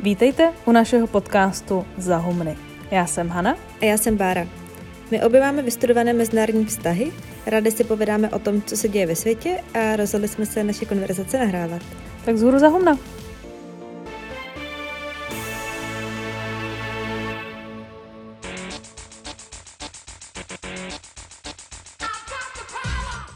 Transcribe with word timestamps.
Vítejte 0.00 0.52
u 0.66 0.72
našeho 0.72 1.06
podcastu 1.06 1.86
Zahumny. 1.96 2.58
Já 2.90 3.06
jsem 3.06 3.28
Hana. 3.28 3.56
A 3.80 3.84
já 3.84 3.96
jsem 3.96 4.16
Bára. 4.16 4.46
My 5.10 5.22
obě 5.22 5.40
máme 5.40 5.62
vystudované 5.62 6.12
mezinárodní 6.12 6.64
vztahy, 6.64 7.12
rádi 7.46 7.70
si 7.70 7.84
povídáme 7.84 8.30
o 8.30 8.38
tom, 8.38 8.62
co 8.62 8.76
se 8.76 8.88
děje 8.88 9.06
ve 9.06 9.16
světě 9.16 9.64
a 9.74 9.96
rozhodli 9.96 10.28
jsme 10.28 10.46
se 10.46 10.64
naše 10.64 10.84
konverzace 10.84 11.38
nahrávat. 11.38 11.82
Tak 12.24 12.36
zhůru 12.36 12.58
Zahumna. 12.58 12.98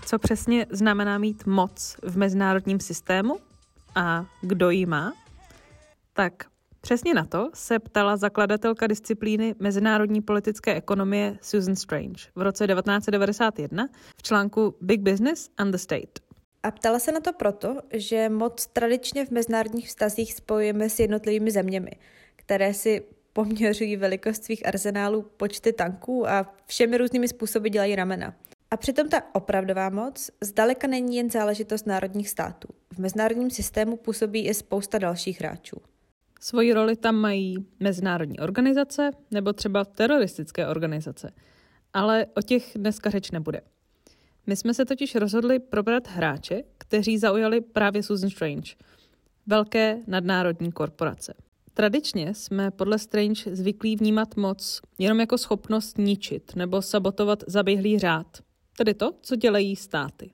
Co 0.06 0.18
přesně 0.18 0.66
znamená 0.70 1.18
mít 1.18 1.46
moc 1.46 1.96
v 2.02 2.16
mezinárodním 2.16 2.80
systému 2.80 3.38
a 3.94 4.24
kdo 4.40 4.70
ji 4.70 4.86
má? 4.86 5.12
Tak 6.12 6.51
přesně 6.82 7.14
na 7.14 7.24
to 7.24 7.50
se 7.54 7.78
ptala 7.78 8.16
zakladatelka 8.16 8.86
disciplíny 8.86 9.54
mezinárodní 9.58 10.20
politické 10.20 10.74
ekonomie 10.74 11.38
Susan 11.40 11.76
Strange 11.76 12.22
v 12.34 12.42
roce 12.42 12.66
1991 12.66 13.88
v 14.16 14.22
článku 14.22 14.74
Big 14.80 15.00
Business 15.00 15.50
and 15.58 15.70
the 15.70 15.76
State. 15.76 16.20
A 16.62 16.70
ptala 16.70 16.98
se 16.98 17.12
na 17.12 17.20
to 17.20 17.32
proto, 17.32 17.76
že 17.92 18.28
moc 18.28 18.66
tradičně 18.66 19.26
v 19.26 19.30
mezinárodních 19.30 19.88
vztazích 19.88 20.34
spojujeme 20.34 20.90
s 20.90 20.98
jednotlivými 20.98 21.50
zeměmi, 21.50 21.90
které 22.36 22.74
si 22.74 23.02
poměřují 23.32 23.96
velikost 23.96 24.44
svých 24.44 24.66
arzenálů, 24.66 25.22
počty 25.36 25.72
tanků 25.72 26.28
a 26.28 26.54
všemi 26.66 26.98
různými 26.98 27.28
způsoby 27.28 27.68
dělají 27.68 27.96
ramena. 27.96 28.34
A 28.70 28.76
přitom 28.76 29.08
ta 29.08 29.22
opravdová 29.32 29.90
moc 29.90 30.30
zdaleka 30.40 30.86
není 30.86 31.16
jen 31.16 31.30
záležitost 31.30 31.86
národních 31.86 32.28
států. 32.28 32.68
V 32.94 32.98
mezinárodním 32.98 33.50
systému 33.50 33.96
působí 33.96 34.48
i 34.48 34.54
spousta 34.54 34.98
dalších 34.98 35.40
hráčů. 35.40 35.76
Svoji 36.44 36.72
roli 36.72 36.96
tam 36.96 37.14
mají 37.14 37.66
mezinárodní 37.80 38.38
organizace 38.38 39.10
nebo 39.30 39.52
třeba 39.52 39.84
teroristické 39.84 40.66
organizace. 40.66 41.32
Ale 41.92 42.26
o 42.36 42.42
těch 42.42 42.72
dneska 42.76 43.10
řeč 43.10 43.30
nebude. 43.30 43.60
My 44.46 44.56
jsme 44.56 44.74
se 44.74 44.84
totiž 44.84 45.14
rozhodli 45.14 45.58
probrat 45.58 46.08
hráče, 46.08 46.62
kteří 46.78 47.18
zaujali 47.18 47.60
právě 47.60 48.02
Susan 48.02 48.30
Strange. 48.30 48.74
Velké 49.46 49.98
nadnárodní 50.06 50.72
korporace. 50.72 51.34
Tradičně 51.74 52.34
jsme 52.34 52.70
podle 52.70 52.98
Strange 52.98 53.56
zvyklí 53.56 53.96
vnímat 53.96 54.36
moc 54.36 54.80
jenom 54.98 55.20
jako 55.20 55.38
schopnost 55.38 55.98
ničit 55.98 56.56
nebo 56.56 56.82
sabotovat 56.82 57.44
zaběhlý 57.46 57.98
řád, 57.98 58.26
tedy 58.76 58.94
to, 58.94 59.12
co 59.22 59.36
dělají 59.36 59.76
státy. 59.76 60.30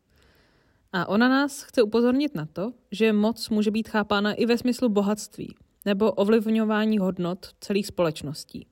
A 0.92 1.08
ona 1.08 1.28
nás 1.28 1.62
chce 1.62 1.82
upozornit 1.82 2.34
na 2.34 2.46
to, 2.46 2.72
že 2.90 3.12
moc 3.12 3.48
může 3.48 3.70
být 3.70 3.88
chápána 3.88 4.32
i 4.32 4.46
ve 4.46 4.58
smyslu 4.58 4.88
bohatství 4.88 5.54
nebo 5.84 6.12
ovlivňování 6.12 6.98
hodnot 6.98 7.46
celých 7.60 7.86
společností. 7.86 8.66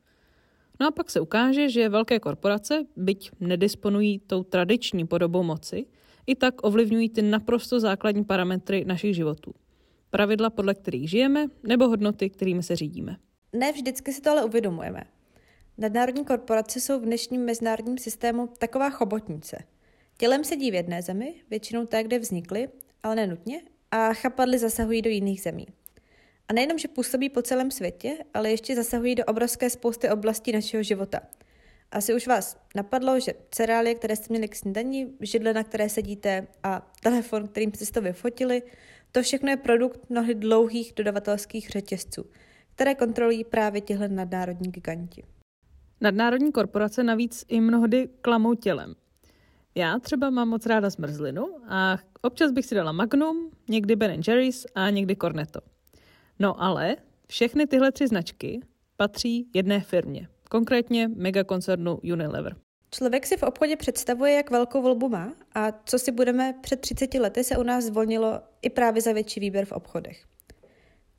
No 0.80 0.86
a 0.86 0.90
pak 0.90 1.10
se 1.10 1.20
ukáže, 1.20 1.68
že 1.68 1.88
velké 1.88 2.20
korporace, 2.20 2.84
byť 2.96 3.30
nedisponují 3.40 4.18
tou 4.18 4.42
tradiční 4.42 5.06
podobou 5.06 5.42
moci, 5.42 5.86
i 6.26 6.34
tak 6.34 6.54
ovlivňují 6.66 7.08
ty 7.08 7.22
naprosto 7.22 7.80
základní 7.80 8.24
parametry 8.24 8.84
našich 8.84 9.14
životů. 9.14 9.54
Pravidla, 10.10 10.50
podle 10.50 10.74
kterých 10.74 11.10
žijeme, 11.10 11.46
nebo 11.62 11.88
hodnoty, 11.88 12.30
kterými 12.30 12.62
se 12.62 12.76
řídíme. 12.76 13.16
Ne 13.52 13.72
vždycky 13.72 14.12
si 14.12 14.20
to 14.20 14.30
ale 14.30 14.44
uvědomujeme. 14.44 15.04
Nadnárodní 15.78 16.24
korporace 16.24 16.80
jsou 16.80 17.00
v 17.00 17.04
dnešním 17.04 17.44
mezinárodním 17.44 17.98
systému 17.98 18.48
taková 18.58 18.90
chobotnice. 18.90 19.58
Tělem 20.18 20.44
sedí 20.44 20.70
v 20.70 20.74
jedné 20.74 21.02
zemi, 21.02 21.34
většinou 21.50 21.86
té, 21.86 22.02
kde 22.02 22.18
vznikly, 22.18 22.68
ale 23.02 23.14
nenutně, 23.14 23.62
a 23.90 24.14
chapadly 24.14 24.58
zasahují 24.58 25.02
do 25.02 25.10
jiných 25.10 25.42
zemí. 25.42 25.66
A 26.48 26.52
nejenom, 26.52 26.78
že 26.78 26.88
působí 26.88 27.28
po 27.28 27.42
celém 27.42 27.70
světě, 27.70 28.16
ale 28.34 28.50
ještě 28.50 28.76
zasahují 28.76 29.14
do 29.14 29.24
obrovské 29.24 29.70
spousty 29.70 30.10
oblastí 30.10 30.52
našeho 30.52 30.82
života. 30.82 31.20
Asi 31.90 32.14
už 32.14 32.26
vás 32.26 32.60
napadlo, 32.74 33.20
že 33.20 33.32
cereálie, 33.50 33.94
které 33.94 34.16
jste 34.16 34.26
měli 34.28 34.48
k 34.48 34.56
snídaní, 34.56 35.12
židle, 35.20 35.52
na 35.52 35.64
které 35.64 35.88
sedíte 35.88 36.46
a 36.62 36.92
telefon, 37.02 37.48
kterým 37.48 37.72
jste 37.74 37.92
to 37.92 38.00
vyfotili, 38.00 38.62
to 39.12 39.22
všechno 39.22 39.50
je 39.50 39.56
produkt 39.56 40.10
mnohdy 40.10 40.34
dlouhých 40.34 40.92
dodavatelských 40.96 41.70
řetězců, 41.70 42.24
které 42.74 42.94
kontrolují 42.94 43.44
právě 43.44 43.80
těhle 43.80 44.08
nadnárodní 44.08 44.70
giganti. 44.70 45.22
Nadnárodní 46.00 46.52
korporace 46.52 47.02
navíc 47.02 47.44
i 47.48 47.60
mnohdy 47.60 48.08
klamou 48.20 48.54
tělem. 48.54 48.94
Já 49.74 49.98
třeba 49.98 50.30
mám 50.30 50.48
moc 50.48 50.66
ráda 50.66 50.90
zmrzlinu 50.90 51.46
a 51.68 51.98
občas 52.22 52.52
bych 52.52 52.66
si 52.66 52.74
dala 52.74 52.92
Magnum, 52.92 53.50
někdy 53.68 53.96
Ben 53.96 54.20
Jerry's 54.28 54.66
a 54.74 54.90
někdy 54.90 55.16
Cornetto. 55.16 55.60
No 56.38 56.62
ale 56.62 56.96
všechny 57.28 57.66
tyhle 57.66 57.92
tři 57.92 58.06
značky 58.06 58.60
patří 58.96 59.50
jedné 59.54 59.80
firmě, 59.80 60.28
konkrétně 60.50 61.08
megakoncernu 61.08 61.98
Unilever. 62.12 62.56
Člověk 62.90 63.26
si 63.26 63.36
v 63.36 63.42
obchodě 63.42 63.76
představuje, 63.76 64.32
jak 64.32 64.50
velkou 64.50 64.82
volbu 64.82 65.08
má 65.08 65.32
a 65.54 65.72
co 65.84 65.98
si 65.98 66.12
budeme 66.12 66.54
před 66.60 66.80
30 66.80 67.14
lety 67.14 67.44
se 67.44 67.56
u 67.56 67.62
nás 67.62 67.84
zvolnilo 67.84 68.40
i 68.62 68.70
právě 68.70 69.02
za 69.02 69.12
větší 69.12 69.40
výběr 69.40 69.64
v 69.64 69.72
obchodech. 69.72 70.24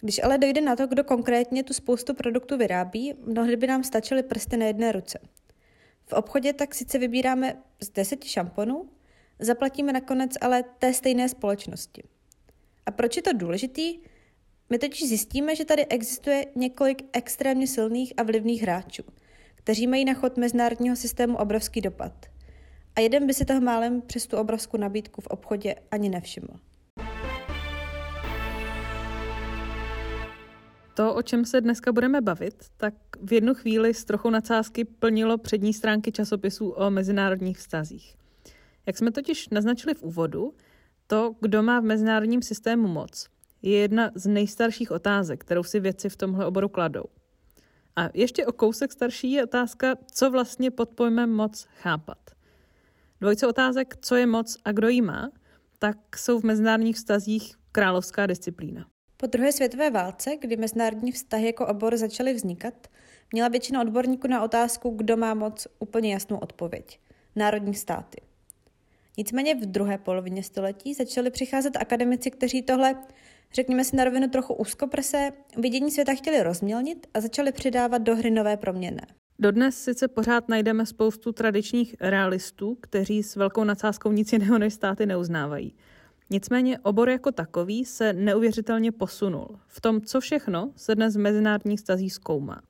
Když 0.01 0.23
ale 0.23 0.38
dojde 0.38 0.61
na 0.61 0.75
to, 0.75 0.88
kdo 0.88 1.03
konkrétně 1.03 1.63
tu 1.63 1.73
spoustu 1.73 2.13
produktů 2.13 2.57
vyrábí, 2.57 3.13
mnohdy 3.25 3.55
by 3.55 3.67
nám 3.67 3.84
stačily 3.84 4.23
prsty 4.23 4.57
na 4.57 4.66
jedné 4.66 4.91
ruce. 4.91 5.19
V 6.05 6.13
obchodě 6.13 6.53
tak 6.53 6.75
sice 6.75 6.97
vybíráme 6.97 7.57
z 7.84 7.89
deseti 7.89 8.28
šamponů, 8.29 8.89
zaplatíme 9.39 9.94
nakonec 9.94 10.31
ale 10.41 10.63
té 10.63 10.94
stejné 10.94 11.29
společnosti. 11.29 12.03
A 12.85 12.91
proč 12.91 13.16
je 13.16 13.22
to 13.22 13.34
důležitý? 13.34 13.99
My 14.69 14.78
totiž 14.79 15.07
zjistíme, 15.07 15.55
že 15.55 15.66
tady 15.66 15.85
existuje 15.85 16.45
několik 16.55 17.03
extrémně 17.13 17.67
silných 17.67 18.13
a 18.17 18.23
vlivných 18.23 18.61
hráčů, 18.61 19.03
kteří 19.55 19.88
mají 19.88 20.05
na 20.05 20.13
chod 20.13 20.38
mezinárodního 20.38 20.95
systému 20.95 21.38
obrovský 21.38 21.81
dopad. 21.81 22.25
A 22.95 23.00
jeden 23.00 23.28
by 23.28 23.33
si 23.33 23.45
toho 23.45 23.61
málem 23.61 24.01
přes 24.01 24.28
tu 24.28 24.38
obrovskou 24.38 24.78
nabídku 24.78 25.22
v 25.22 25.28
obchodě 25.28 25.75
ani 25.91 26.09
nevšiml. 26.09 26.59
To, 30.94 31.16
o 31.16 31.22
čem 31.22 31.45
se 31.45 31.61
dneska 31.61 31.91
budeme 31.91 32.22
bavit, 32.22 32.66
tak 32.78 32.94
v 33.22 33.34
jednu 33.34 33.53
chvíli 33.53 33.94
s 33.94 34.05
trochou 34.05 34.29
nadsázky 34.29 34.85
plnilo 34.85 35.38
přední 35.38 35.73
stránky 35.73 36.11
časopisů 36.11 36.69
o 36.69 36.89
mezinárodních 36.89 37.57
vztazích. 37.57 38.16
Jak 38.85 38.97
jsme 38.97 39.11
totiž 39.11 39.49
naznačili 39.49 39.94
v 39.94 40.03
úvodu, 40.03 40.53
to, 41.07 41.35
kdo 41.41 41.63
má 41.63 41.79
v 41.79 41.84
mezinárodním 41.84 42.41
systému 42.41 42.88
moc, 42.88 43.29
je 43.62 43.78
jedna 43.78 44.12
z 44.16 44.28
nejstarších 44.28 44.91
otázek, 44.91 45.41
kterou 45.41 45.63
si 45.63 45.79
vědci 45.79 46.09
v 46.09 46.16
tomhle 46.16 46.45
oboru 46.45 46.69
kladou. 46.69 47.03
A 47.95 48.09
ještě 48.13 48.45
o 48.45 48.51
kousek 48.51 48.91
starší 48.91 49.31
je 49.31 49.44
otázka, 49.44 49.95
co 50.12 50.31
vlastně 50.31 50.72
pod 50.72 50.90
pojmem 50.90 51.34
moc 51.34 51.67
chápat. 51.81 52.17
Dvojce 53.22 53.47
otázek, 53.47 53.97
co 54.01 54.16
je 54.16 54.25
moc 54.25 54.57
a 54.66 54.72
kdo 54.72 54.88
ji 54.88 55.01
má, 55.01 55.31
tak 55.79 56.17
jsou 56.17 56.40
v 56.40 56.44
mezinárodních 56.44 56.96
vztazích 56.96 57.56
královská 57.72 58.25
disciplína. 58.25 58.85
Po 59.17 59.28
druhé 59.28 59.51
světové 59.51 59.91
válce, 59.91 60.38
kdy 60.41 60.57
mezinárodní 60.57 61.12
vztahy 61.12 61.46
jako 61.46 61.67
obor 61.67 61.97
začaly 61.97 62.34
vznikat, 62.34 62.88
měla 63.31 63.47
většina 63.47 63.81
odborníků 63.81 64.28
na 64.28 64.44
otázku, 64.44 64.90
kdo 64.90 65.17
má 65.17 65.34
moc, 65.34 65.67
úplně 65.79 66.13
jasnou 66.13 66.38
odpověď. 66.38 67.00
Národní 67.35 67.73
státy. 67.73 68.22
Nicméně 69.17 69.56
v 69.56 69.66
druhé 69.66 69.97
polovině 69.97 70.44
století 70.44 70.94
začaly 70.94 71.31
přicházet 71.31 71.78
akademici, 71.78 72.31
kteří 72.31 72.62
tohle, 72.62 72.96
řekněme 73.53 73.84
si 73.84 73.96
na 73.96 74.03
rovinu 74.03 74.30
trochu 74.30 74.53
úzkoprse, 74.53 75.30
vidění 75.58 75.91
světa 75.91 76.13
chtěli 76.13 76.44
rozmělnit 76.44 77.08
a 77.13 77.22
začali 77.22 77.52
přidávat 77.52 77.97
do 77.97 78.16
hry 78.16 78.31
nové 78.31 78.58
proměny. 78.58 79.02
Dodnes 79.40 79.84
sice 79.84 80.08
pořád 80.08 80.50
najdeme 80.50 80.85
spoustu 80.85 81.31
tradičních 81.31 81.96
realistů, 82.00 82.78
kteří 82.81 83.24
s 83.24 83.35
velkou 83.35 83.63
nadsázkou 83.63 84.12
nic 84.12 84.34
jiného 84.34 84.58
než 84.58 84.74
státy 84.74 85.06
neuznávají. 85.06 85.75
Nicméně 86.30 86.80
obor 86.80 87.09
jako 87.09 87.31
takový 87.31 87.85
se 87.85 88.13
neuvěřitelně 88.13 88.91
posunul 88.91 89.59
v 89.68 89.81
tom, 89.81 90.02
co 90.02 90.19
všechno 90.19 90.72
se 90.75 90.96
dnes 90.96 91.16
v 91.16 91.19
mezinárodních 91.19 91.79
stazí 91.79 92.09
zkoumá. 92.09 92.61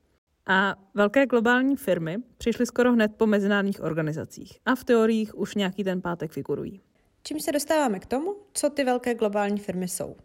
A 0.48 0.76
velké 0.94 1.26
globální 1.26 1.76
firmy 1.76 2.18
přišly 2.38 2.66
skoro 2.66 2.94
hned 2.94 3.12
po 3.18 3.28
mezinárodních 3.28 3.82
organizacích 3.82 4.60
a 4.66 4.76
v 4.76 4.84
teoriích 4.84 5.38
už 5.38 5.56
nějaký 5.56 5.84
ten 5.84 6.02
pátek 6.02 6.32
figurují. 6.32 6.82
Čím 7.24 7.40
se 7.40 7.52
dostáváme 7.52 8.00
k 8.00 8.06
tomu, 8.06 8.36
co 8.54 8.70
ty 8.70 8.84
velké 8.84 9.16
globální 9.16 9.60
firmy 9.60 9.88
jsou. 9.88 10.16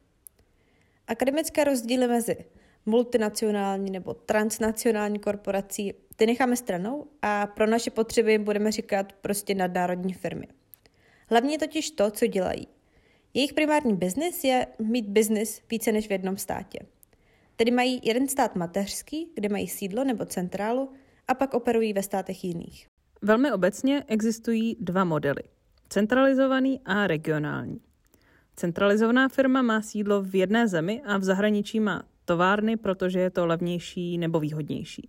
Akademické 1.12 1.64
rozdíly 1.64 2.08
mezi 2.08 2.36
multinacionální 2.86 3.90
nebo 3.90 4.14
transnacionální 4.14 5.18
korporací, 5.18 5.94
ty 6.16 6.26
necháme 6.26 6.56
stranou 6.56 7.06
a 7.22 7.46
pro 7.46 7.66
naše 7.66 7.90
potřeby 7.90 8.38
budeme 8.38 8.72
říkat 8.72 9.12
prostě 9.12 9.54
nadnárodní 9.54 10.12
firmy. 10.12 10.48
Hlavně 11.30 11.54
je 11.54 11.58
totiž 11.58 11.90
to, 11.90 12.10
co 12.10 12.26
dělají. 12.26 12.68
Jejich 13.34 13.52
primární 13.52 13.96
biznis 13.96 14.44
je 14.44 14.66
mít 14.78 15.08
biznis 15.08 15.62
více 15.70 15.92
než 15.92 16.08
v 16.08 16.12
jednom 16.12 16.36
státě. 16.36 16.78
Tedy 17.56 17.70
mají 17.70 18.00
jeden 18.02 18.28
stát 18.28 18.56
mateřský, 18.56 19.32
kde 19.34 19.48
mají 19.48 19.68
sídlo 19.68 20.04
nebo 20.04 20.24
centrálu, 20.24 20.92
a 21.28 21.34
pak 21.34 21.54
operují 21.54 21.92
ve 21.92 22.02
státech 22.02 22.44
jiných. 22.44 22.86
Velmi 23.22 23.52
obecně 23.52 24.04
existují 24.08 24.76
dva 24.80 25.04
modely. 25.04 25.42
Centralizovaný 25.88 26.80
a 26.84 27.06
regionální. 27.06 27.80
Centralizovaná 28.56 29.28
firma 29.28 29.62
má 29.62 29.82
sídlo 29.82 30.22
v 30.22 30.34
jedné 30.34 30.69
zemi 30.69 31.02
a 31.06 31.19
v 31.19 31.25
zahraničí 31.25 31.81
má 31.81 32.02
továrny, 32.25 32.76
protože 32.76 33.20
je 33.20 33.31
to 33.31 33.46
levnější 33.46 34.19
nebo 34.19 34.40
výhodnější. 34.40 35.08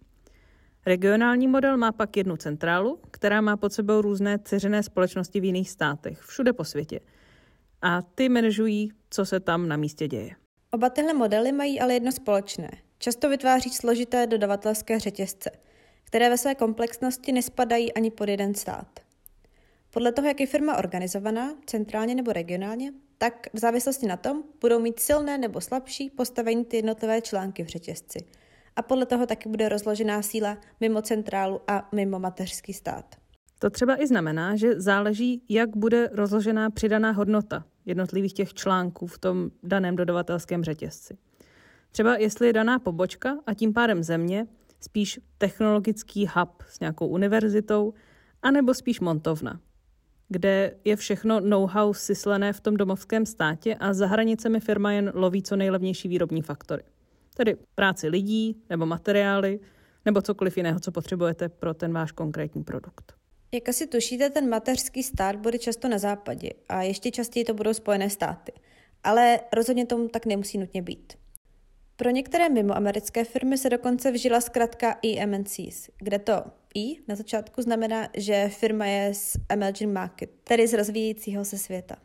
Regionální 0.86 1.48
model 1.48 1.78
má 1.78 1.92
pak 1.92 2.18
jednu 2.18 2.38
centrálu, 2.38 3.00
která 3.12 3.42
má 3.42 3.58
pod 3.58 3.74
sebou 3.74 4.02
různé 4.02 4.40
ceřené 4.40 4.84
společnosti 4.84 5.40
v 5.40 5.44
jiných 5.44 5.70
státech, 5.70 6.22
všude 6.22 6.54
po 6.54 6.64
světě. 6.64 7.00
A 7.82 8.02
ty 8.02 8.30
manažují, 8.30 8.92
co 9.10 9.26
se 9.26 9.40
tam 9.40 9.68
na 9.68 9.78
místě 9.78 10.08
děje. 10.08 10.36
Oba 10.72 10.90
tyhle 10.90 11.14
modely 11.14 11.52
mají 11.52 11.80
ale 11.80 11.94
jedno 11.94 12.12
společné. 12.12 12.72
Často 12.98 13.30
vytváří 13.30 13.70
složité 13.70 14.28
dodavatelské 14.28 15.00
řetězce, 15.00 15.52
které 16.04 16.30
ve 16.30 16.38
své 16.38 16.56
komplexnosti 16.56 17.32
nespadají 17.32 17.94
ani 17.94 18.12
pod 18.12 18.30
jeden 18.30 18.54
stát. 18.56 19.00
Podle 19.90 20.12
toho, 20.12 20.28
jak 20.28 20.40
je 20.40 20.48
firma 20.48 20.78
organizovaná, 20.78 21.56
centrálně 21.66 22.16
nebo 22.16 22.34
regionálně, 22.34 22.94
tak 23.24 23.48
v 23.54 23.60
závislosti 23.60 24.08
na 24.08 24.18
tom 24.18 24.44
budou 24.62 24.80
mít 24.80 25.00
silné 25.00 25.38
nebo 25.38 25.62
slabší 25.62 26.10
postavení 26.10 26.66
ty 26.66 26.78
jednotlivé 26.78 27.22
články 27.22 27.64
v 27.64 27.68
řetězci. 27.68 28.20
A 28.76 28.82
podle 28.82 29.06
toho 29.06 29.26
taky 29.26 29.50
bude 29.50 29.70
rozložená 29.70 30.22
síla 30.22 30.58
mimo 30.80 31.02
centrálu 31.02 31.62
a 31.68 31.90
mimo 31.92 32.20
mateřský 32.20 32.74
stát. 32.74 33.16
To 33.60 33.70
třeba 33.70 34.02
i 34.02 34.08
znamená, 34.08 34.56
že 34.56 34.82
záleží, 34.82 35.44
jak 35.50 35.78
bude 35.78 36.10
rozložená 36.14 36.70
přidaná 36.70 37.12
hodnota 37.12 37.66
jednotlivých 37.86 38.34
těch 38.34 38.54
článků 38.54 39.08
v 39.08 39.18
tom 39.18 39.50
daném 39.64 39.96
dodavatelském 39.96 40.64
řetězci. 40.64 41.18
Třeba 41.92 42.18
jestli 42.18 42.48
je 42.48 42.54
daná 42.54 42.80
pobočka 42.80 43.38
a 43.48 43.54
tím 43.54 43.74
pádem 43.74 44.04
země 44.04 44.48
spíš 44.80 45.20
technologický 45.38 46.28
hub 46.36 46.64
s 46.70 46.80
nějakou 46.80 47.08
univerzitou, 47.08 47.94
anebo 48.42 48.74
spíš 48.74 49.00
montovna, 49.00 49.60
kde 50.30 50.76
je 50.84 50.96
všechno 50.96 51.40
know-how 51.40 51.94
syslené 51.94 52.54
v 52.54 52.62
tom 52.62 52.78
domovském 52.78 53.26
státě 53.26 53.76
a 53.76 53.94
za 53.94 54.08
hranicemi 54.08 54.60
firma 54.60 54.92
jen 54.92 55.12
loví 55.16 55.44
co 55.44 55.56
nejlevnější 55.56 56.08
výrobní 56.08 56.42
faktory. 56.42 56.84
Tedy 57.34 57.58
práci 57.76 58.08
lidí 58.08 58.58
nebo 58.70 58.86
materiály 58.86 59.60
nebo 60.06 60.22
cokoliv 60.22 60.58
jiného, 60.58 60.80
co 60.80 60.92
potřebujete 60.92 61.50
pro 61.50 61.74
ten 61.74 61.94
váš 61.94 62.12
konkrétní 62.12 62.64
produkt. 62.64 63.14
Jak 63.52 63.70
asi 63.70 63.88
tušíte, 63.88 64.30
ten 64.30 64.50
mateřský 64.50 65.04
stát 65.04 65.36
bude 65.36 65.60
často 65.60 65.88
na 65.88 65.98
západě 65.98 66.50
a 66.70 66.82
ještě 66.82 67.12
častěji 67.12 67.46
to 67.46 67.54
budou 67.54 67.74
Spojené 67.74 68.10
státy. 68.10 68.52
Ale 69.04 69.40
rozhodně 69.54 69.86
tomu 69.86 70.08
tak 70.08 70.26
nemusí 70.26 70.58
nutně 70.58 70.82
být. 70.82 71.14
Pro 71.96 72.10
některé 72.10 72.50
mimoamerické 72.50 73.24
firmy 73.24 73.58
se 73.58 73.70
dokonce 73.70 74.12
vžila 74.12 74.42
zkrátka 74.42 74.96
EMNCs, 75.04 75.90
kde 75.98 76.20
to 76.20 76.34
E 76.78 76.96
na 77.08 77.16
začátku 77.16 77.62
znamená, 77.62 78.08
že 78.18 78.50
firma 78.50 78.86
je 78.86 79.14
z 79.14 79.38
emerging 79.50 79.94
market, 79.94 80.30
tedy 80.44 80.68
z 80.68 80.74
rozvíjejícího 80.74 81.46
se 81.46 81.58
světa. 81.58 81.96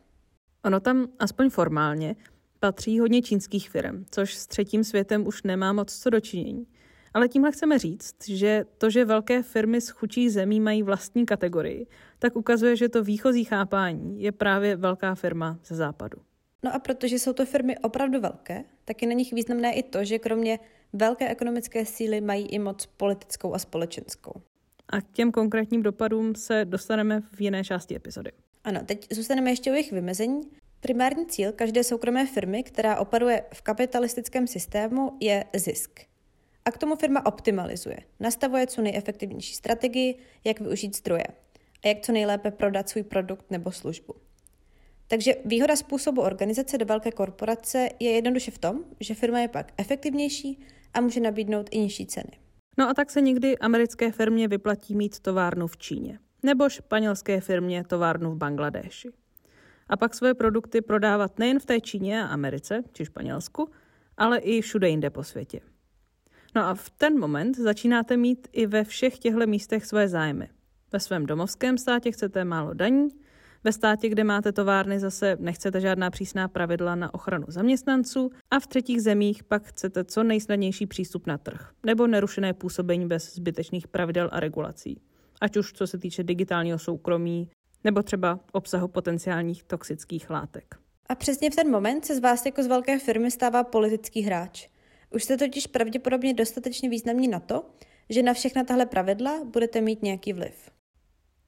Ono 0.64 0.80
tam 0.80 1.06
aspoň 1.18 1.50
formálně 1.50 2.16
patří 2.60 3.00
hodně 3.00 3.22
čínských 3.22 3.70
firm, 3.70 4.04
což 4.10 4.34
s 4.34 4.46
třetím 4.46 4.84
světem 4.84 5.26
už 5.26 5.42
nemá 5.42 5.72
moc 5.72 5.98
co 5.98 6.10
dočinění. 6.10 6.66
Ale 7.14 7.28
tímhle 7.28 7.52
chceme 7.52 7.78
říct, 7.78 8.28
že 8.28 8.64
to, 8.78 8.90
že 8.90 9.04
velké 9.04 9.42
firmy 9.42 9.80
z 9.80 9.88
chudších 9.88 10.32
zemí 10.32 10.60
mají 10.60 10.82
vlastní 10.82 11.26
kategorii, 11.26 11.86
tak 12.18 12.36
ukazuje, 12.36 12.76
že 12.76 12.88
to 12.88 13.04
výchozí 13.04 13.44
chápání 13.44 14.22
je 14.22 14.32
právě 14.32 14.76
velká 14.76 15.14
firma 15.14 15.58
ze 15.64 15.74
západu. 15.74 16.27
No 16.62 16.74
a 16.74 16.78
protože 16.78 17.18
jsou 17.18 17.32
to 17.32 17.46
firmy 17.46 17.78
opravdu 17.78 18.20
velké, 18.20 18.64
tak 18.84 19.02
je 19.02 19.08
na 19.08 19.14
nich 19.14 19.32
významné 19.32 19.74
i 19.74 19.82
to, 19.82 20.04
že 20.04 20.18
kromě 20.18 20.58
velké 20.92 21.28
ekonomické 21.28 21.84
síly 21.84 22.20
mají 22.20 22.46
i 22.46 22.58
moc 22.58 22.86
politickou 22.86 23.54
a 23.54 23.58
společenskou. 23.58 24.32
A 24.88 25.00
k 25.00 25.12
těm 25.12 25.32
konkrétním 25.32 25.82
dopadům 25.82 26.34
se 26.34 26.64
dostaneme 26.64 27.20
v 27.20 27.40
jiné 27.40 27.64
části 27.64 27.96
epizody. 27.96 28.32
Ano, 28.64 28.80
teď 28.86 29.06
zůstaneme 29.12 29.50
ještě 29.50 29.70
u 29.70 29.74
jejich 29.74 29.92
vymezení. 29.92 30.40
Primární 30.80 31.26
cíl 31.26 31.52
každé 31.52 31.84
soukromé 31.84 32.26
firmy, 32.26 32.62
která 32.62 32.96
operuje 32.96 33.44
v 33.54 33.62
kapitalistickém 33.62 34.46
systému, 34.46 35.16
je 35.20 35.44
zisk. 35.56 36.00
A 36.64 36.70
k 36.70 36.78
tomu 36.78 36.96
firma 36.96 37.26
optimalizuje. 37.26 37.98
Nastavuje 38.20 38.66
co 38.66 38.82
nejefektivnější 38.82 39.54
strategii, 39.54 40.18
jak 40.44 40.60
využít 40.60 40.96
zdroje 40.96 41.24
a 41.84 41.88
jak 41.88 42.00
co 42.00 42.12
nejlépe 42.12 42.50
prodat 42.50 42.88
svůj 42.88 43.02
produkt 43.02 43.50
nebo 43.50 43.72
službu. 43.72 44.14
Takže 45.08 45.32
výhoda 45.44 45.76
způsobu 45.76 46.22
organizace 46.22 46.78
do 46.78 46.86
velké 46.86 47.12
korporace 47.12 47.88
je 48.00 48.10
jednoduše 48.10 48.50
v 48.50 48.58
tom, 48.58 48.84
že 49.00 49.14
firma 49.14 49.38
je 49.38 49.48
pak 49.48 49.72
efektivnější 49.76 50.60
a 50.94 51.00
může 51.00 51.20
nabídnout 51.20 51.68
i 51.70 51.78
nižší 51.78 52.06
ceny. 52.06 52.30
No 52.78 52.88
a 52.88 52.94
tak 52.94 53.10
se 53.10 53.20
někdy 53.20 53.58
americké 53.58 54.12
firmě 54.12 54.48
vyplatí 54.48 54.94
mít 54.94 55.20
továrnu 55.20 55.66
v 55.66 55.76
Číně, 55.76 56.18
nebo 56.42 56.68
španělské 56.68 57.40
firmě 57.40 57.84
továrnu 57.84 58.30
v 58.30 58.36
Bangladéši. 58.36 59.08
A 59.88 59.96
pak 59.96 60.14
své 60.14 60.34
produkty 60.34 60.80
prodávat 60.80 61.38
nejen 61.38 61.58
v 61.58 61.66
té 61.66 61.80
Číně 61.80 62.22
a 62.22 62.26
Americe, 62.26 62.82
či 62.92 63.04
Španělsku, 63.04 63.70
ale 64.16 64.38
i 64.38 64.60
všude 64.60 64.88
jinde 64.88 65.10
po 65.10 65.24
světě. 65.24 65.60
No 66.54 66.62
a 66.64 66.74
v 66.74 66.90
ten 66.90 67.18
moment 67.18 67.56
začínáte 67.56 68.16
mít 68.16 68.48
i 68.52 68.66
ve 68.66 68.84
všech 68.84 69.18
těchto 69.18 69.46
místech 69.46 69.86
své 69.86 70.08
zájmy. 70.08 70.48
Ve 70.92 71.00
svém 71.00 71.26
domovském 71.26 71.78
státě 71.78 72.12
chcete 72.12 72.44
málo 72.44 72.74
daní, 72.74 73.08
ve 73.68 73.72
státě, 73.72 74.08
kde 74.08 74.24
máte 74.24 74.52
továrny, 74.52 75.00
zase 75.00 75.36
nechcete 75.40 75.80
žádná 75.80 76.10
přísná 76.10 76.48
pravidla 76.48 76.94
na 76.94 77.14
ochranu 77.14 77.44
zaměstnanců 77.48 78.30
a 78.50 78.60
v 78.60 78.66
třetích 78.66 79.02
zemích 79.02 79.44
pak 79.44 79.62
chcete 79.62 80.04
co 80.04 80.22
nejsnadnější 80.22 80.86
přístup 80.86 81.26
na 81.26 81.38
trh 81.38 81.72
nebo 81.86 82.06
nerušené 82.06 82.52
působení 82.52 83.06
bez 83.06 83.34
zbytečných 83.34 83.88
pravidel 83.88 84.28
a 84.32 84.40
regulací. 84.40 85.00
Ať 85.40 85.56
už 85.56 85.72
co 85.72 85.86
se 85.86 85.98
týče 85.98 86.22
digitálního 86.22 86.78
soukromí 86.78 87.50
nebo 87.84 88.02
třeba 88.02 88.40
obsahu 88.52 88.88
potenciálních 88.88 89.64
toxických 89.64 90.30
látek. 90.30 90.74
A 91.08 91.14
přesně 91.14 91.50
v 91.50 91.56
ten 91.56 91.70
moment 91.70 92.04
se 92.04 92.16
z 92.16 92.20
vás 92.20 92.46
jako 92.46 92.62
z 92.62 92.66
velké 92.66 92.98
firmy 92.98 93.30
stává 93.30 93.64
politický 93.64 94.22
hráč. 94.22 94.68
Už 95.14 95.24
jste 95.24 95.36
totiž 95.36 95.66
pravděpodobně 95.66 96.34
dostatečně 96.34 96.88
významní 96.88 97.28
na 97.28 97.40
to, 97.40 97.64
že 98.10 98.22
na 98.22 98.34
všechna 98.34 98.64
tahle 98.64 98.86
pravidla 98.86 99.44
budete 99.44 99.80
mít 99.80 100.02
nějaký 100.02 100.32
vliv. 100.32 100.77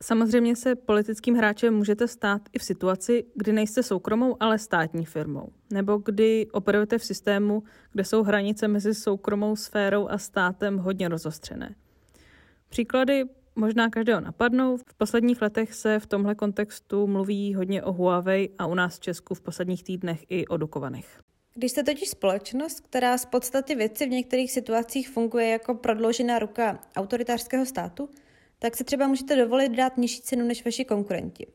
Samozřejmě 0.03 0.57
se 0.57 0.77
politickým 0.77 1.35
hráčem 1.35 1.75
můžete 1.75 2.09
stát 2.09 2.43
i 2.53 2.59
v 2.59 2.65
situaci, 2.65 3.25
kdy 3.35 3.53
nejste 3.53 3.83
soukromou, 3.83 4.37
ale 4.41 4.59
státní 4.59 5.05
firmou, 5.05 5.49
nebo 5.73 5.99
kdy 5.99 6.47
operujete 6.53 6.99
v 6.99 7.05
systému, 7.05 7.63
kde 7.93 8.05
jsou 8.05 8.23
hranice 8.23 8.69
mezi 8.69 8.95
soukromou 8.95 9.57
sférou 9.57 10.09
a 10.09 10.19
státem 10.19 10.79
hodně 10.79 11.09
rozostřené. 11.09 11.75
Příklady 12.69 13.25
možná 13.57 13.91
každého 13.91 14.21
napadnou. 14.21 14.77
V 14.77 14.95
posledních 14.97 15.43
letech 15.43 15.75
se 15.75 15.99
v 15.99 16.07
tomhle 16.07 16.35
kontextu 16.35 17.07
mluví 17.07 17.55
hodně 17.55 17.83
o 17.83 17.93
Huawei 17.93 18.51
a 18.59 18.67
u 18.67 18.75
nás 18.75 18.97
v 18.97 19.01
Česku 19.01 19.35
v 19.35 19.41
posledních 19.41 19.85
týdnech 19.85 20.25
i 20.29 20.47
o 20.47 20.57
Dukovanech. 20.57 21.21
Když 21.55 21.73
jste 21.73 21.83
totiž 21.83 22.09
společnost, 22.09 22.81
která 22.81 23.19
z 23.19 23.25
podstaty 23.25 23.75
věci 23.75 24.07
v 24.07 24.11
některých 24.11 24.53
situacích 24.53 25.11
funguje 25.11 25.49
jako 25.49 25.75
prodloužená 25.75 26.39
ruka 26.39 26.79
autoritářského 26.97 27.67
státu, 27.67 28.09
tak 28.63 28.77
si 28.77 28.85
třeba 28.85 29.07
můžete 29.07 29.37
dovolit 29.37 29.73
dát 29.73 29.97
nižší 29.97 30.23
cenu 30.23 30.47
než 30.47 30.65
vaši 30.65 30.85
konkurenti. 30.85 31.47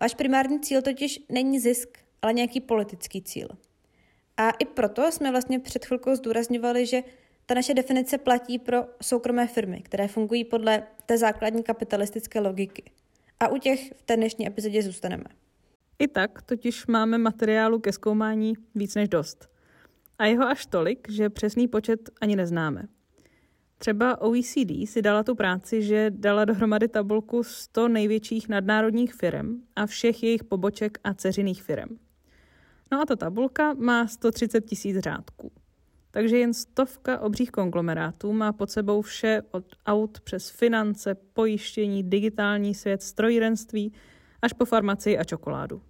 Váš 0.00 0.14
primární 0.14 0.60
cíl 0.60 0.82
totiž 0.82 1.20
není 1.28 1.60
zisk, 1.60 1.98
ale 2.22 2.32
nějaký 2.32 2.60
politický 2.60 3.22
cíl. 3.22 3.48
A 4.36 4.50
i 4.50 4.64
proto 4.64 5.12
jsme 5.12 5.30
vlastně 5.30 5.60
před 5.60 5.84
chvilkou 5.84 6.14
zdůrazňovali, 6.14 6.86
že 6.86 7.02
ta 7.46 7.54
naše 7.54 7.74
definice 7.74 8.18
platí 8.18 8.58
pro 8.58 8.78
soukromé 9.02 9.46
firmy, 9.46 9.82
které 9.82 10.08
fungují 10.08 10.44
podle 10.44 10.82
té 11.06 11.18
základní 11.18 11.62
kapitalistické 11.62 12.40
logiky. 12.40 12.82
A 13.40 13.48
u 13.48 13.58
těch 13.58 13.92
v 13.96 14.02
té 14.02 14.16
dnešní 14.16 14.46
epizodě 14.46 14.82
zůstaneme. 14.82 15.24
I 15.98 16.08
tak 16.08 16.42
totiž 16.42 16.86
máme 16.86 17.18
materiálu 17.18 17.78
ke 17.78 17.92
zkoumání 17.92 18.54
víc 18.74 18.94
než 18.94 19.08
dost. 19.08 19.48
A 20.18 20.26
jeho 20.26 20.44
až 20.44 20.66
tolik, 20.66 21.10
že 21.10 21.30
přesný 21.30 21.68
počet 21.68 22.10
ani 22.20 22.36
neznáme. 22.36 22.82
Třeba 23.84 24.20
OECD 24.20 24.88
si 24.88 25.02
dala 25.02 25.22
tu 25.22 25.34
práci, 25.34 25.82
že 25.82 26.10
dala 26.10 26.44
dohromady 26.44 26.88
tabulku 26.88 27.42
100 27.42 27.88
největších 27.88 28.48
nadnárodních 28.48 29.14
firm 29.14 29.62
a 29.76 29.86
všech 29.86 30.22
jejich 30.22 30.44
poboček 30.44 30.98
a 31.04 31.14
ceřiných 31.14 31.62
firm. 31.62 31.98
No 32.92 33.00
a 33.00 33.06
ta 33.06 33.16
tabulka 33.16 33.74
má 33.74 34.06
130 34.06 34.60
tisíc 34.60 34.98
řádků. 34.98 35.52
Takže 36.10 36.38
jen 36.38 36.54
stovka 36.54 37.20
obřích 37.20 37.50
konglomerátů 37.50 38.32
má 38.32 38.52
pod 38.52 38.70
sebou 38.70 39.02
vše 39.02 39.42
od 39.50 39.64
aut 39.86 40.20
přes 40.20 40.50
finance, 40.50 41.14
pojištění, 41.14 42.02
digitální 42.02 42.74
svět, 42.74 43.02
strojírenství 43.02 43.92
až 44.42 44.52
po 44.52 44.64
farmacii 44.64 45.18
a 45.18 45.24
čokoládu. 45.24 45.82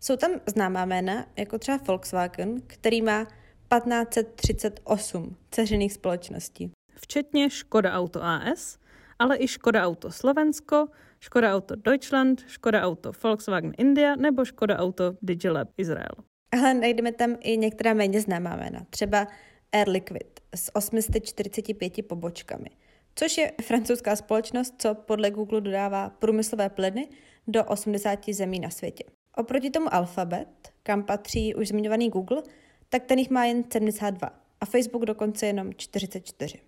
Jsou 0.00 0.16
tam 0.16 0.30
známá 0.46 0.84
jména, 0.84 1.26
jako 1.36 1.58
třeba 1.58 1.78
Volkswagen, 1.86 2.62
který 2.66 3.02
má 3.02 3.24
1538 3.24 5.36
ceřiných 5.50 5.92
společností 5.92 6.72
včetně 7.00 7.50
Škoda 7.50 7.92
Auto 7.92 8.22
AS, 8.22 8.78
ale 9.18 9.36
i 9.38 9.48
Škoda 9.48 9.86
Auto 9.86 10.10
Slovensko, 10.10 10.86
Škoda 11.20 11.54
Auto 11.54 11.74
Deutschland, 11.76 12.44
Škoda 12.46 12.82
Auto 12.82 13.12
Volkswagen 13.22 13.72
India 13.78 14.16
nebo 14.16 14.44
Škoda 14.44 14.78
Auto 14.78 15.14
Digilab 15.22 15.68
Izrael. 15.76 16.14
Ale 16.52 16.74
najdeme 16.74 17.12
tam 17.12 17.36
i 17.40 17.56
některá 17.56 17.94
méně 17.94 18.20
známá 18.20 18.56
jména, 18.56 18.86
třeba 18.90 19.26
Air 19.72 19.88
Liquid 19.88 20.40
s 20.54 20.76
845 20.76 22.06
pobočkami, 22.08 22.70
což 23.14 23.38
je 23.38 23.52
francouzská 23.62 24.16
společnost, 24.16 24.74
co 24.78 24.94
podle 24.94 25.30
Google 25.30 25.60
dodává 25.60 26.10
průmyslové 26.10 26.68
plyny 26.68 27.08
do 27.48 27.64
80 27.64 28.28
zemí 28.28 28.60
na 28.60 28.70
světě. 28.70 29.04
Oproti 29.36 29.70
tomu 29.70 29.94
Alphabet, 29.94 30.72
kam 30.82 31.02
patří 31.02 31.54
už 31.54 31.68
zmiňovaný 31.68 32.08
Google, 32.08 32.42
tak 32.88 33.04
ten 33.04 33.18
jich 33.18 33.30
má 33.30 33.44
jen 33.44 33.64
72 33.72 34.30
a 34.60 34.66
Facebook 34.66 35.04
dokonce 35.04 35.46
jenom 35.46 35.74
44. 35.74 36.58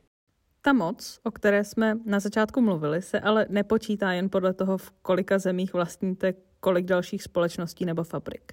Ta 0.62 0.72
moc, 0.72 1.20
o 1.22 1.30
které 1.30 1.64
jsme 1.64 1.98
na 2.04 2.20
začátku 2.20 2.60
mluvili, 2.60 3.02
se 3.02 3.20
ale 3.20 3.46
nepočítá 3.48 4.12
jen 4.12 4.30
podle 4.30 4.54
toho, 4.54 4.78
v 4.78 4.90
kolika 4.90 5.38
zemích 5.38 5.72
vlastníte 5.72 6.34
kolik 6.60 6.86
dalších 6.86 7.22
společností 7.22 7.84
nebo 7.84 8.04
fabrik. 8.04 8.52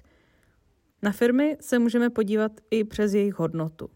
Na 1.02 1.12
firmy 1.12 1.56
se 1.60 1.78
můžeme 1.78 2.10
podívat 2.10 2.52
i 2.70 2.84
přes 2.84 3.14
jejich 3.14 3.38
hodnotu. 3.38 3.90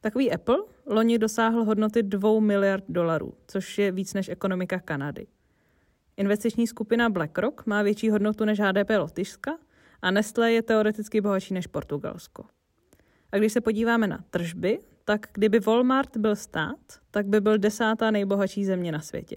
Takový 0.00 0.32
Apple 0.32 0.56
loni 0.86 1.18
dosáhl 1.18 1.64
hodnoty 1.64 2.02
2 2.02 2.40
miliard 2.40 2.84
dolarů, 2.88 3.34
což 3.46 3.78
je 3.78 3.92
víc 3.92 4.14
než 4.14 4.28
ekonomika 4.28 4.78
Kanady. 4.78 5.26
Investiční 6.16 6.66
skupina 6.66 7.10
BlackRock 7.10 7.66
má 7.66 7.82
větší 7.82 8.10
hodnotu 8.10 8.44
než 8.44 8.60
HDP 8.60 8.90
Lotyšska 8.98 9.58
a 10.02 10.10
Nestlé 10.10 10.52
je 10.52 10.62
teoreticky 10.62 11.20
bohatší 11.20 11.54
než 11.54 11.66
Portugalsko. 11.66 12.44
A 13.32 13.36
když 13.36 13.52
se 13.52 13.60
podíváme 13.60 14.06
na 14.06 14.24
tržby, 14.30 14.78
tak 15.08 15.26
kdyby 15.32 15.60
Walmart 15.60 16.16
byl 16.16 16.36
stát, 16.36 16.80
tak 17.10 17.26
by 17.26 17.40
byl 17.40 17.58
desátá 17.58 18.10
nejbohatší 18.10 18.64
země 18.64 18.92
na 18.92 19.00
světě. 19.00 19.36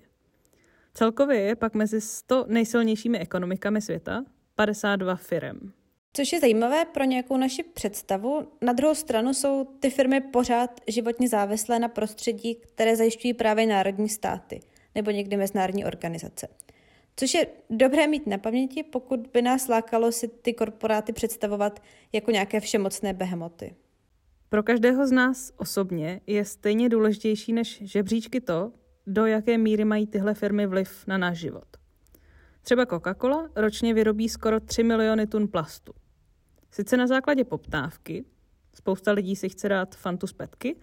Celkově 0.93 1.39
je 1.39 1.55
pak 1.55 1.73
mezi 1.73 2.01
100 2.01 2.45
nejsilnějšími 2.47 3.19
ekonomikami 3.19 3.81
světa 3.81 4.25
52 4.55 5.15
firm. 5.15 5.71
Což 6.13 6.33
je 6.33 6.39
zajímavé 6.39 6.85
pro 6.85 7.03
nějakou 7.03 7.37
naši 7.37 7.63
představu. 7.63 8.47
Na 8.61 8.73
druhou 8.73 8.95
stranu 8.95 9.33
jsou 9.33 9.65
ty 9.79 9.89
firmy 9.89 10.21
pořád 10.21 10.81
životně 10.87 11.29
závislé 11.29 11.79
na 11.79 11.87
prostředí, 11.87 12.55
které 12.55 12.95
zajišťují 12.95 13.33
právě 13.33 13.65
národní 13.65 14.09
státy 14.09 14.59
nebo 14.95 15.11
někdy 15.11 15.37
mezinárodní 15.37 15.85
organizace. 15.85 16.47
Což 17.15 17.33
je 17.33 17.47
dobré 17.69 18.07
mít 18.07 18.27
na 18.27 18.37
paměti, 18.37 18.83
pokud 18.83 19.19
by 19.19 19.41
nás 19.41 19.67
lákalo 19.67 20.11
si 20.11 20.27
ty 20.27 20.53
korporáty 20.53 21.13
představovat 21.13 21.81
jako 22.13 22.31
nějaké 22.31 22.59
všemocné 22.59 23.13
behemoty. 23.13 23.75
Pro 24.49 24.63
každého 24.63 25.07
z 25.07 25.11
nás 25.11 25.51
osobně 25.57 26.21
je 26.27 26.45
stejně 26.45 26.89
důležitější 26.89 27.53
než 27.53 27.81
žebříčky 27.83 28.41
to, 28.41 28.71
do 29.07 29.25
jaké 29.25 29.57
míry 29.57 29.85
mají 29.85 30.07
tyhle 30.07 30.33
firmy 30.33 30.67
vliv 30.67 31.07
na 31.07 31.17
náš 31.17 31.37
život. 31.37 31.67
Třeba 32.61 32.85
Coca-Cola 32.85 33.49
ročně 33.55 33.93
vyrobí 33.93 34.29
skoro 34.29 34.59
3 34.59 34.83
miliony 34.83 35.27
tun 35.27 35.47
plastu. 35.47 35.93
Sice 36.71 36.97
na 36.97 37.07
základě 37.07 37.43
poptávky, 37.43 38.25
spousta 38.73 39.11
lidí 39.11 39.35
si 39.35 39.49
chce 39.49 39.69
dát 39.69 39.95
fantu 39.95 40.27
z 40.27 40.33
petky, 40.33 40.75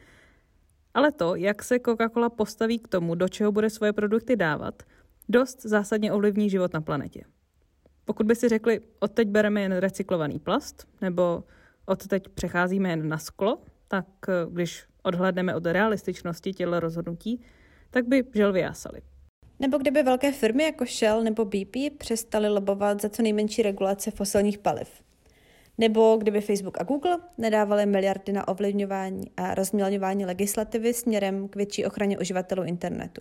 ale 0.94 1.12
to, 1.12 1.36
jak 1.36 1.62
se 1.62 1.76
Coca-Cola 1.76 2.30
postaví 2.30 2.78
k 2.78 2.88
tomu, 2.88 3.14
do 3.14 3.28
čeho 3.28 3.52
bude 3.52 3.70
svoje 3.70 3.92
produkty 3.92 4.36
dávat, 4.36 4.82
dost 5.28 5.62
zásadně 5.62 6.12
ovlivní 6.12 6.50
život 6.50 6.72
na 6.72 6.80
planetě. 6.80 7.24
Pokud 8.04 8.26
by 8.26 8.36
si 8.36 8.48
řekli, 8.48 8.80
odteď 8.98 9.28
bereme 9.28 9.60
jen 9.60 9.76
recyklovaný 9.76 10.38
plast, 10.38 10.88
nebo 11.00 11.44
odteď 11.86 12.28
přecházíme 12.28 12.90
jen 12.90 13.08
na 13.08 13.18
sklo, 13.18 13.58
tak 13.88 14.06
eh, 14.28 14.32
když 14.50 14.84
odhledneme 15.02 15.54
od 15.54 15.66
realističnosti 15.66 16.52
těchto 16.52 16.80
rozhodnutí, 16.80 17.40
tak 17.90 18.08
by 18.08 18.24
žel 18.34 18.52
vyjásali. 18.52 19.00
Nebo 19.60 19.78
kdyby 19.78 20.02
velké 20.02 20.32
firmy 20.32 20.64
jako 20.64 20.84
Shell 20.86 21.22
nebo 21.22 21.44
BP 21.44 21.76
přestaly 21.98 22.48
lobovat 22.48 23.02
za 23.02 23.08
co 23.08 23.22
nejmenší 23.22 23.62
regulace 23.62 24.10
fosilních 24.10 24.58
paliv. 24.58 24.88
Nebo 25.78 26.16
kdyby 26.20 26.40
Facebook 26.40 26.80
a 26.80 26.84
Google 26.84 27.18
nedávaly 27.38 27.86
miliardy 27.86 28.32
na 28.32 28.48
ovlivňování 28.48 29.30
a 29.36 29.54
rozmělňování 29.54 30.26
legislativy 30.26 30.94
směrem 30.94 31.48
k 31.48 31.56
větší 31.56 31.86
ochraně 31.86 32.18
uživatelů 32.18 32.64
internetu. 32.64 33.20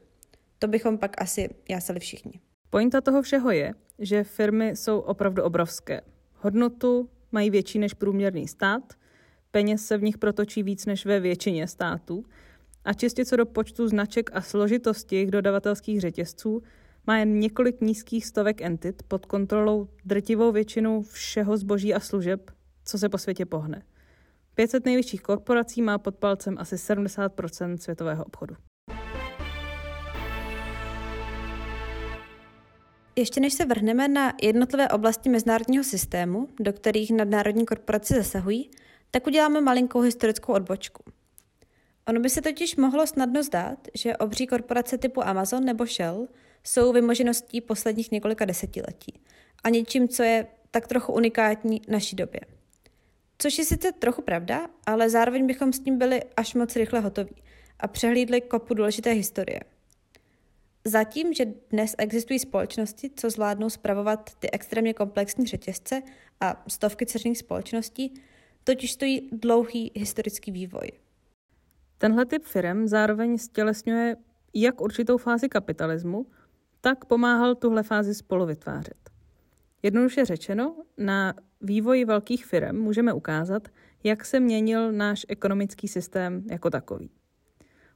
To 0.60 0.68
bychom 0.68 0.98
pak 0.98 1.22
asi 1.22 1.50
jásali 1.70 2.00
všichni. 2.00 2.40
Pointa 2.70 3.02
toho 3.02 3.22
všeho 3.22 3.52
je, 3.52 3.74
že 4.00 4.24
firmy 4.24 4.70
jsou 4.70 5.00
opravdu 5.00 5.44
obrovské. 5.44 6.02
Hodnotu 6.36 7.10
mají 7.36 7.50
větší 7.50 7.80
než 7.80 7.94
průměrný 7.94 8.48
stát, 8.48 8.94
peněz 9.52 9.86
se 9.86 9.98
v 9.98 10.04
nich 10.04 10.18
protočí 10.18 10.64
víc 10.64 10.86
než 10.86 11.06
ve 11.06 11.20
většině 11.20 11.68
států 11.68 12.24
a 12.86 12.94
čistě 12.94 13.26
co 13.26 13.36
do 13.36 13.46
počtu 13.46 13.88
značek 13.88 14.30
a 14.34 14.42
složitosti 14.42 15.16
jejich 15.16 15.32
dodavatelských 15.32 16.02
řetězců 16.02 16.64
má 17.08 17.18
jen 17.18 17.40
několik 17.40 17.82
nízkých 17.82 18.26
stovek 18.26 18.62
entit 18.62 19.04
pod 19.08 19.26
kontrolou 19.26 19.88
drtivou 20.06 20.52
většinu 20.52 21.02
všeho 21.02 21.58
zboží 21.58 21.94
a 21.94 22.00
služeb, 22.00 22.52
co 22.86 22.98
se 22.98 23.10
po 23.10 23.18
světě 23.18 23.46
pohne. 23.46 23.84
500 24.56 24.86
největších 24.86 25.22
korporací 25.22 25.82
má 25.82 25.98
pod 25.98 26.16
palcem 26.16 26.56
asi 26.60 26.78
70 26.78 27.32
světového 27.76 28.24
obchodu. 28.26 28.56
Ještě 33.18 33.40
než 33.40 33.54
se 33.54 33.66
vrhneme 33.66 34.08
na 34.08 34.34
jednotlivé 34.42 34.90
oblasti 34.90 35.30
mezinárodního 35.30 35.84
systému, 35.84 36.48
do 36.60 36.74
kterých 36.74 37.12
nadnárodní 37.12 37.66
korporace 37.66 38.16
zasahují, 38.16 38.72
tak 39.12 39.28
uděláme 39.28 39.62
malinkou 39.62 40.02
historickou 40.02 40.54
odbočku. 40.54 41.04
Ono 42.08 42.20
by 42.20 42.30
se 42.30 42.42
totiž 42.42 42.76
mohlo 42.76 43.08
snadno 43.08 43.44
zdát, 43.44 43.88
že 43.94 44.18
obří 44.18 44.48
korporace 44.48 44.98
typu 44.98 45.28
Amazon 45.28 45.66
nebo 45.66 45.86
Shell 45.86 46.28
jsou 46.64 46.94
vymožeností 46.94 47.62
posledních 47.62 48.12
několika 48.12 48.46
desetiletí 48.46 49.20
a 49.64 49.70
něčím, 49.70 50.08
co 50.08 50.24
je 50.24 50.48
tak 50.72 50.88
trochu 50.88 51.14
unikátní 51.14 51.82
naší 51.88 52.16
době. 52.16 52.40
Což 53.38 53.58
je 53.58 53.66
sice 53.66 53.92
trochu 53.92 54.22
pravda, 54.22 54.68
ale 54.86 55.10
zároveň 55.10 55.48
bychom 55.48 55.74
s 55.74 55.80
tím 55.80 55.98
byli 55.98 56.22
až 56.38 56.54
moc 56.54 56.76
rychle 56.76 57.00
hotoví 57.00 57.36
a 57.80 57.88
přehlídli 57.88 58.42
kopu 58.42 58.74
důležité 58.74 59.12
historie– 59.12 59.60
Zatím, 60.88 61.34
že 61.34 61.46
dnes 61.70 61.96
existují 61.98 62.40
společnosti, 62.40 63.10
co 63.16 63.30
zvládnou 63.30 63.70
spravovat 63.70 64.30
ty 64.40 64.52
extrémně 64.52 64.94
komplexní 64.94 65.46
řetězce 65.46 66.02
a 66.42 66.64
stovky 66.68 67.06
dceřiných 67.06 67.38
společností, 67.38 68.14
totiž 68.64 68.92
stojí 68.92 69.30
dlouhý 69.32 69.92
historický 69.96 70.52
vývoj. 70.52 70.92
Tenhle 71.98 72.26
typ 72.26 72.44
firm 72.46 72.88
zároveň 72.88 73.38
stělesňuje 73.38 74.16
jak 74.54 74.82
určitou 74.82 75.18
fázi 75.18 75.50
kapitalismu, 75.50 76.26
tak 76.82 77.06
pomáhal 77.06 77.56
tuhle 77.56 77.84
fázi 77.84 78.16
spolu 78.16 78.46
vytvářet. 78.46 79.10
Jednoduše 79.84 80.26
řečeno, 80.26 80.76
na 80.98 81.34
vývoji 81.62 82.06
velkých 82.06 82.46
firm 82.46 82.78
můžeme 82.78 83.14
ukázat, 83.14 83.68
jak 84.04 84.26
se 84.26 84.40
měnil 84.40 84.92
náš 84.92 85.26
ekonomický 85.30 85.88
systém 85.88 86.44
jako 86.50 86.70
takový. 86.70 87.10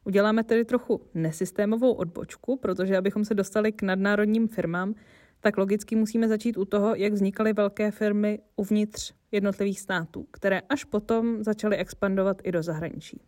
Uděláme 0.05 0.43
tedy 0.43 0.65
trochu 0.65 1.01
nesystémovou 1.13 1.93
odbočku, 1.93 2.57
protože 2.57 2.97
abychom 2.97 3.25
se 3.25 3.33
dostali 3.33 3.71
k 3.71 3.81
nadnárodním 3.81 4.47
firmám, 4.47 4.95
tak 5.39 5.57
logicky 5.57 5.95
musíme 5.95 6.27
začít 6.27 6.57
u 6.57 6.65
toho, 6.65 6.95
jak 6.95 7.13
vznikaly 7.13 7.53
velké 7.53 7.91
firmy 7.91 8.39
uvnitř 8.55 9.13
jednotlivých 9.31 9.79
států, 9.79 10.27
které 10.31 10.59
až 10.59 10.83
potom 10.83 11.43
začaly 11.43 11.77
expandovat 11.77 12.41
i 12.43 12.51
do 12.51 12.63
zahraničí. 12.63 13.21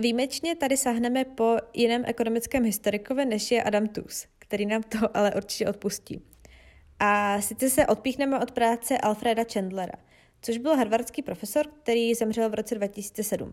Výjimečně 0.00 0.56
tady 0.56 0.76
sáhneme 0.76 1.24
po 1.24 1.56
jiném 1.74 2.02
ekonomickém 2.06 2.64
historikovi, 2.64 3.24
než 3.24 3.50
je 3.50 3.62
Adam 3.62 3.88
Tooze, 3.88 4.26
který 4.38 4.66
nám 4.66 4.82
to 4.82 5.16
ale 5.16 5.34
určitě 5.34 5.66
odpustí. 5.66 6.22
A 7.00 7.40
sice 7.40 7.70
se 7.70 7.86
odpíchneme 7.86 8.40
od 8.40 8.52
práce 8.52 8.98
Alfreda 8.98 9.44
Chandlera, 9.52 9.92
což 10.42 10.58
byl 10.58 10.76
harvardský 10.76 11.22
profesor, 11.22 11.66
který 11.82 12.14
zemřel 12.14 12.50
v 12.50 12.54
roce 12.54 12.74
2007. 12.74 13.52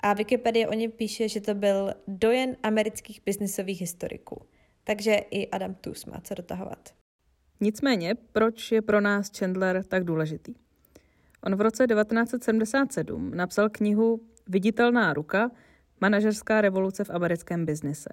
A 0.00 0.12
Wikipedie 0.12 0.68
o 0.68 0.74
něm 0.74 0.90
píše, 0.90 1.28
že 1.28 1.40
to 1.40 1.54
byl 1.54 1.94
dojen 2.08 2.56
amerických 2.62 3.20
biznisových 3.26 3.80
historiků. 3.80 4.46
Takže 4.84 5.14
i 5.14 5.50
Adam 5.50 5.74
Tooze 5.74 6.10
má 6.10 6.20
co 6.20 6.34
dotahovat. 6.34 6.94
Nicméně, 7.60 8.14
proč 8.32 8.72
je 8.72 8.82
pro 8.82 9.00
nás 9.00 9.30
Chandler 9.38 9.84
tak 9.84 10.04
důležitý? 10.04 10.54
On 11.44 11.56
v 11.56 11.60
roce 11.60 11.86
1977 11.86 13.30
napsal 13.34 13.68
knihu 13.68 14.20
Viditelná 14.48 15.12
ruka– 15.12 15.50
manažerská 16.00 16.60
revoluce 16.60 17.04
v 17.04 17.10
americkém 17.10 17.66
biznise. 17.66 18.10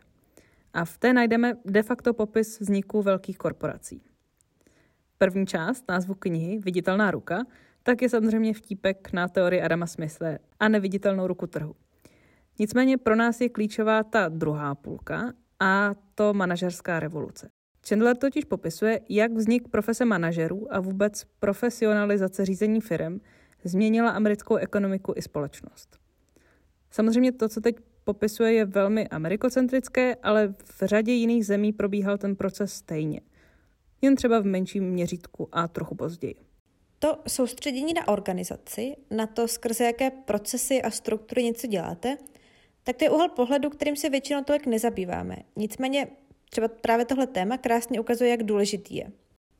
A 0.73 0.85
v 0.85 0.97
té 0.97 1.13
najdeme 1.13 1.53
de 1.65 1.83
facto 1.83 2.13
popis 2.13 2.59
vzniku 2.59 3.01
velkých 3.01 3.37
korporací. 3.37 4.01
První 5.17 5.47
část 5.47 5.83
názvu 5.89 6.13
knihy 6.13 6.59
Viditelná 6.59 7.11
ruka 7.11 7.43
tak 7.83 8.01
je 8.01 8.09
samozřejmě 8.09 8.53
vtípek 8.53 9.13
na 9.13 9.27
teorii 9.27 9.61
Adama 9.61 9.87
Smithe 9.87 10.39
a 10.59 10.67
neviditelnou 10.67 11.27
ruku 11.27 11.47
trhu. 11.47 11.75
Nicméně 12.59 12.97
pro 12.97 13.15
nás 13.15 13.41
je 13.41 13.49
klíčová 13.49 14.03
ta 14.03 14.29
druhá 14.29 14.75
půlka 14.75 15.33
a 15.59 15.91
to 16.15 16.33
manažerská 16.33 16.99
revoluce. 16.99 17.49
Chandler 17.89 18.17
totiž 18.17 18.45
popisuje, 18.45 18.99
jak 19.09 19.31
vznik 19.31 19.67
profese 19.67 20.05
manažerů 20.05 20.73
a 20.73 20.79
vůbec 20.79 21.23
profesionalizace 21.39 22.45
řízení 22.45 22.81
firm 22.81 23.19
změnila 23.63 24.09
americkou 24.09 24.55
ekonomiku 24.55 25.13
i 25.15 25.21
společnost. 25.21 25.97
Samozřejmě 26.91 27.31
to, 27.31 27.49
co 27.49 27.61
teď 27.61 27.75
popisuje, 28.03 28.53
je 28.53 28.65
velmi 28.65 29.07
amerikocentrické, 29.07 30.15
ale 30.15 30.53
v 30.63 30.81
řadě 30.83 31.11
jiných 31.11 31.45
zemí 31.45 31.73
probíhal 31.73 32.17
ten 32.17 32.35
proces 32.35 32.73
stejně. 32.73 33.21
Jen 34.01 34.15
třeba 34.15 34.39
v 34.39 34.45
menším 34.45 34.83
měřítku 34.83 35.49
a 35.51 35.67
trochu 35.67 35.95
později. 35.95 36.35
To 37.03 37.17
soustředění 37.27 37.93
na 37.93 38.07
organizaci, 38.07 38.95
na 39.11 39.27
to, 39.27 39.47
skrze 39.47 39.83
jaké 39.83 40.11
procesy 40.11 40.81
a 40.81 40.91
struktury 40.91 41.43
něco 41.43 41.67
děláte, 41.67 42.17
tak 42.83 42.97
to 42.97 43.05
je 43.05 43.09
úhel 43.09 43.29
pohledu, 43.29 43.69
kterým 43.69 43.95
se 43.95 44.09
většinou 44.09 44.43
tolik 44.43 44.65
nezabýváme. 44.65 45.35
Nicméně 45.55 46.07
třeba 46.49 46.67
právě 46.67 47.05
tohle 47.05 47.27
téma 47.27 47.57
krásně 47.57 47.99
ukazuje, 47.99 48.29
jak 48.29 48.43
důležitý 48.43 48.95
je. 48.95 49.11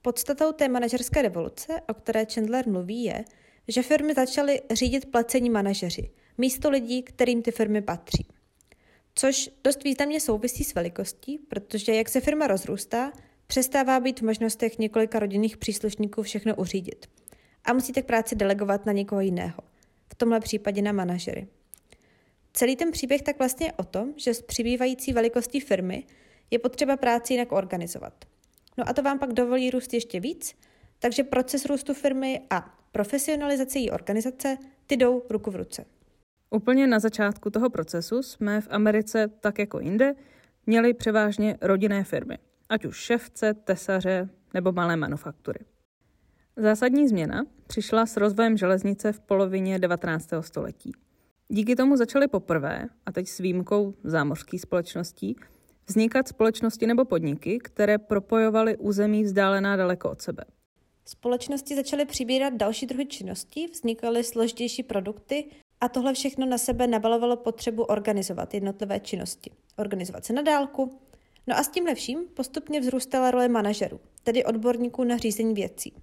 Podstatou 0.01 0.51
té 0.51 0.67
manažerské 0.67 1.21
revoluce, 1.21 1.81
o 1.89 1.93
které 1.93 2.25
Chandler 2.25 2.67
mluví, 2.67 3.03
je, 3.03 3.25
že 3.67 3.83
firmy 3.83 4.13
začaly 4.13 4.61
řídit 4.71 5.11
placení 5.11 5.49
manažeři 5.49 6.11
místo 6.37 6.69
lidí, 6.69 7.03
kterým 7.03 7.41
ty 7.41 7.51
firmy 7.51 7.81
patří. 7.81 8.27
Což 9.15 9.49
dost 9.63 9.83
významně 9.83 10.19
souvisí 10.19 10.63
s 10.63 10.75
velikostí, 10.75 11.37
protože 11.37 11.95
jak 11.95 12.09
se 12.09 12.21
firma 12.21 12.47
rozrůstá, 12.47 13.11
přestává 13.47 13.99
být 13.99 14.19
v 14.19 14.25
možnostech 14.25 14.79
několika 14.79 15.19
rodinných 15.19 15.57
příslušníků 15.57 16.23
všechno 16.23 16.55
uřídit. 16.55 17.05
A 17.65 17.73
musíte 17.73 18.03
práci 18.03 18.35
delegovat 18.35 18.85
na 18.85 18.93
někoho 18.93 19.21
jiného. 19.21 19.61
V 20.11 20.15
tomhle 20.15 20.39
případě 20.39 20.81
na 20.81 20.91
manažery. 20.91 21.47
Celý 22.53 22.75
ten 22.75 22.91
příběh 22.91 23.21
tak 23.21 23.39
vlastně 23.39 23.65
je 23.67 23.73
o 23.73 23.83
tom, 23.83 24.13
že 24.17 24.33
s 24.33 24.41
přibývající 24.41 25.13
velikostí 25.13 25.59
firmy 25.59 26.03
je 26.51 26.59
potřeba 26.59 26.97
práci 26.97 27.33
jinak 27.33 27.51
organizovat. 27.51 28.25
No 28.77 28.89
a 28.89 28.93
to 28.93 29.01
vám 29.03 29.19
pak 29.19 29.33
dovolí 29.33 29.71
růst 29.71 29.93
ještě 29.93 30.19
víc, 30.19 30.55
takže 30.99 31.23
proces 31.23 31.65
růstu 31.65 31.93
firmy 31.93 32.41
a 32.49 32.77
profesionalizace 32.91 33.79
její 33.79 33.91
organizace 33.91 34.57
ty 34.87 34.97
jdou 34.97 35.23
ruku 35.29 35.51
v 35.51 35.55
ruce. 35.55 35.85
Úplně 36.49 36.87
na 36.87 36.99
začátku 36.99 37.49
toho 37.49 37.69
procesu 37.69 38.23
jsme 38.23 38.61
v 38.61 38.67
Americe, 38.71 39.27
tak 39.27 39.59
jako 39.59 39.79
jinde, 39.79 40.15
měli 40.65 40.93
převážně 40.93 41.57
rodinné 41.61 42.03
firmy, 42.03 42.37
ať 42.69 42.85
už 42.85 42.97
ševce, 42.97 43.53
tesaře 43.53 44.29
nebo 44.53 44.71
malé 44.71 44.95
manufaktury. 44.95 45.59
Zásadní 46.57 47.07
změna 47.07 47.45
přišla 47.67 48.05
s 48.05 48.17
rozvojem 48.17 48.57
železnice 48.57 49.11
v 49.13 49.19
polovině 49.19 49.79
19. 49.79 50.29
století. 50.41 50.91
Díky 51.49 51.75
tomu 51.75 51.97
začaly 51.97 52.27
poprvé, 52.27 52.85
a 53.05 53.11
teď 53.11 53.27
s 53.27 53.37
výjimkou 53.37 53.93
zámořských 54.03 54.61
společností, 54.61 55.35
vznikat 55.87 56.27
společnosti 56.27 56.87
nebo 56.87 57.05
podniky, 57.05 57.59
které 57.59 57.97
propojovaly 57.97 58.77
území 58.77 59.23
vzdálená 59.23 59.75
daleko 59.75 60.09
od 60.09 60.21
sebe. 60.21 60.43
Společnosti 61.05 61.75
začaly 61.75 62.05
přibírat 62.05 62.53
další 62.53 62.85
druhy 62.85 63.05
činností, 63.05 63.67
vznikaly 63.67 64.23
složitější 64.23 64.83
produkty 64.83 65.45
a 65.81 65.89
tohle 65.89 66.13
všechno 66.13 66.45
na 66.45 66.57
sebe 66.57 66.87
nabalovalo 66.87 67.37
potřebu 67.37 67.83
organizovat 67.83 68.53
jednotlivé 68.53 68.99
činnosti. 68.99 69.51
Organizovat 69.77 70.25
se 70.25 70.33
na 70.33 70.41
dálku. 70.41 70.99
No 71.47 71.57
a 71.57 71.63
s 71.63 71.69
tímhle 71.69 71.95
vším 71.95 72.19
postupně 72.33 72.79
vzrůstala 72.79 73.31
role 73.31 73.47
manažerů, 73.47 73.99
tedy 74.23 74.45
odborníků 74.45 75.03
na 75.03 75.17
řízení 75.17 75.53
věcí. 75.53 75.93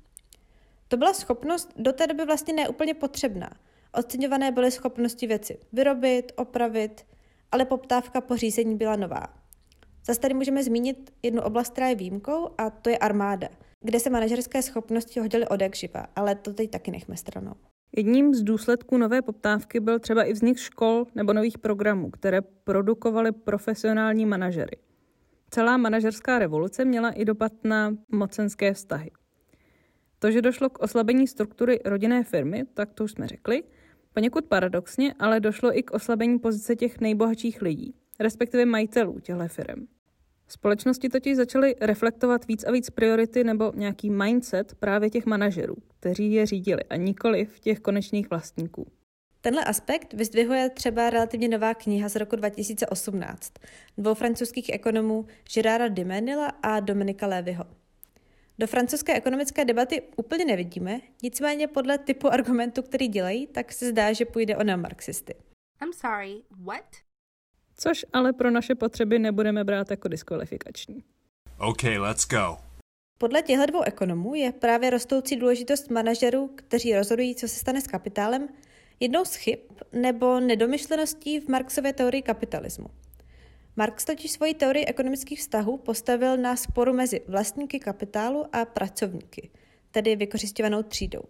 To 0.90 0.97
byla 0.97 1.12
schopnost 1.12 1.73
do 1.76 1.92
té 1.92 2.06
doby 2.06 2.25
vlastně 2.25 2.54
neúplně 2.54 2.94
potřebná. 2.94 3.50
Oceňované 3.94 4.52
byly 4.52 4.70
schopnosti 4.70 5.26
věci 5.26 5.59
vyrobit, 5.73 6.32
opravit, 6.37 7.06
ale 7.52 7.64
poptávka 7.64 8.20
po 8.20 8.37
řízení 8.37 8.76
byla 8.76 8.97
nová. 8.97 9.26
Zase 10.06 10.20
tady 10.20 10.35
můžeme 10.35 10.64
zmínit 10.64 11.12
jednu 11.23 11.42
oblast, 11.42 11.73
která 11.73 11.88
je 11.88 11.94
výjimkou, 11.94 12.49
a 12.59 12.70
to 12.70 12.90
je 12.90 12.99
armáda, 12.99 13.49
kde 13.80 14.00
se 14.00 14.11
manažerské 14.11 14.62
schopnosti 14.62 15.20
hodily 15.20 15.49
od 15.49 15.61
jak 15.61 15.76
živa, 15.76 16.06
ale 16.16 16.35
to 16.35 16.54
teď 16.54 16.70
taky 16.70 16.90
nechme 16.90 17.16
stranou. 17.16 17.54
Jedním 17.97 18.35
z 18.35 18.42
důsledků 18.42 18.97
nové 18.97 19.23
poptávky 19.23 19.80
byl 19.80 19.99
třeba 19.99 20.23
i 20.23 20.32
vznik 20.32 20.59
škol 20.59 21.06
nebo 21.14 21.32
nových 21.32 21.59
programů, 21.59 22.11
které 22.11 22.40
produkovaly 22.40 23.32
profesionální 23.32 24.26
manažery. 24.26 24.76
Celá 25.50 25.76
manažerská 25.76 26.38
revoluce 26.38 26.85
měla 26.85 27.11
i 27.11 27.25
dopad 27.25 27.52
na 27.64 27.97
mocenské 28.09 28.73
vztahy. 28.75 29.11
To, 30.22 30.30
že 30.30 30.42
došlo 30.42 30.70
k 30.70 30.78
oslabení 30.78 31.26
struktury 31.26 31.80
rodinné 31.84 32.24
firmy, 32.24 32.64
tak 32.74 32.92
to 32.92 33.04
už 33.04 33.12
jsme 33.12 33.28
řekli, 33.28 33.62
poněkud 34.14 34.44
paradoxně, 34.44 35.14
ale 35.18 35.40
došlo 35.40 35.78
i 35.78 35.82
k 35.82 35.90
oslabení 35.90 36.38
pozice 36.38 36.76
těch 36.76 37.00
nejbohatších 37.00 37.62
lidí, 37.62 37.94
respektive 38.18 38.66
majitelů 38.66 39.20
těchto 39.20 39.48
firm. 39.48 39.86
Společnosti 40.48 41.08
totiž 41.08 41.36
začaly 41.36 41.74
reflektovat 41.80 42.46
víc 42.46 42.64
a 42.64 42.72
víc 42.72 42.90
priority 42.90 43.44
nebo 43.44 43.72
nějaký 43.74 44.10
mindset 44.10 44.74
právě 44.74 45.10
těch 45.10 45.26
manažerů, 45.26 45.76
kteří 46.00 46.32
je 46.32 46.46
řídili 46.46 46.84
a 46.84 46.96
nikoli 46.96 47.44
v 47.44 47.60
těch 47.60 47.80
konečných 47.80 48.30
vlastníků. 48.30 48.86
Tenhle 49.40 49.64
aspekt 49.64 50.14
vyzdvihuje 50.14 50.70
třeba 50.70 51.10
relativně 51.10 51.48
nová 51.48 51.74
kniha 51.74 52.08
z 52.08 52.16
roku 52.16 52.36
2018 52.36 53.52
dvou 53.98 54.14
francouzských 54.14 54.70
ekonomů 54.72 55.26
Gerarda 55.54 55.88
Dimenila 55.88 56.47
a 56.47 56.80
Dominika 56.80 57.26
Lévyho. 57.26 57.79
Do 58.60 58.66
francouzské 58.66 59.14
ekonomické 59.14 59.64
debaty 59.64 60.02
úplně 60.16 60.44
nevidíme, 60.44 61.00
nicméně 61.23 61.68
podle 61.68 61.99
typu 61.99 62.28
argumentu, 62.32 62.82
který 62.82 63.08
dělají, 63.08 63.46
tak 63.46 63.73
se 63.73 63.88
zdá, 63.88 64.12
že 64.12 64.25
půjde 64.25 64.56
o 64.56 64.64
neomarxisty. 64.64 65.34
I'm 65.82 65.92
sorry, 65.92 66.42
what? 66.64 66.84
Což 67.76 68.06
ale 68.12 68.32
pro 68.32 68.50
naše 68.50 68.75
potřeby 68.75 69.18
nebudeme 69.18 69.64
brát 69.64 69.90
jako 69.90 70.08
diskvalifikační. 70.08 71.04
Okay, 71.58 71.99
let's 71.99 72.28
go. 72.28 72.56
Podle 73.18 73.42
těchto 73.42 73.66
dvou 73.66 73.82
ekonomů 73.82 74.34
je 74.34 74.52
právě 74.52 74.90
rostoucí 74.90 75.36
důležitost 75.36 75.90
manažerů, 75.90 76.50
kteří 76.54 76.94
rozhodují, 76.94 77.34
co 77.34 77.49
se 77.49 77.58
stane 77.58 77.80
s 77.80 77.86
kapitálem, 77.86 78.49
jednou 79.00 79.25
z 79.25 79.34
chyb 79.34 79.58
nebo 79.92 80.40
nedomyšleností 80.40 81.40
v 81.40 81.49
Marxově 81.49 81.92
teorii 81.92 82.23
kapitalismu. 82.23 82.86
Marx 83.80 84.04
totiž 84.04 84.30
svoji 84.30 84.54
teorii 84.54 84.84
ekonomických 84.84 85.40
vztahů 85.40 85.76
postavil 85.76 86.36
na 86.36 86.56
sporu 86.56 86.93
mezi 86.93 87.21
vlastníky 87.28 87.80
kapitálu 87.80 88.45
a 88.52 88.64
pracovníky, 88.64 89.50
tedy 89.90 90.16
vykořišťovanou 90.16 90.82
třídou. 90.82 91.23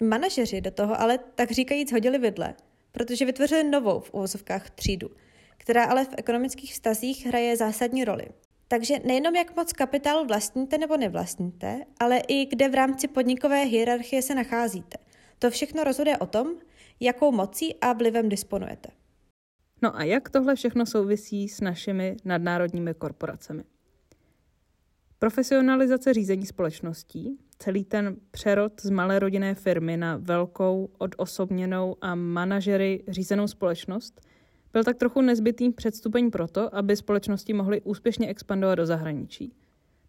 Manažeři 0.00 0.60
do 0.60 0.70
toho 0.70 1.00
ale 1.00 1.18
tak 1.18 1.50
říkajíc 1.50 1.92
hodili 1.92 2.18
vidle, 2.18 2.54
protože 2.92 3.24
vytvořili 3.24 3.64
novou 3.64 4.00
v 4.00 4.14
uvozovkách 4.14 4.70
třídu, 4.70 5.10
která 5.56 5.84
ale 5.84 6.04
v 6.04 6.14
ekonomických 6.16 6.72
vztazích 6.72 7.26
hraje 7.26 7.56
zásadní 7.56 8.04
roli. 8.04 8.26
Takže 8.68 8.94
nejenom 9.04 9.36
jak 9.36 9.56
moc 9.56 9.72
kapitálu 9.72 10.26
vlastníte 10.26 10.78
nebo 10.78 10.96
nevlastníte, 10.96 11.84
ale 12.00 12.18
i 12.28 12.46
kde 12.46 12.68
v 12.68 12.74
rámci 12.74 13.08
podnikové 13.08 13.64
hierarchie 13.64 14.22
se 14.22 14.34
nacházíte. 14.34 14.98
To 15.38 15.50
všechno 15.50 15.84
rozhoduje 15.84 16.18
o 16.18 16.26
tom, 16.26 16.54
jakou 17.00 17.32
mocí 17.32 17.74
a 17.80 17.92
vlivem 17.92 18.28
disponujete. 18.28 19.05
No 19.82 19.96
a 19.96 20.04
jak 20.04 20.30
tohle 20.30 20.54
všechno 20.54 20.86
souvisí 20.86 21.48
s 21.48 21.60
našimi 21.60 22.16
nadnárodními 22.24 22.94
korporacemi? 22.94 23.64
Profesionalizace 25.18 26.14
řízení 26.14 26.46
společností, 26.46 27.38
celý 27.58 27.84
ten 27.84 28.16
přerod 28.30 28.80
z 28.80 28.90
malé 28.90 29.18
rodinné 29.18 29.54
firmy 29.54 29.96
na 29.96 30.16
velkou, 30.16 30.90
odosobněnou 30.98 31.96
a 32.00 32.14
manažery 32.14 33.04
řízenou 33.08 33.46
společnost 33.46 34.20
byl 34.72 34.84
tak 34.84 34.96
trochu 34.96 35.20
nezbytný 35.20 35.72
předstupeň 35.72 36.30
proto, 36.30 36.74
aby 36.74 36.96
společnosti 36.96 37.52
mohly 37.52 37.80
úspěšně 37.80 38.28
expandovat 38.28 38.74
do 38.74 38.86
zahraničí. 38.86 39.52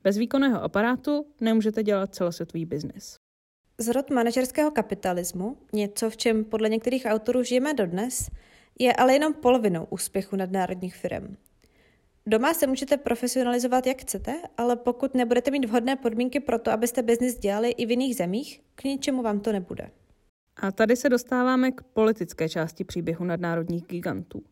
Bez 0.04 0.18
výkonného 0.18 0.64
aparátu 0.64 1.26
nemůžete 1.42 1.84
dělat 1.84 2.16
celosvětový 2.16 2.66
biznis. 2.66 3.16
Zrod 3.78 4.10
manažerského 4.10 4.72
kapitalismu, 4.72 5.58
něco 5.74 6.10
v 6.10 6.18
čem 6.18 6.44
podle 6.44 6.70
některých 6.70 7.06
autorů 7.10 7.44
žijeme 7.44 7.74
dodnes, 7.74 8.30
je 8.80 8.94
ale 8.94 9.14
jenom 9.14 9.34
polovinou 9.34 9.88
úspěchu 9.90 10.36
nadnárodních 10.36 10.96
firm. 10.96 11.36
Doma 12.26 12.54
se 12.54 12.68
můžete 12.68 12.98
profesionalizovat 12.98 13.88
jak 13.88 14.02
chcete, 14.02 14.42
ale 14.58 14.76
pokud 14.76 15.16
nebudete 15.16 15.52
mít 15.52 15.66
vhodné 15.66 15.96
podmínky 15.96 16.40
pro 16.40 16.60
to, 16.60 16.72
abyste 16.72 17.02
biznis 17.02 17.40
dělali 17.40 17.70
i 17.70 17.86
v 17.86 17.90
jiných 17.90 18.16
zemích, 18.16 18.62
k 18.76 18.84
ničemu 18.84 19.22
vám 19.22 19.40
to 19.40 19.52
nebude. 19.52 19.92
A 20.58 20.72
tady 20.72 20.96
se 20.96 21.10
dostáváme 21.10 21.72
k 21.72 21.82
politické 21.82 22.50
části 22.50 22.84
příběhu 22.84 23.26
nadnárodních 23.26 23.86
gigantů. 23.86 24.44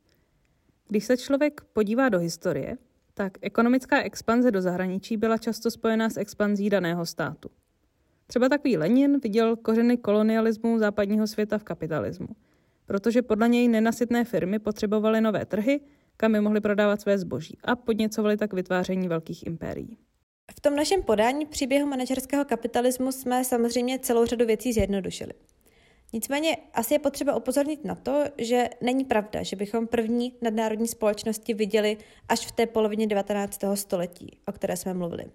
Když 0.87 1.05
se 1.05 1.17
člověk 1.17 1.61
podívá 1.73 2.09
do 2.09 2.19
historie, 2.19 2.77
tak 3.13 3.37
ekonomická 3.41 4.01
expanze 4.01 4.51
do 4.51 4.61
zahraničí 4.61 5.17
byla 5.17 5.37
často 5.37 5.71
spojená 5.71 6.09
s 6.09 6.17
expanzí 6.17 6.69
daného 6.69 7.05
státu. 7.05 7.49
Třeba 8.27 8.49
takový 8.49 8.77
Lenin 8.77 9.19
viděl 9.19 9.55
kořeny 9.55 9.97
kolonialismu 9.97 10.79
západního 10.79 11.27
světa 11.27 11.57
v 11.57 11.63
kapitalismu– 11.63 12.27
protože 12.85 13.21
podle 13.21 13.49
něj 13.49 13.67
nenasytné 13.67 14.25
firmy 14.25 14.59
potřebovaly 14.59 15.21
nové 15.21 15.45
trhy, 15.45 15.81
kam 16.17 16.35
je 16.35 16.41
mohly 16.41 16.61
prodávat 16.61 17.01
své 17.01 17.17
zboží 17.17 17.57
a 17.63 17.75
podněcovali 17.75 18.37
tak 18.37 18.53
vytváření 18.53 19.07
velkých 19.07 19.47
impérií. 19.47 19.97
V 20.57 20.59
tom 20.59 20.75
našem 20.75 21.03
podání 21.03 21.45
příběhu 21.45 21.87
manažerského 21.87 22.45
kapitalismu 22.45 23.11
jsme 23.11 23.43
samozřejmě 23.43 23.99
celou 23.99 24.25
řadu 24.25 24.45
věcí 24.45 24.73
zjednodušili. 24.73 25.33
Nicméně 26.13 26.57
asi 26.73 26.93
je 26.93 26.99
potřeba 26.99 27.35
upozornit 27.35 27.85
na 27.85 27.95
to, 27.95 28.23
že 28.37 28.69
není 28.81 29.05
pravda, 29.05 29.43
že 29.43 29.55
bychom 29.55 29.87
první 29.87 30.33
nadnárodní 30.41 30.87
společnosti 30.87 31.53
viděli 31.53 31.97
až 32.29 32.47
v 32.47 32.51
té 32.51 32.65
polovině 32.65 33.07
19. 33.07 33.59
století, 33.73 34.39
o 34.47 34.51
které 34.51 34.77
jsme 34.77 34.93
mluvili. 34.93 35.25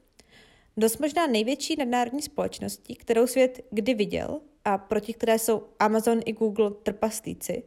Dost 0.77 1.01
možná 1.01 1.27
největší 1.27 1.77
nadnárodní 1.77 2.23
společností, 2.23 2.95
kterou 2.95 3.27
svět 3.27 3.61
kdy 3.71 3.95
viděl, 3.95 4.41
a 4.65 4.79
proti 4.79 5.15
které 5.15 5.39
jsou 5.39 5.63
Amazon 5.79 6.21
i 6.25 6.33
Google 6.33 6.71
trpaslíci, 6.83 7.63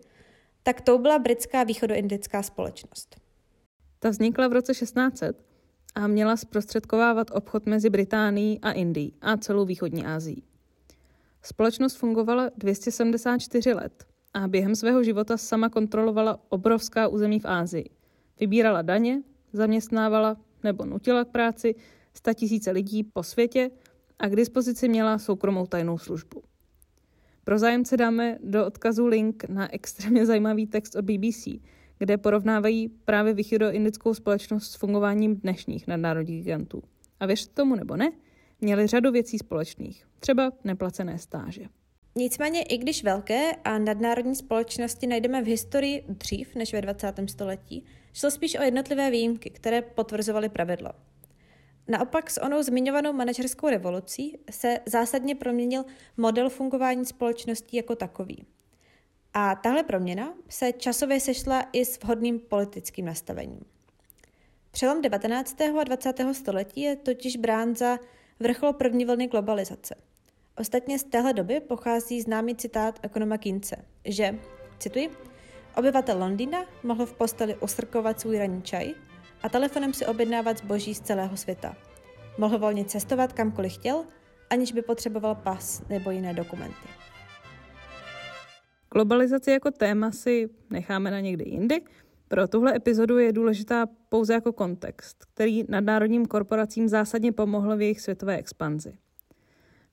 tak 0.64 0.82
to 0.82 0.98
byla 0.98 1.20
britská 1.20 1.64
východoindická 1.64 2.44
společnost. 2.44 3.16
Ta 4.00 4.10
vznikla 4.10 4.48
v 4.48 4.54
roce 4.54 4.74
1600 4.74 5.46
a 5.96 6.08
měla 6.08 6.38
zprostředkovávat 6.38 7.32
obchod 7.32 7.66
mezi 7.66 7.90
Británií 7.90 8.60
a 8.62 8.72
Indií 8.72 9.14
a 9.22 9.38
celou 9.38 9.66
východní 9.66 10.06
Asií. 10.06 10.44
Společnost 11.42 11.96
fungovala 11.96 12.50
274 12.58 13.74
let 13.74 14.06
a 14.34 14.48
během 14.48 14.76
svého 14.76 15.04
života 15.04 15.38
sama 15.38 15.70
kontrolovala 15.70 16.40
obrovská 16.50 17.08
území 17.08 17.40
v 17.40 17.46
Ázii. 17.46 17.90
Vybírala 18.40 18.82
daně, 18.82 19.24
zaměstnávala 19.54 20.38
nebo 20.64 20.86
nutila 20.86 21.26
k 21.26 21.28
práci 21.28 21.76
tisíce 22.34 22.72
lidí 22.72 23.04
po 23.04 23.24
světě 23.24 23.72
a 24.20 24.28
k 24.28 24.36
dispozici 24.36 24.90
měla 24.90 25.20
soukromou 25.20 25.66
tajnou 25.66 25.98
službu. 25.98 26.44
Pro 27.44 27.60
zájemce 27.60 27.98
dáme 27.98 28.38
do 28.44 28.66
odkazu 28.66 29.06
link 29.06 29.44
na 29.50 29.74
extrémně 29.74 30.26
zajímavý 30.26 30.68
text 30.68 30.96
od 30.96 31.06
BBC, 31.06 31.48
kde 31.98 32.18
porovnávají 32.18 32.90
právě 32.90 33.34
indickou 33.72 34.14
společnost 34.14 34.72
s 34.72 34.76
fungováním 34.76 35.36
dnešních 35.36 35.88
nadnárodních 35.88 36.44
gigantů. 36.44 36.84
A 37.20 37.26
věřte 37.26 37.54
tomu 37.54 37.76
nebo 37.76 37.96
ne, 37.96 38.12
měli 38.62 38.88
řadu 38.88 39.12
věcí 39.12 39.38
společných, 39.38 40.06
třeba 40.20 40.52
neplacené 40.64 41.18
stáže. 41.18 41.62
Nicméně 42.16 42.64
i 42.64 42.78
když 42.78 43.04
velké 43.04 43.52
a 43.56 43.78
nadnárodní 43.78 44.36
společnosti 44.36 45.08
najdeme 45.08 45.42
v 45.42 45.48
historii 45.48 46.04
dřív 46.08 46.56
než 46.56 46.74
ve 46.74 46.82
20. 46.82 47.14
století, 47.30 47.86
šlo 48.14 48.32
spíš 48.32 48.56
o 48.60 48.64
jednotlivé 48.64 49.12
výjimky, 49.12 49.50
které 49.50 49.82
potvrzovaly 49.82 50.50
pravidlo. 50.50 50.90
Naopak 51.94 52.30
s 52.30 52.42
onou 52.42 52.64
zmiňovanou 52.64 53.14
manažerskou 53.14 53.70
revolucí 53.70 54.38
se 54.52 54.80
zásadně 54.86 55.36
proměnil 55.36 55.86
model 56.18 56.50
fungování 56.50 57.06
společností 57.06 57.78
jako 57.78 57.96
takový. 57.96 58.46
A 59.34 59.56
tahle 59.56 59.84
proměna 59.84 60.34
se 60.50 60.72
časově 60.72 61.20
sešla 61.20 61.66
i 61.72 61.86
s 61.86 62.00
vhodným 62.04 62.40
politickým 62.40 63.06
nastavením. 63.06 63.60
Přelom 64.72 65.02
19. 65.02 65.62
a 65.62 65.84
20. 65.84 66.14
století 66.32 66.82
je 66.82 66.96
totiž 66.96 67.38
brán 67.38 67.76
za 67.76 68.00
vrchol 68.40 68.74
první 68.74 69.06
vlny 69.06 69.28
globalizace. 69.28 69.96
Ostatně 70.58 71.00
z 71.00 71.04
téhle 71.04 71.34
doby 71.34 71.60
pochází 71.60 72.22
známý 72.22 72.56
citát 72.56 73.00
ekonoma 73.02 73.38
Kince, 73.38 73.86
že, 74.06 74.40
cituji, 74.80 75.10
obyvatel 75.78 76.20
Londýna 76.20 76.66
mohl 76.84 77.06
v 77.06 77.14
posteli 77.14 77.56
usrkovat 77.56 78.20
svůj 78.20 78.38
ranní 78.38 78.62
čaj 78.62 78.94
a 79.44 79.50
telefonem 79.50 79.94
si 79.94 80.06
objednávat 80.06 80.58
zboží 80.58 80.96
z 80.96 81.02
celého 81.02 81.38
světa. 81.38 81.76
Mohl 82.38 82.60
volně 82.60 82.86
cestovat 82.86 83.34
kamkoliv 83.34 83.74
chtěl, 83.74 84.06
aniž 84.50 84.72
by 84.72 84.82
potřeboval 84.82 85.36
pas 85.36 85.84
nebo 85.90 86.12
jiné 86.12 86.34
dokumenty. 86.34 86.88
Globalizaci 88.94 89.52
jako 89.52 89.72
téma 89.72 90.12
si 90.12 90.50
necháme 90.70 91.12
na 91.12 91.20
někdy 91.20 91.50
jindy. 91.50 91.82
Pro 92.28 92.48
tuhle 92.48 92.76
epizodu 92.76 93.18
je 93.18 93.34
důležitá 93.34 93.86
pouze 94.10 94.34
jako 94.34 94.54
kontext, 94.54 95.26
který 95.34 95.64
nadnárodním 95.70 96.26
korporacím 96.26 96.88
zásadně 96.88 97.32
pomohl 97.32 97.78
v 97.78 97.82
jejich 97.82 98.02
světové 98.02 98.38
expanzi. 98.38 98.94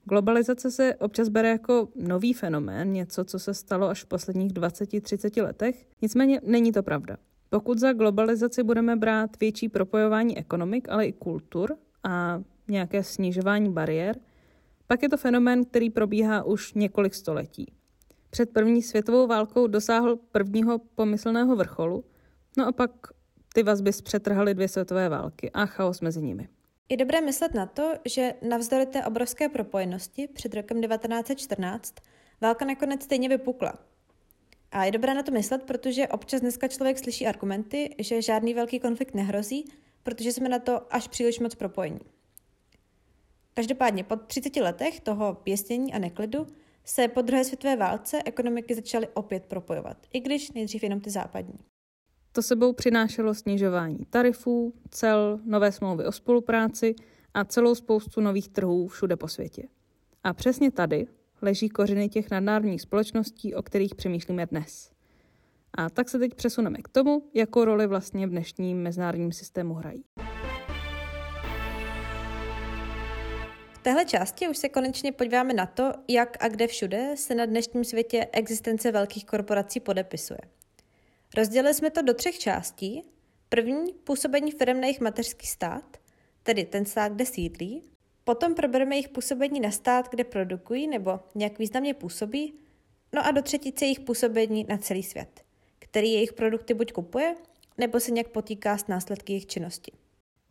Globalizace 0.04 0.70
se 0.70 0.94
občas 0.94 1.28
bere 1.28 1.48
jako 1.48 1.88
nový 1.94 2.32
fenomén, 2.32 2.92
něco, 2.92 3.24
co 3.24 3.38
se 3.38 3.54
stalo 3.54 3.88
až 3.88 4.04
v 4.04 4.06
posledních 4.06 4.52
20-30 4.52 5.42
letech, 5.42 5.86
nicméně 6.02 6.40
není 6.44 6.72
to 6.72 6.82
pravda. 6.82 7.16
Pokud 7.50 7.78
za 7.78 7.92
globalizaci 7.92 8.62
budeme 8.62 8.96
brát 8.96 9.40
větší 9.40 9.68
propojování 9.68 10.38
ekonomik, 10.38 10.88
ale 10.88 11.06
i 11.06 11.12
kultur 11.12 11.76
a 12.04 12.42
nějaké 12.68 13.02
snižování 13.02 13.72
bariér, 13.72 14.16
pak 14.86 15.02
je 15.02 15.08
to 15.08 15.16
fenomén, 15.16 15.64
který 15.64 15.90
probíhá 15.90 16.42
už 16.42 16.74
několik 16.74 17.14
století. 17.14 17.72
Před 18.30 18.50
první 18.50 18.82
světovou 18.82 19.26
válkou 19.26 19.66
dosáhl 19.66 20.16
prvního 20.16 20.78
pomyslného 20.78 21.56
vrcholu, 21.56 22.04
no 22.58 22.66
a 22.66 22.72
pak 22.72 22.90
ty 23.54 23.62
vazby 23.62 23.92
zpřetrhaly 23.92 24.54
dvě 24.54 24.68
světové 24.68 25.08
války 25.08 25.50
a 25.50 25.66
chaos 25.66 26.00
mezi 26.00 26.22
nimi. 26.22 26.48
Je 26.88 26.96
dobré 26.96 27.20
myslet 27.20 27.54
na 27.54 27.66
to, 27.66 27.92
že 28.04 28.34
navzdory 28.48 28.86
té 28.86 29.04
obrovské 29.04 29.48
propojenosti 29.48 30.28
před 30.28 30.54
rokem 30.54 30.80
1914 30.80 31.94
válka 32.40 32.64
nakonec 32.64 33.02
stejně 33.02 33.28
vypukla. 33.28 33.89
A 34.72 34.84
je 34.84 34.92
dobré 34.92 35.14
na 35.14 35.22
to 35.22 35.32
myslet, 35.32 35.62
protože 35.62 36.08
občas 36.08 36.40
dneska 36.40 36.68
člověk 36.68 36.98
slyší 36.98 37.26
argumenty, 37.26 37.94
že 37.98 38.22
žádný 38.22 38.54
velký 38.54 38.80
konflikt 38.80 39.14
nehrozí, 39.14 39.64
protože 40.02 40.32
jsme 40.32 40.48
na 40.48 40.58
to 40.58 40.94
až 40.94 41.08
příliš 41.08 41.40
moc 41.40 41.54
propojení. 41.54 42.00
Každopádně 43.54 44.04
po 44.04 44.16
30 44.16 44.56
letech 44.56 45.00
toho 45.00 45.34
pěstění 45.34 45.92
a 45.92 45.98
neklidu 45.98 46.46
se 46.84 47.08
po 47.08 47.22
druhé 47.22 47.44
světové 47.44 47.76
válce 47.76 48.22
ekonomiky 48.24 48.74
začaly 48.74 49.08
opět 49.14 49.46
propojovat, 49.46 49.96
i 50.12 50.20
když 50.20 50.52
nejdřív 50.52 50.82
jenom 50.82 51.00
ty 51.00 51.10
západní. 51.10 51.58
To 52.32 52.42
sebou 52.42 52.72
přinášelo 52.72 53.34
snižování 53.34 53.98
tarifů, 54.10 54.74
cel, 54.90 55.40
nové 55.44 55.72
smlouvy 55.72 56.06
o 56.06 56.12
spolupráci 56.12 56.94
a 57.34 57.44
celou 57.44 57.74
spoustu 57.74 58.20
nových 58.20 58.48
trhů 58.48 58.88
všude 58.88 59.16
po 59.16 59.28
světě. 59.28 59.62
A 60.24 60.34
přesně 60.34 60.70
tady 60.70 61.06
leží 61.42 61.68
kořeny 61.68 62.08
těch 62.08 62.30
nadnárodních 62.30 62.82
společností, 62.82 63.54
o 63.54 63.62
kterých 63.62 63.94
přemýšlíme 63.94 64.46
dnes. 64.46 64.90
A 65.74 65.90
tak 65.90 66.08
se 66.08 66.18
teď 66.18 66.34
přesuneme 66.34 66.78
k 66.78 66.88
tomu, 66.88 67.22
jakou 67.34 67.64
roli 67.64 67.86
vlastně 67.86 68.26
v 68.26 68.30
dnešním 68.30 68.82
mezinárodním 68.82 69.32
systému 69.32 69.74
hrají. 69.74 70.04
V 73.72 73.82
téhle 73.82 74.04
části 74.04 74.48
už 74.48 74.56
se 74.56 74.68
konečně 74.68 75.12
podíváme 75.12 75.54
na 75.54 75.66
to, 75.66 75.92
jak 76.08 76.44
a 76.44 76.48
kde 76.48 76.66
všude 76.66 77.14
se 77.16 77.34
na 77.34 77.46
dnešním 77.46 77.84
světě 77.84 78.26
existence 78.32 78.92
velkých 78.92 79.26
korporací 79.26 79.80
podepisuje. 79.80 80.40
Rozdělili 81.36 81.74
jsme 81.74 81.90
to 81.90 82.02
do 82.02 82.14
třech 82.14 82.38
částí. 82.38 83.02
První 83.48 83.92
působení 83.92 84.52
firm 84.52 84.80
na 84.80 84.86
jejich 84.86 85.00
mateřský 85.00 85.46
stát, 85.46 85.96
tedy 86.42 86.64
ten 86.64 86.84
stát, 86.84 87.12
kde 87.12 87.26
sídlí. 87.26 87.89
Potom 88.24 88.54
probereme 88.54 88.94
jejich 88.94 89.08
působení 89.08 89.60
na 89.60 89.70
stát, 89.70 90.08
kde 90.10 90.24
produkují 90.24 90.88
nebo 90.88 91.20
nějak 91.34 91.58
významně 91.58 91.94
působí. 91.94 92.54
No 93.12 93.26
a 93.26 93.30
do 93.30 93.42
třetice 93.42 93.84
jejich 93.84 94.00
působení 94.00 94.66
na 94.68 94.78
celý 94.78 95.02
svět, 95.02 95.44
který 95.78 96.12
jejich 96.12 96.32
produkty 96.32 96.74
buď 96.74 96.92
kupuje, 96.92 97.34
nebo 97.78 98.00
se 98.00 98.10
nějak 98.10 98.28
potýká 98.28 98.78
s 98.78 98.86
následky 98.86 99.32
jejich 99.32 99.46
činnosti. 99.46 99.92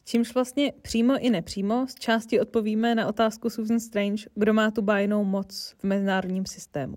Čímž 0.05 0.33
vlastně 0.33 0.73
přímo 0.81 1.17
i 1.19 1.29
nepřímo 1.29 1.87
z 1.87 1.95
části 1.95 2.39
odpovíme 2.39 2.95
na 2.95 3.07
otázku 3.07 3.49
Susan 3.49 3.79
Strange, 3.79 4.23
kdo 4.35 4.53
má 4.53 4.71
tu 4.71 4.81
bájnou 4.81 5.23
moc 5.23 5.75
v 5.77 5.83
mezinárodním 5.83 6.45
systému. 6.45 6.95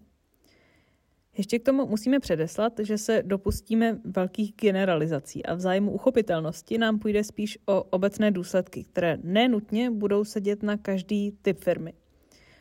Ještě 1.39 1.59
k 1.59 1.65
tomu 1.65 1.87
musíme 1.87 2.21
předeslat, 2.21 2.73
že 2.83 2.99
se 2.99 3.23
dopustíme 3.27 3.99
velkých 4.05 4.53
generalizací 4.61 5.47
a 5.47 5.55
v 5.55 5.61
zájmu 5.61 5.93
uchopitelnosti 5.93 6.79
nám 6.79 6.99
půjde 6.99 7.25
spíš 7.25 7.59
o 7.67 7.83
obecné 7.83 8.31
důsledky, 8.31 8.85
které 8.85 9.19
nenutně 9.23 9.91
budou 9.91 10.25
sedět 10.25 10.63
na 10.63 10.77
každý 10.77 11.33
typ 11.43 11.59
firmy. 11.59 11.93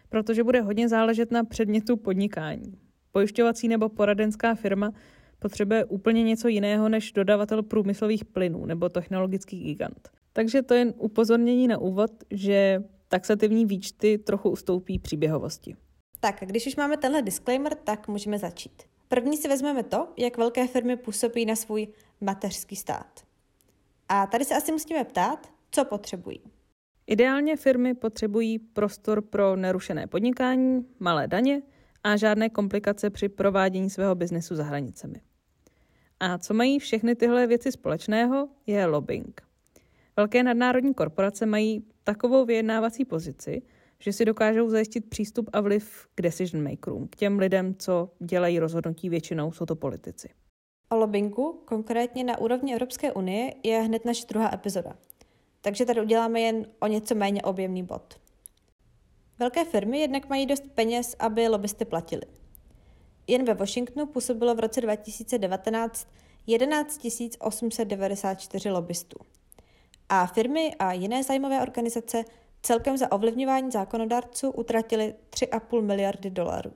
Protože 0.10 0.43
bude 0.43 0.62
hodně 0.62 0.89
záležet 0.89 1.31
na 1.31 1.43
předmětu 1.43 1.97
podnikání. 1.97 2.77
Pojišťovací 3.12 3.67
nebo 3.67 3.89
poradenská 3.89 4.55
firma 4.55 4.91
potřebuje 5.39 5.86
úplně 5.86 6.23
něco 6.23 6.47
jiného 6.47 6.89
než 6.89 7.12
dodavatel 7.12 7.63
průmyslových 7.63 8.25
plynů 8.25 8.65
nebo 8.65 8.89
technologický 8.89 9.60
gigant. 9.60 10.10
Takže 10.34 10.62
to 10.62 10.73
jen 10.73 10.93
upozornění 10.97 11.67
na 11.67 11.77
úvod, 11.77 12.12
že 12.31 12.84
taxativní 13.07 13.65
výčty 13.65 14.17
trochu 14.17 14.49
ustoupí 14.49 14.99
příběhovosti. 14.99 15.75
Tak, 16.21 16.36
když 16.39 16.67
už 16.67 16.75
máme 16.75 16.97
tenhle 16.97 17.21
disclaimer, 17.21 17.75
tak 17.75 18.07
můžeme 18.07 18.39
začít. 18.39 18.84
První 19.07 19.38
si 19.38 19.47
vezmeme 19.47 19.84
to, 19.84 20.07
jak 20.17 20.38
velké 20.38 20.67
firmy 20.67 20.97
působí 20.97 21.45
na 21.45 21.55
svůj 21.55 21.88
mateřský 22.21 22.75
stát. 22.75 23.19
A 24.10 24.27
tady 24.27 24.45
se 24.45 24.55
asi 24.55 24.71
musíme 24.71 25.03
ptát, 25.03 25.51
co 25.71 25.86
potřebují. 25.86 26.41
Ideálně 27.07 27.55
firmy 27.55 27.93
potřebují 27.93 28.60
prostor 28.60 29.21
pro 29.21 29.55
nerušené 29.55 30.07
podnikání, 30.07 30.86
malé 30.99 31.27
daně 31.27 31.62
a 32.03 32.15
žádné 32.15 32.49
komplikace 32.49 33.10
při 33.10 33.29
provádění 33.29 33.89
svého 33.89 34.15
biznesu 34.15 34.55
za 34.55 34.63
hranicemi. 34.63 35.21
A 36.19 36.38
co 36.38 36.53
mají 36.53 36.79
všechny 36.79 37.15
tyhle 37.15 37.47
věci 37.47 37.71
společného, 37.71 38.49
je 38.67 38.86
lobbying. 38.86 39.41
Velké 40.17 40.43
nadnárodní 40.43 40.93
korporace 40.93 41.45
mají 41.45 41.86
takovou 42.03 42.45
vyjednávací 42.45 43.05
pozici, 43.05 43.62
že 44.01 44.13
si 44.13 44.25
dokážou 44.25 44.69
zajistit 44.69 45.09
přístup 45.09 45.49
a 45.53 45.61
vliv 45.61 46.07
k 46.15 46.21
decision 46.21 46.63
makerům, 46.63 47.07
k 47.07 47.15
těm 47.15 47.39
lidem, 47.39 47.75
co 47.75 48.09
dělají 48.19 48.59
rozhodnutí 48.59 49.09
většinou, 49.09 49.51
jsou 49.51 49.65
to 49.65 49.75
politici. 49.75 50.29
O 50.89 50.95
lobbingu, 50.95 51.61
konkrétně 51.65 52.23
na 52.23 52.37
úrovni 52.37 52.73
Evropské 52.73 53.13
unie, 53.13 53.53
je 53.63 53.81
hned 53.81 54.05
naše 54.05 54.25
druhá 54.29 54.53
epizoda. 54.53 54.95
Takže 55.61 55.85
tady 55.85 56.01
uděláme 56.01 56.41
jen 56.41 56.65
o 56.79 56.87
něco 56.87 57.15
méně 57.15 57.41
objemný 57.41 57.83
bod. 57.83 58.19
Velké 59.39 59.65
firmy 59.65 59.99
jednak 59.99 60.29
mají 60.29 60.45
dost 60.45 60.63
peněz, 60.75 61.15
aby 61.19 61.47
lobbysty 61.47 61.85
platili. 61.85 62.23
Jen 63.27 63.45
ve 63.45 63.53
Washingtonu 63.53 64.05
působilo 64.05 64.55
v 64.55 64.59
roce 64.59 64.81
2019 64.81 66.07
11 66.47 67.01
894 67.39 68.69
lobbystů. 68.69 69.17
A 70.09 70.27
firmy 70.27 70.75
a 70.79 70.93
jiné 70.93 71.23
zájmové 71.23 71.61
organizace 71.61 72.23
celkem 72.62 72.97
za 72.97 73.12
ovlivňování 73.12 73.71
zákonodárců 73.71 74.52
utratili 74.52 75.15
3,5 75.30 75.82
miliardy 75.82 76.30
dolarů. 76.30 76.71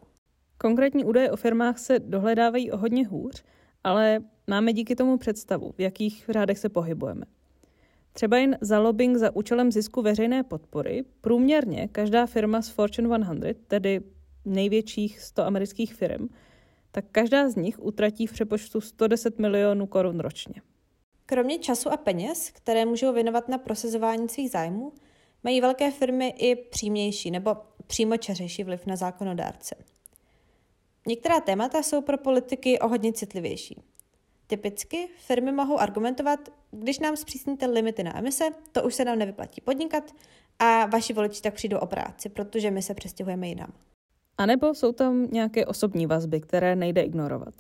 Konkrétní 0.58 1.06
údaje 1.06 1.32
o 1.32 1.36
firmách 1.36 1.80
se 1.80 2.00
dohledávají 2.00 2.72
o 2.72 2.78
hodně 2.78 3.08
hůř, 3.08 3.44
ale 3.84 4.20
máme 4.48 4.74
díky 4.74 4.96
tomu 4.96 5.18
představu, 5.18 5.72
v 5.78 5.82
jakých 5.82 6.26
řádech 6.30 6.60
se 6.60 6.70
pohybujeme. 6.70 7.26
Třeba 8.14 8.38
jen 8.38 8.58
za 8.62 8.80
lobbying 8.80 9.18
za 9.18 9.36
účelem 9.36 9.72
zisku 9.72 10.02
veřejné 10.02 10.44
podpory 10.44 11.04
průměrně 11.22 11.88
každá 11.88 12.26
firma 12.26 12.62
z 12.62 12.70
Fortune 12.70 13.26
100, 13.26 13.60
tedy 13.68 14.02
největších 14.46 15.20
100 15.20 15.44
amerických 15.44 15.94
firm, 15.94 16.28
tak 16.92 17.06
každá 17.12 17.50
z 17.50 17.56
nich 17.56 17.80
utratí 17.80 18.28
v 18.28 18.34
přepočtu 18.34 18.82
110 18.82 19.40
milionů 19.40 19.88
korun 19.88 20.20
ročně. 20.20 20.62
Kromě 21.26 21.60
času 21.60 21.90
a 21.90 21.98
peněz, 21.98 22.52
které 22.52 22.86
můžou 22.86 23.14
věnovat 23.14 23.50
na 23.50 23.58
prosazování 23.58 24.30
svých 24.30 24.52
zájmů, 24.52 24.94
mají 25.46 25.62
velké 25.62 25.92
firmy 25.92 26.28
i 26.28 26.56
přímější 26.56 27.32
nebo 27.32 27.58
přímočařejší 27.88 28.64
vliv 28.64 28.86
na 28.86 28.96
zákonodárce. 28.96 29.76
Některá 31.08 31.40
témata 31.40 31.84
jsou 31.84 32.02
pro 32.02 32.18
politiky 32.18 32.80
o 32.80 32.88
hodně 32.88 33.14
citlivější. 33.14 33.82
Typicky 34.48 35.08
firmy 35.18 35.52
mohou 35.52 35.80
argumentovat, 35.80 36.40
když 36.72 37.00
nám 37.00 37.16
zpřísníte 37.16 37.66
limity 37.66 38.04
na 38.04 38.18
emise, 38.18 38.50
to 38.72 38.84
už 38.84 38.96
se 38.96 39.06
nám 39.06 39.20
nevyplatí 39.20 39.62
podnikat 39.62 40.12
a 40.60 40.86
vaši 40.86 41.14
voliči 41.14 41.42
tak 41.42 41.54
přijdou 41.54 41.78
o 41.78 41.86
práci, 41.86 42.30
protože 42.30 42.72
my 42.72 42.82
se 42.82 42.94
přestěhujeme 42.94 43.48
jinam. 43.48 43.74
A 44.38 44.46
nebo 44.46 44.74
jsou 44.74 44.92
tam 44.92 45.28
nějaké 45.32 45.66
osobní 45.66 46.06
vazby, 46.06 46.42
které 46.42 46.76
nejde 46.76 47.02
ignorovat. 47.02 47.54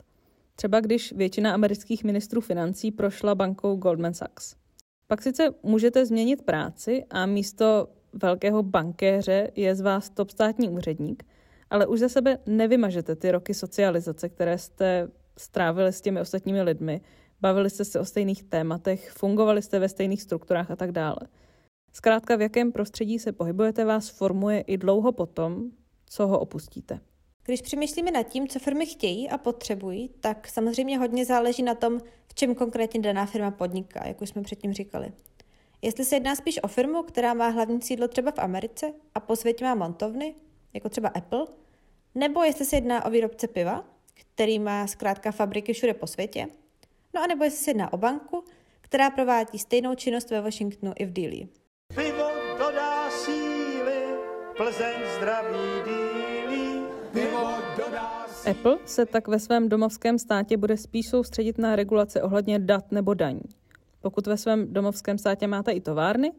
Třeba 0.55 0.79
když 0.79 1.11
většina 1.11 1.53
amerických 1.53 2.03
ministrů 2.03 2.41
financí 2.41 2.91
prošla 2.91 3.35
bankou 3.35 3.75
Goldman 3.75 4.13
Sachs. 4.13 4.55
Pak 5.07 5.21
sice 5.21 5.49
můžete 5.63 6.05
změnit 6.05 6.41
práci 6.41 7.05
a 7.09 7.25
místo 7.25 7.87
velkého 8.13 8.63
bankéře 8.63 9.51
je 9.55 9.75
z 9.75 9.81
vás 9.81 10.09
top 10.09 10.29
státní 10.29 10.69
úředník, 10.69 11.23
ale 11.69 11.87
už 11.87 11.99
za 11.99 12.09
sebe 12.09 12.37
nevymažete 12.45 13.15
ty 13.15 13.31
roky 13.31 13.53
socializace, 13.53 14.29
které 14.29 14.57
jste 14.57 15.07
strávili 15.37 15.93
s 15.93 16.01
těmi 16.01 16.21
ostatními 16.21 16.61
lidmi, 16.61 17.01
bavili 17.41 17.69
jste 17.69 17.85
se 17.85 17.99
o 17.99 18.05
stejných 18.05 18.43
tématech, 18.43 19.11
fungovali 19.11 19.61
jste 19.61 19.79
ve 19.79 19.89
stejných 19.89 20.21
strukturách 20.21 20.71
a 20.71 20.75
tak 20.75 20.91
dále. 20.91 21.19
Zkrátka, 21.93 22.35
v 22.35 22.41
jakém 22.41 22.71
prostředí 22.71 23.19
se 23.19 23.31
pohybujete, 23.31 23.85
vás 23.85 24.09
formuje 24.09 24.61
i 24.61 24.77
dlouho 24.77 25.11
potom, 25.11 25.71
co 26.09 26.27
ho 26.27 26.39
opustíte. 26.39 26.99
Když 27.45 27.61
přemýšlíme 27.61 28.11
nad 28.11 28.23
tím, 28.23 28.47
co 28.47 28.59
firmy 28.59 28.85
chtějí 28.85 29.29
a 29.29 29.37
potřebují, 29.37 30.09
tak 30.19 30.47
samozřejmě 30.47 30.97
hodně 30.97 31.25
záleží 31.25 31.63
na 31.63 31.75
tom, 31.75 31.99
v 32.27 32.33
čem 32.33 32.55
konkrétně 32.55 32.99
daná 32.99 33.25
firma 33.25 33.51
podniká, 33.51 34.07
jak 34.07 34.21
už 34.21 34.29
jsme 34.29 34.41
předtím 34.41 34.73
říkali. 34.73 35.11
Jestli 35.81 36.05
se 36.05 36.15
jedná 36.15 36.35
spíš 36.35 36.63
o 36.63 36.67
firmu, 36.67 37.03
která 37.03 37.33
má 37.33 37.47
hlavní 37.47 37.81
sídlo 37.81 38.07
třeba 38.07 38.31
v 38.31 38.39
Americe 38.39 38.93
a 39.15 39.19
po 39.19 39.35
světě 39.35 39.65
má 39.65 39.75
montovny, 39.75 40.35
jako 40.73 40.89
třeba 40.89 41.09
Apple, 41.09 41.47
nebo 42.15 42.43
jestli 42.43 42.65
se 42.65 42.75
jedná 42.75 43.05
o 43.05 43.09
výrobce 43.09 43.47
piva, 43.47 43.85
který 44.13 44.59
má 44.59 44.87
zkrátka 44.87 45.31
fabriky 45.31 45.73
všude 45.73 45.93
po 45.93 46.07
světě, 46.07 46.47
no 47.13 47.21
a 47.23 47.27
nebo 47.27 47.43
jestli 47.43 47.59
se 47.59 47.69
jedná 47.69 47.93
o 47.93 47.97
banku, 47.97 48.43
která 48.81 49.09
provádí 49.09 49.59
stejnou 49.59 49.95
činnost 49.95 50.29
ve 50.29 50.41
Washingtonu 50.41 50.93
i 50.95 51.05
v 51.05 51.13
Dili. 51.13 51.47
Pivo 51.95 52.29
dodá 52.57 53.09
síly, 53.09 54.03
Plzeň 54.57 54.95
zdraví 55.17 55.57
dílí. 55.85 56.04
Apple 58.51 58.77
se 58.85 59.05
tak 59.05 59.27
ve 59.27 59.39
svém 59.39 59.69
domovském 59.69 60.19
státě 60.19 60.57
bude 60.57 60.77
spíš 60.77 61.09
soustředit 61.09 61.57
na 61.57 61.75
regulace 61.75 62.21
ohledně 62.21 62.59
dat 62.59 62.91
nebo 62.91 63.13
daní. 63.13 63.41
Pokud 64.01 64.27
ve 64.27 64.37
svém 64.37 64.73
domovském 64.73 65.17
státě 65.17 65.47
máte 65.47 65.71
i 65.71 65.81
továrny, 65.81 66.31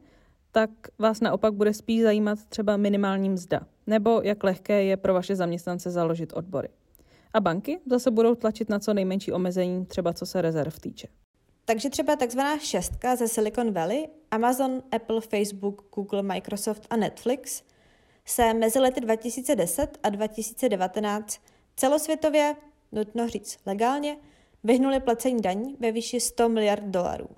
tak 0.53 0.71
vás 0.99 1.21
naopak 1.21 1.55
bude 1.55 1.75
spíš 1.75 2.03
zajímat 2.03 2.39
třeba 2.49 2.77
minimální 2.77 3.31
mzda, 3.31 3.61
nebo 3.87 4.21
jak 4.25 4.45
lehké 4.45 4.85
je 4.85 4.97
pro 4.97 5.15
vaše 5.15 5.37
zaměstnance 5.37 5.91
založit 5.91 6.33
odbory. 6.33 6.69
A 7.33 7.41
banky 7.41 7.79
zase 7.91 8.11
budou 8.11 8.35
tlačit 8.35 8.69
na 8.69 8.79
co 8.79 8.95
nejmenší 8.95 9.33
omezení, 9.33 9.87
třeba 9.87 10.13
co 10.13 10.27
se 10.27 10.43
rezerv 10.43 10.79
týče. 10.81 11.09
Takže 11.65 11.91
třeba 11.91 12.17
takzvaná 12.17 12.59
šestka 12.59 13.17
ze 13.17 13.29
Silicon 13.29 13.73
Valley, 13.73 14.09
Amazon, 14.31 14.83
Apple, 14.93 15.21
Facebook, 15.21 15.83
Google, 15.95 16.23
Microsoft 16.23 16.87
a 16.91 16.97
Netflix 16.97 17.63
se 18.25 18.55
mezi 18.55 18.79
lety 18.79 19.01
2010 19.01 19.99
a 20.03 20.09
2019 20.09 21.41
celosvětově, 21.77 22.57
nutno 22.93 23.29
říct 23.29 23.59
legálně, 23.67 24.17
vyhnuli 24.65 25.01
placení 25.01 25.43
daní 25.43 25.77
ve 25.81 25.93
výši 25.93 26.21
100 26.21 26.49
miliard 26.49 26.85
dolarů. 26.85 27.29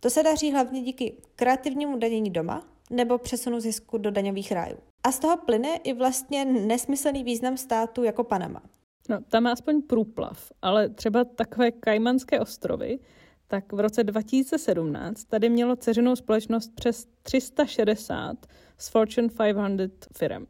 To 0.00 0.10
se 0.10 0.22
daří 0.22 0.52
hlavně 0.52 0.82
díky 0.82 1.14
kreativnímu 1.36 1.98
danění 1.98 2.30
doma 2.30 2.66
nebo 2.90 3.18
přesunu 3.18 3.60
zisku 3.60 3.98
do 3.98 4.10
daňových 4.10 4.52
rájů. 4.52 4.76
A 5.02 5.12
z 5.12 5.18
toho 5.18 5.36
plyne 5.36 5.76
i 5.76 5.92
vlastně 5.92 6.44
nesmyslný 6.44 7.24
význam 7.24 7.56
státu 7.56 8.04
jako 8.04 8.24
Panama. 8.24 8.62
No, 9.08 9.20
tam 9.28 9.42
má 9.42 9.52
aspoň 9.52 9.82
průplav, 9.82 10.52
ale 10.62 10.88
třeba 10.88 11.24
takové 11.24 11.70
Kajmanské 11.70 12.40
ostrovy, 12.40 12.98
tak 13.46 13.72
v 13.72 13.80
roce 13.80 14.04
2017 14.04 15.24
tady 15.24 15.48
mělo 15.48 15.76
ceřinou 15.76 16.16
společnost 16.16 16.72
přes 16.74 17.06
360 17.22 18.46
z 18.78 18.88
Fortune 18.88 19.28
500 19.28 20.06
firm. 20.16 20.46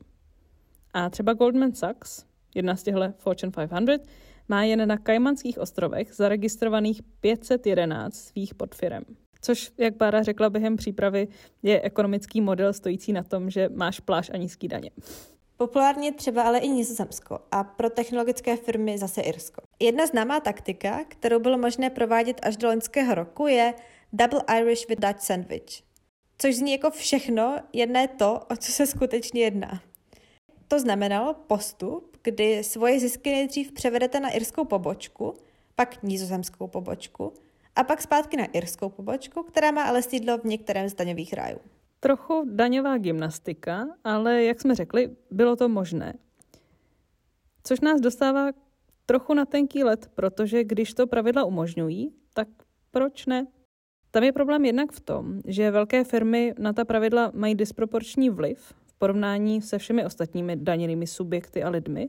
A 0.92 1.10
třeba 1.10 1.32
Goldman 1.32 1.72
Sachs, 1.72 2.24
jedna 2.54 2.76
z 2.76 2.82
těchto 2.82 3.00
Fortune 3.18 3.52
500, 3.68 4.06
má 4.48 4.64
jen 4.64 4.88
na 4.88 4.96
Kajmanských 4.96 5.58
ostrovech 5.58 6.14
zaregistrovaných 6.14 7.02
511 7.20 8.14
svých 8.14 8.54
podfirem. 8.54 9.04
Což, 9.40 9.72
jak 9.78 9.96
Bára 9.96 10.22
řekla 10.22 10.50
během 10.50 10.76
přípravy, 10.76 11.28
je 11.62 11.80
ekonomický 11.80 12.40
model 12.40 12.72
stojící 12.72 13.12
na 13.12 13.22
tom, 13.22 13.50
že 13.50 13.68
máš 13.68 14.00
pláž 14.00 14.30
a 14.34 14.36
nízký 14.36 14.68
daně. 14.68 14.90
Populárně 15.56 16.12
třeba 16.12 16.42
ale 16.42 16.58
i 16.58 16.68
Nizozemsko 16.68 17.38
a 17.50 17.64
pro 17.64 17.90
technologické 17.90 18.56
firmy 18.56 18.98
zase 18.98 19.20
Irsko. 19.20 19.62
Jedna 19.80 20.06
známá 20.06 20.40
taktika, 20.40 21.04
kterou 21.08 21.38
bylo 21.38 21.58
možné 21.58 21.90
provádět 21.90 22.40
až 22.42 22.56
do 22.56 22.68
loňského 22.68 23.14
roku, 23.14 23.46
je 23.46 23.74
Double 24.12 24.40
Irish 24.60 24.88
with 24.88 25.00
Dutch 25.00 25.20
Sandwich. 25.20 25.82
Což 26.38 26.56
zní 26.56 26.72
jako 26.72 26.90
všechno, 26.90 27.56
jedné 27.72 28.08
to, 28.08 28.40
o 28.50 28.56
co 28.56 28.72
se 28.72 28.86
skutečně 28.86 29.42
jedná. 29.42 29.80
To 30.68 30.80
znamenalo 30.80 31.34
postup, 31.34 32.13
kdy 32.24 32.64
svoje 32.64 33.00
zisky 33.00 33.30
nejdřív 33.30 33.72
převedete 33.72 34.20
na 34.20 34.30
irskou 34.30 34.64
pobočku, 34.64 35.34
pak 35.74 36.02
nizozemskou 36.02 36.66
pobočku 36.66 37.32
a 37.76 37.84
pak 37.84 38.02
zpátky 38.02 38.36
na 38.36 38.44
irskou 38.44 38.88
pobočku, 38.88 39.42
která 39.42 39.70
má 39.70 39.82
ale 39.82 40.02
sídlo 40.02 40.38
v 40.38 40.44
některém 40.44 40.88
z 40.88 40.94
daňových 40.94 41.32
rájů 41.32 41.58
trochu 42.04 42.44
daňová 42.44 42.98
gymnastika, 42.98 43.86
ale 44.04 44.44
jak 44.44 44.60
jsme 44.60 44.74
řekli, 44.74 45.10
bylo 45.30 45.56
to 45.56 45.68
možné. 45.68 46.14
Což 47.62 47.80
nás 47.80 48.00
dostává 48.00 48.52
trochu 49.06 49.34
na 49.34 49.44
tenký 49.44 49.84
let, 49.84 50.10
protože 50.14 50.64
když 50.64 50.94
to 50.94 51.06
pravidla 51.06 51.44
umožňují, 51.44 52.12
tak 52.34 52.48
proč 52.90 53.26
ne? 53.26 53.46
Tam 54.10 54.22
je 54.22 54.32
problém 54.32 54.64
jednak 54.64 54.92
v 54.92 55.00
tom, 55.00 55.40
že 55.46 55.70
velké 55.70 56.04
firmy 56.04 56.54
na 56.58 56.72
ta 56.72 56.84
pravidla 56.84 57.30
mají 57.34 57.54
disproporční 57.54 58.30
vliv 58.30 58.74
porovnání 58.98 59.62
se 59.62 59.78
všemi 59.78 60.04
ostatními 60.04 60.56
daněnými 60.56 61.06
subjekty 61.06 61.62
a 61.62 61.68
lidmi, 61.68 62.08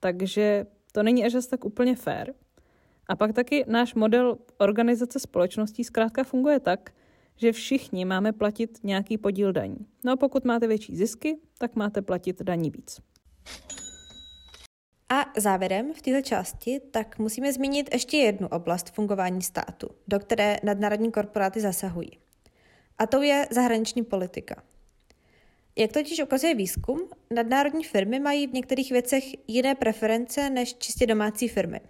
takže 0.00 0.66
to 0.92 1.02
není 1.02 1.24
až 1.24 1.46
tak 1.50 1.64
úplně 1.64 1.96
fair. 1.96 2.32
A 3.06 3.16
pak 3.16 3.32
taky 3.32 3.64
náš 3.68 3.94
model 3.94 4.38
organizace 4.58 5.20
společností 5.20 5.84
zkrátka 5.84 6.24
funguje 6.24 6.60
tak, 6.60 6.90
že 7.36 7.52
všichni 7.52 8.04
máme 8.04 8.32
platit 8.32 8.78
nějaký 8.82 9.18
podíl 9.18 9.52
daní. 9.52 9.86
No 10.04 10.12
a 10.12 10.16
pokud 10.16 10.44
máte 10.44 10.66
větší 10.66 10.96
zisky, 10.96 11.38
tak 11.58 11.76
máte 11.76 12.02
platit 12.02 12.42
daní 12.42 12.70
víc. 12.70 13.00
A 15.08 15.24
závěrem 15.36 15.94
v 15.94 16.02
této 16.02 16.22
části 16.22 16.80
tak 16.90 17.18
musíme 17.18 17.52
zmínit 17.52 17.88
ještě 17.92 18.16
jednu 18.16 18.48
oblast 18.48 18.90
fungování 18.90 19.42
státu, 19.42 19.88
do 20.08 20.18
které 20.18 20.56
nadnárodní 20.62 21.12
korporáty 21.12 21.60
zasahují. 21.60 22.10
A 22.98 23.06
to 23.06 23.22
je 23.22 23.46
zahraniční 23.50 24.04
politika. 24.04 24.62
Jak 25.80 25.92
totiž 25.92 26.22
ukazuje 26.22 26.54
výzkum, 26.54 27.08
nadnárodní 27.34 27.84
firmy 27.84 28.20
mají 28.20 28.46
v 28.46 28.52
některých 28.52 28.92
věcech 28.92 29.24
jiné 29.48 29.74
preference 29.74 30.50
než 30.50 30.74
čistě 30.74 31.06
domácí 31.06 31.48
firmy. 31.48 31.80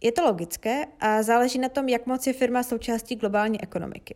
Je 0.00 0.12
to 0.12 0.22
logické 0.22 0.86
a 1.00 1.22
záleží 1.22 1.58
na 1.58 1.68
tom, 1.68 1.88
jak 1.88 2.06
moc 2.06 2.26
je 2.26 2.32
firma 2.32 2.62
součástí 2.62 3.16
globální 3.16 3.62
ekonomiky. 3.62 4.14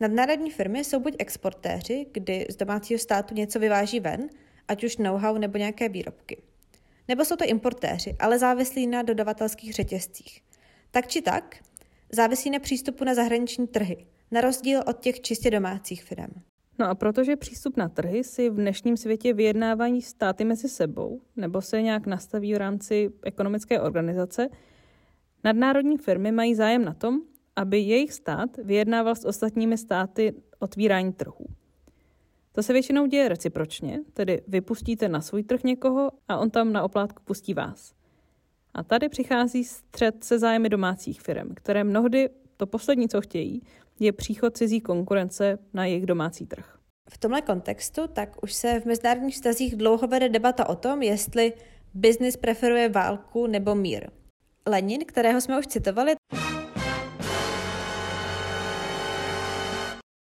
Nadnárodní 0.00 0.50
firmy 0.50 0.84
jsou 0.84 1.00
buď 1.00 1.16
exportéři, 1.18 2.06
kdy 2.12 2.46
z 2.50 2.56
domácího 2.56 2.98
státu 2.98 3.34
něco 3.34 3.58
vyváží 3.58 4.00
ven, 4.00 4.28
ať 4.68 4.84
už 4.84 4.96
know-how 4.96 5.38
nebo 5.38 5.58
nějaké 5.58 5.88
výrobky. 5.88 6.42
Nebo 7.08 7.24
jsou 7.24 7.36
to 7.36 7.44
importéři, 7.44 8.16
ale 8.18 8.38
závislí 8.38 8.86
na 8.86 9.02
dodavatelských 9.02 9.72
řetězcích. 9.72 10.42
Tak 10.90 11.06
či 11.06 11.22
tak, 11.22 11.56
závisí 12.12 12.50
na 12.50 12.58
přístupu 12.58 13.04
na 13.04 13.14
zahraniční 13.14 13.66
trhy, 13.66 14.06
na 14.30 14.40
rozdíl 14.40 14.80
od 14.86 15.00
těch 15.00 15.20
čistě 15.20 15.50
domácích 15.50 16.04
firm. 16.04 16.42
No 16.78 16.88
a 16.88 16.94
protože 16.94 17.36
přístup 17.36 17.76
na 17.76 17.88
trhy 17.88 18.24
si 18.24 18.50
v 18.50 18.54
dnešním 18.54 18.96
světě 18.96 19.32
vyjednávají 19.32 20.02
státy 20.02 20.44
mezi 20.44 20.68
sebou 20.68 21.20
nebo 21.36 21.60
se 21.60 21.82
nějak 21.82 22.06
nastaví 22.06 22.54
v 22.54 22.56
rámci 22.56 23.12
ekonomické 23.22 23.80
organizace, 23.80 24.48
nadnárodní 25.44 25.98
firmy 25.98 26.32
mají 26.32 26.54
zájem 26.54 26.84
na 26.84 26.94
tom, 26.94 27.20
aby 27.56 27.78
jejich 27.78 28.12
stát 28.12 28.56
vyjednával 28.56 29.14
s 29.14 29.24
ostatními 29.24 29.78
státy 29.78 30.34
otvírání 30.58 31.12
trhů. 31.12 31.46
To 32.52 32.62
se 32.62 32.72
většinou 32.72 33.06
děje 33.06 33.28
recipročně, 33.28 34.00
tedy 34.12 34.42
vypustíte 34.48 35.08
na 35.08 35.20
svůj 35.20 35.42
trh 35.42 35.64
někoho 35.64 36.10
a 36.28 36.38
on 36.38 36.50
tam 36.50 36.72
na 36.72 36.82
oplátku 36.82 37.22
pustí 37.24 37.54
vás. 37.54 37.94
A 38.74 38.82
tady 38.82 39.08
přichází 39.08 39.64
střed 39.64 40.24
se 40.24 40.38
zájmy 40.38 40.68
domácích 40.68 41.20
firm, 41.20 41.48
které 41.54 41.84
mnohdy 41.84 42.28
to 42.56 42.66
poslední, 42.66 43.08
co 43.08 43.20
chtějí, 43.20 43.62
je 44.00 44.12
příchod 44.12 44.56
cizí 44.56 44.80
konkurence 44.80 45.58
na 45.74 45.84
jejich 45.86 46.06
domácí 46.06 46.46
trh. 46.46 46.78
V 47.10 47.18
tomhle 47.18 47.42
kontextu 47.42 48.06
tak 48.06 48.42
už 48.42 48.52
se 48.52 48.80
v 48.80 48.84
mezinárodních 48.84 49.34
vztazích 49.34 49.76
dlouho 49.76 50.06
vede 50.06 50.28
debata 50.28 50.68
o 50.68 50.76
tom, 50.76 51.02
jestli 51.02 51.52
biznis 51.94 52.36
preferuje 52.36 52.88
válku 52.88 53.46
nebo 53.46 53.74
mír. 53.74 54.10
Lenin, 54.66 55.04
kterého 55.06 55.40
jsme 55.40 55.58
už 55.58 55.66
citovali, 55.66 56.14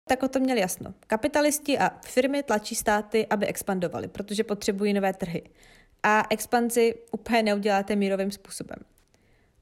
tak 0.08 0.22
o 0.22 0.28
tom 0.28 0.42
měli 0.42 0.60
jasno. 0.60 0.94
Kapitalisti 1.06 1.78
a 1.78 1.90
firmy 2.06 2.42
tlačí 2.42 2.74
státy, 2.74 3.26
aby 3.26 3.46
expandovali, 3.46 4.08
protože 4.08 4.44
potřebují 4.44 4.92
nové 4.92 5.12
trhy. 5.12 5.42
a 6.02 6.26
expanzi 6.30 6.94
úplně 7.12 7.42
neuděláte 7.42 7.96
mírovým 7.96 8.30
způsobem. 8.30 8.78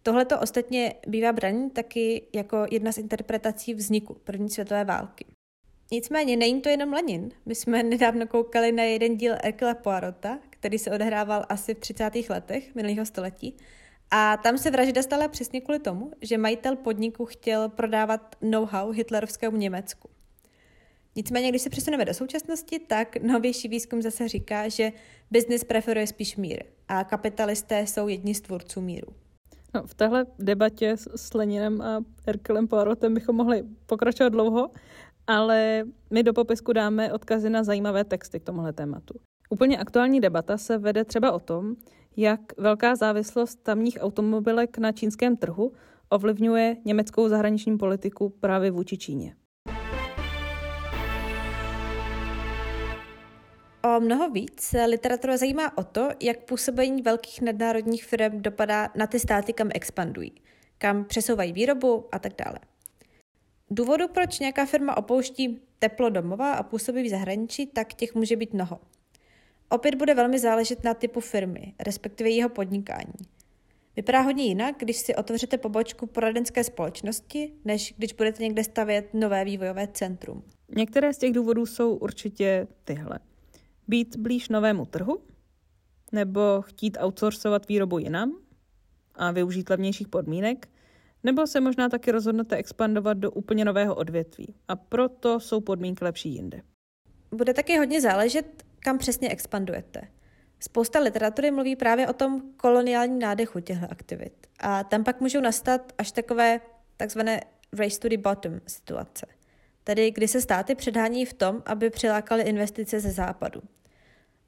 Tohle 0.09 0.25
to 0.25 0.41
ostatně 0.41 0.95
bývá 1.07 1.33
braní 1.33 1.71
taky 1.71 2.23
jako 2.35 2.67
jedna 2.71 2.93
z 2.93 2.99
interpretací 2.99 3.75
vzniku 3.75 4.17
první 4.25 4.51
světové 4.51 4.85
války. 4.85 5.25
Nicméně 5.93 6.37
není 6.37 6.61
to 6.61 6.69
jenom 6.69 6.93
Lenin. 6.93 7.31
My 7.47 7.55
jsme 7.55 7.83
nedávno 7.83 8.27
koukali 8.27 8.73
na 8.73 8.83
jeden 8.83 9.17
díl 9.17 9.35
Erkela 9.43 9.75
Poirota, 9.75 10.39
který 10.51 10.79
se 10.79 10.91
odehrával 10.91 11.45
asi 11.49 11.75
v 11.75 11.79
30. 11.79 12.11
letech 12.29 12.75
minulého 12.75 13.07
století. 13.07 13.57
A 14.11 14.37
tam 14.37 14.59
se 14.59 14.71
vražda 14.71 15.03
stala 15.03 15.29
přesně 15.29 15.61
kvůli 15.61 15.79
tomu, 15.79 16.11
že 16.21 16.39
majitel 16.39 16.77
podniku 16.77 17.27
chtěl 17.27 17.69
prodávat 17.69 18.37
know-how 18.43 18.91
hitlerovskému 18.91 19.57
Německu. 19.57 20.09
Nicméně, 21.17 21.49
když 21.49 21.63
se 21.63 21.71
přesuneme 21.71 22.05
do 22.05 22.15
současnosti, 22.15 22.79
tak 22.79 23.17
novější 23.17 23.69
výzkum 23.69 24.03
zase 24.03 24.29
říká, 24.29 24.69
že 24.69 24.93
biznis 25.31 25.65
preferuje 25.65 26.07
spíš 26.07 26.37
mír 26.37 26.65
a 26.89 27.05
kapitalisté 27.05 27.87
jsou 27.87 28.09
jedni 28.09 28.35
z 28.35 28.41
tvůrců 28.41 28.81
míru. 28.81 29.28
V 29.87 29.95
téhle 29.95 30.27
debatě 30.39 30.97
s 31.17 31.35
Leninem 31.35 31.81
a 31.81 32.05
Erkelem 32.27 32.69
Poirotem 32.69 33.15
bychom 33.15 33.37
mohli 33.37 33.65
pokračovat 33.87 34.29
dlouho, 34.29 34.71
ale 35.27 35.85
my 36.11 36.23
do 36.23 36.33
popisku 36.33 36.73
dáme 36.73 37.13
odkazy 37.13 37.51
na 37.51 37.63
zajímavé 37.65 38.05
texty 38.05 38.41
k 38.41 38.45
tomuhle 38.45 38.73
tématu. 38.73 39.15
Úplně 39.51 39.79
aktuální 39.79 40.21
debata 40.21 40.59
se 40.59 40.79
vede 40.79 41.05
třeba 41.05 41.33
o 41.33 41.39
tom, 41.39 41.75
jak 42.17 42.41
velká 42.59 42.97
závislost 42.97 43.63
tamních 43.63 43.99
automobilek 44.01 44.79
na 44.79 44.93
čínském 44.93 45.37
trhu 45.37 45.73
ovlivňuje 46.09 46.77
německou 46.85 47.29
zahraniční 47.29 47.79
politiku 47.79 48.29
právě 48.41 48.71
vůči 48.71 48.99
Číně. 48.99 49.35
O 53.85 54.01
mnoho 54.01 54.31
víc 54.31 54.75
literatura 54.87 55.37
zajímá 55.37 55.79
o 55.79 55.85
to, 55.85 56.09
jak 56.23 56.39
působení 56.39 57.03
velkých 57.03 57.41
nadnárodních 57.41 58.05
firm 58.05 58.43
dopadá 58.43 58.89
na 58.95 59.07
ty 59.07 59.21
státy, 59.21 59.53
kam 59.53 59.71
expandují, 59.75 60.33
kam 60.79 61.05
přesouvají 61.05 61.53
výrobu 61.53 62.09
a 62.13 62.19
tak 62.19 62.33
dále. 62.45 62.59
Důvodu, 63.71 64.09
proč 64.09 64.39
nějaká 64.39 64.67
firma 64.67 64.97
opouští 64.97 65.61
teplo 65.79 66.11
domova 66.11 66.53
a 66.53 66.63
působí 66.63 67.03
v 67.03 67.11
zahraničí, 67.11 67.67
tak 67.67 67.95
těch 67.95 68.15
může 68.15 68.37
být 68.37 68.55
mnoho. 68.55 68.81
Opět 69.69 69.95
bude 69.95 70.15
velmi 70.15 70.39
záležet 70.39 70.85
na 70.85 70.95
typu 70.95 71.21
firmy, 71.21 71.75
respektive 71.81 72.31
jeho 72.31 72.49
podnikání. 72.49 73.15
Vypadá 73.97 74.21
hodně 74.21 74.45
jinak, 74.45 74.75
když 74.79 74.97
si 74.97 75.15
otevřete 75.15 75.59
pobočku 75.59 76.07
poradenské 76.07 76.65
společnosti, 76.65 77.53
než 77.65 77.95
když 77.97 78.13
budete 78.13 78.43
někde 78.43 78.65
stavět 78.65 79.15
nové 79.15 79.45
vývojové 79.45 79.89
centrum. 79.93 80.43
Některé 80.77 81.13
z 81.13 81.19
těch 81.19 81.33
důvodů 81.33 81.67
jsou 81.67 81.95
určitě 81.95 82.67
tyhle. 82.85 83.19
Být 83.89 84.17
blíž 84.17 84.49
novému 84.49 84.87
trhu, 84.87 85.21
nebo 86.13 86.63
chtít 86.63 86.99
outsourcovat 87.01 87.69
výrobu 87.69 87.99
jinam 87.99 88.33
a 89.15 89.31
využít 89.31 89.71
levnějších 89.71 90.09
podmínek, 90.09 90.69
nebo 91.25 91.47
se 91.47 91.61
možná 91.61 91.89
taky 91.89 92.11
rozhodnete 92.11 92.57
expandovat 92.57 93.19
do 93.19 93.31
úplně 93.31 93.65
nového 93.65 93.95
odvětví 93.95 94.55
a 94.69 94.77
proto 94.77 95.41
jsou 95.41 95.61
podmínky 95.61 96.05
lepší 96.05 96.35
jinde. 96.35 96.63
Bude 97.31 97.55
taky 97.55 97.79
hodně 97.79 98.01
záležet, 98.01 98.65
kam 98.79 98.99
přesně 98.99 99.29
expandujete. 99.29 100.09
Spousta 100.61 100.99
literatury 101.01 101.51
mluví 101.51 101.77
právě 101.77 102.09
o 102.09 102.13
tom 102.13 102.43
koloniálním 102.57 103.19
nádechu 103.19 103.61
těchto 103.61 103.87
aktivit. 103.91 104.47
A 104.61 104.85
tam 104.85 105.05
pak 105.05 105.21
můžou 105.21 105.41
nastat 105.41 105.93
až 105.99 106.13
takové 106.13 106.61
takzvané 106.97 107.41
race 107.73 108.01
to 108.01 108.09
the 108.09 108.19
bottom 108.19 108.61
situace. 108.67 109.27
Tedy 109.85 110.11
kdy 110.11 110.29
se 110.29 110.41
státy 110.41 110.75
předhání 110.75 111.27
v 111.27 111.35
tom, 111.35 111.63
aby 111.67 111.91
přilákali 111.91 112.43
investice 112.43 113.01
ze 113.01 113.11
západu. 113.11 113.61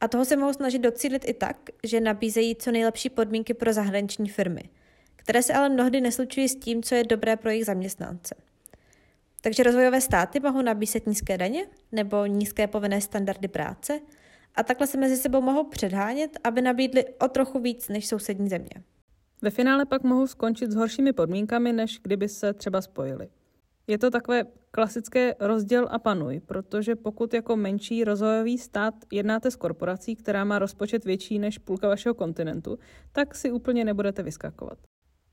A 0.01 0.09
toho 0.09 0.25
se 0.25 0.37
mohou 0.37 0.53
snažit 0.53 0.79
docílit 0.79 1.29
i 1.29 1.35
tak, 1.35 1.57
že 1.85 2.01
nabízejí 2.01 2.57
co 2.57 2.71
nejlepší 2.71 3.11
podmínky 3.11 3.55
pro 3.55 3.73
zahraniční 3.73 4.29
firmy, 4.29 4.63
které 5.17 5.43
se 5.43 5.53
ale 5.53 5.69
mnohdy 5.69 6.01
neslučují 6.01 6.49
s 6.49 6.57
tím, 6.57 6.83
co 6.83 6.95
je 6.95 7.05
dobré 7.05 7.37
pro 7.37 7.51
jejich 7.51 7.67
zaměstnance. 7.67 8.35
Takže 9.41 9.63
rozvojové 9.63 10.01
státy 10.01 10.41
mohou 10.41 10.63
nabízet 10.63 11.07
nízké 11.07 11.39
daně 11.39 11.67
nebo 11.93 12.27
nízké 12.27 12.67
povinné 12.67 13.01
standardy 13.01 13.49
práce 13.49 14.01
a 14.55 14.63
takhle 14.63 14.87
se 14.87 14.99
mezi 14.99 15.17
sebou 15.17 15.41
mohou 15.41 15.65
předhánět, 15.65 16.39
aby 16.45 16.63
nabídli 16.63 17.05
o 17.05 17.29
trochu 17.29 17.59
víc 17.59 17.89
než 17.89 18.07
sousední 18.07 18.49
země. 18.49 18.83
Ve 19.43 19.51
finále 19.51 19.87
pak 19.87 20.03
mohou 20.03 20.27
skončit 20.27 20.71
s 20.71 20.75
horšími 20.75 21.13
podmínkami, 21.13 21.73
než 21.73 22.01
kdyby 22.03 22.29
se 22.29 22.55
třeba 22.55 22.83
spojili. 22.83 23.29
Je 23.91 23.99
to 23.99 24.11
takové 24.11 24.45
klasické 24.71 25.35
rozděl 25.41 25.89
a 25.91 25.99
panuj, 25.99 26.41
protože 26.47 26.97
pokud 26.97 27.35
jako 27.35 27.57
menší 27.57 28.05
rozvojový 28.05 28.59
stát 28.59 28.95
jednáte 29.13 29.51
s 29.51 29.57
korporací, 29.57 30.17
která 30.17 30.45
má 30.45 30.59
rozpočet 30.59 31.05
větší 31.05 31.39
než 31.39 31.59
půlka 31.59 31.89
vašeho 31.89 32.15
kontinentu, 32.15 32.79
tak 33.13 33.35
si 33.35 33.53
úplně 33.53 33.85
nebudete 33.85 34.23
vyskakovat. 34.23 34.79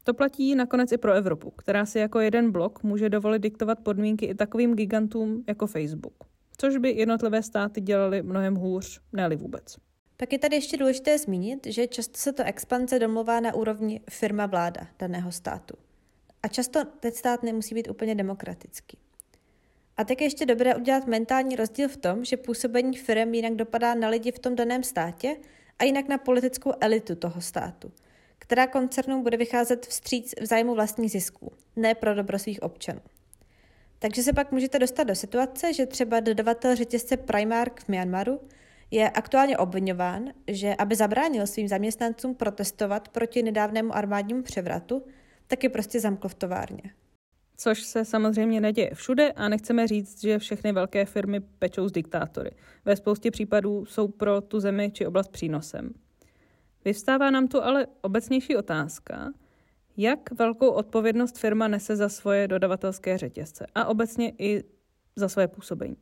To 0.04 0.14
platí 0.14 0.56
nakonec 0.56 0.92
i 0.92 0.98
pro 0.98 1.14
Evropu, 1.14 1.52
která 1.52 1.86
si 1.86 2.00
jako 2.00 2.20
jeden 2.20 2.52
blok 2.52 2.84
může 2.84 3.10
dovolit 3.10 3.42
diktovat 3.42 3.80
podmínky 3.80 4.26
i 4.26 4.36
takovým 4.36 4.76
gigantům 4.76 5.44
jako 5.48 5.68
Facebook, 5.68 6.24
což 6.58 6.78
by 6.78 6.92
jednotlivé 6.92 7.44
státy 7.44 7.82
dělaly 7.82 8.24
mnohem 8.24 8.56
hůř, 8.56 9.02
ne 9.14 9.36
vůbec. 9.36 9.76
Pak 10.18 10.34
je 10.34 10.40
tady 10.40 10.56
ještě 10.56 10.78
důležité 10.78 11.18
zmínit, 11.18 11.66
že 11.66 11.88
často 11.88 12.18
se 12.18 12.34
to 12.34 12.44
expanze 12.44 13.00
domluvá 13.00 13.40
na 13.40 13.54
úrovni 13.54 14.02
firma-vláda 14.10 14.88
daného 15.00 15.32
státu. 15.32 15.87
A 16.48 16.50
často 16.50 16.86
ten 16.86 17.12
stát 17.12 17.44
nemusí 17.44 17.76
být 17.76 17.90
úplně 17.90 18.16
demokratický. 18.16 18.98
A 19.98 20.04
tak 20.04 20.22
je 20.22 20.28
ještě 20.28 20.46
dobré 20.46 20.76
udělat 20.76 21.08
mentální 21.08 21.56
rozdíl 21.56 21.90
v 21.90 21.98
tom, 21.98 22.26
že 22.26 22.38
působení 22.38 22.98
firm 22.98 23.34
jinak 23.34 23.54
dopadá 23.54 23.96
na 23.96 24.10
lidi 24.10 24.32
v 24.32 24.40
tom 24.40 24.56
daném 24.56 24.84
státě 24.84 25.38
a 25.80 25.84
jinak 25.84 26.08
na 26.08 26.18
politickou 26.18 26.74
elitu 26.82 27.16
toho 27.16 27.42
státu– 27.42 27.92
která 28.48 28.68
koncernům 28.68 29.24
bude 29.24 29.38
vycházet 29.38 29.86
vstříc 29.86 30.34
v 30.42 30.46
zájmu 30.46 30.76
vlastních 30.76 31.12
zisků, 31.12 31.52
ne 31.76 31.96
pro 31.96 32.16
dobro 32.16 32.40
svých 32.40 32.64
občanů. 32.64 33.00
Takže 34.00 34.24
se 34.24 34.34
pak 34.34 34.52
můžete 34.52 34.80
dostat 34.80 35.04
do 35.04 35.16
situace, 35.16 35.74
že 35.74 35.86
třeba 35.86 36.20
dodavatel 36.20 36.76
řetězce 36.76 37.18
Primark 37.18 37.80
v 37.80 37.88
Myanmaru 37.88 38.40
je 38.92 39.10
aktuálně 39.10 39.58
obvinován, 39.58 40.34
že 40.48 40.76
aby 40.76 40.96
zabránil 40.96 41.48
svým 41.48 41.68
zaměstnancům 41.68 42.36
protestovat 42.36 43.10
proti 43.10 43.44
nedávnému 43.44 43.96
armádnímu 43.96 44.44
převratu, 44.44 45.04
tak 45.48 45.64
je 45.64 45.70
prostě 45.70 46.00
zamkl 46.00 46.28
v 46.28 46.36
továrně. 46.36 46.82
Což 47.58 47.84
se 47.84 48.06
samozřejmě 48.06 48.62
neděje 48.62 48.92
všude 48.94 49.32
a 49.32 49.50
nechceme 49.50 49.88
říct, 49.88 50.22
že 50.22 50.40
všechny 50.40 50.72
velké 50.72 51.06
firmy 51.06 51.40
pečou 51.40 51.88
z 51.88 51.92
diktátory. 51.92 52.52
Ve 52.86 52.96
spoustě 52.96 53.32
případů 53.32 53.86
jsou 53.86 54.08
pro 54.08 54.42
tu 54.42 54.60
zemi 54.60 54.92
či 54.92 55.06
oblast 55.06 55.32
přínosem. 55.32 55.94
Vyvstává 56.86 57.32
nám 57.32 57.48
tu 57.48 57.64
ale 57.64 57.88
obecnější 58.02 58.56
otázka, 58.56 59.34
jak 59.98 60.32
velkou 60.32 60.70
odpovědnost 60.70 61.38
firma 61.38 61.68
nese 61.68 61.96
za 61.96 62.10
svoje 62.10 62.48
dodavatelské 62.48 63.18
řetězce 63.18 63.68
a 63.76 63.86
obecně 63.86 64.34
i 64.38 64.64
za 65.16 65.30
svoje 65.30 65.48
působení. 65.48 65.98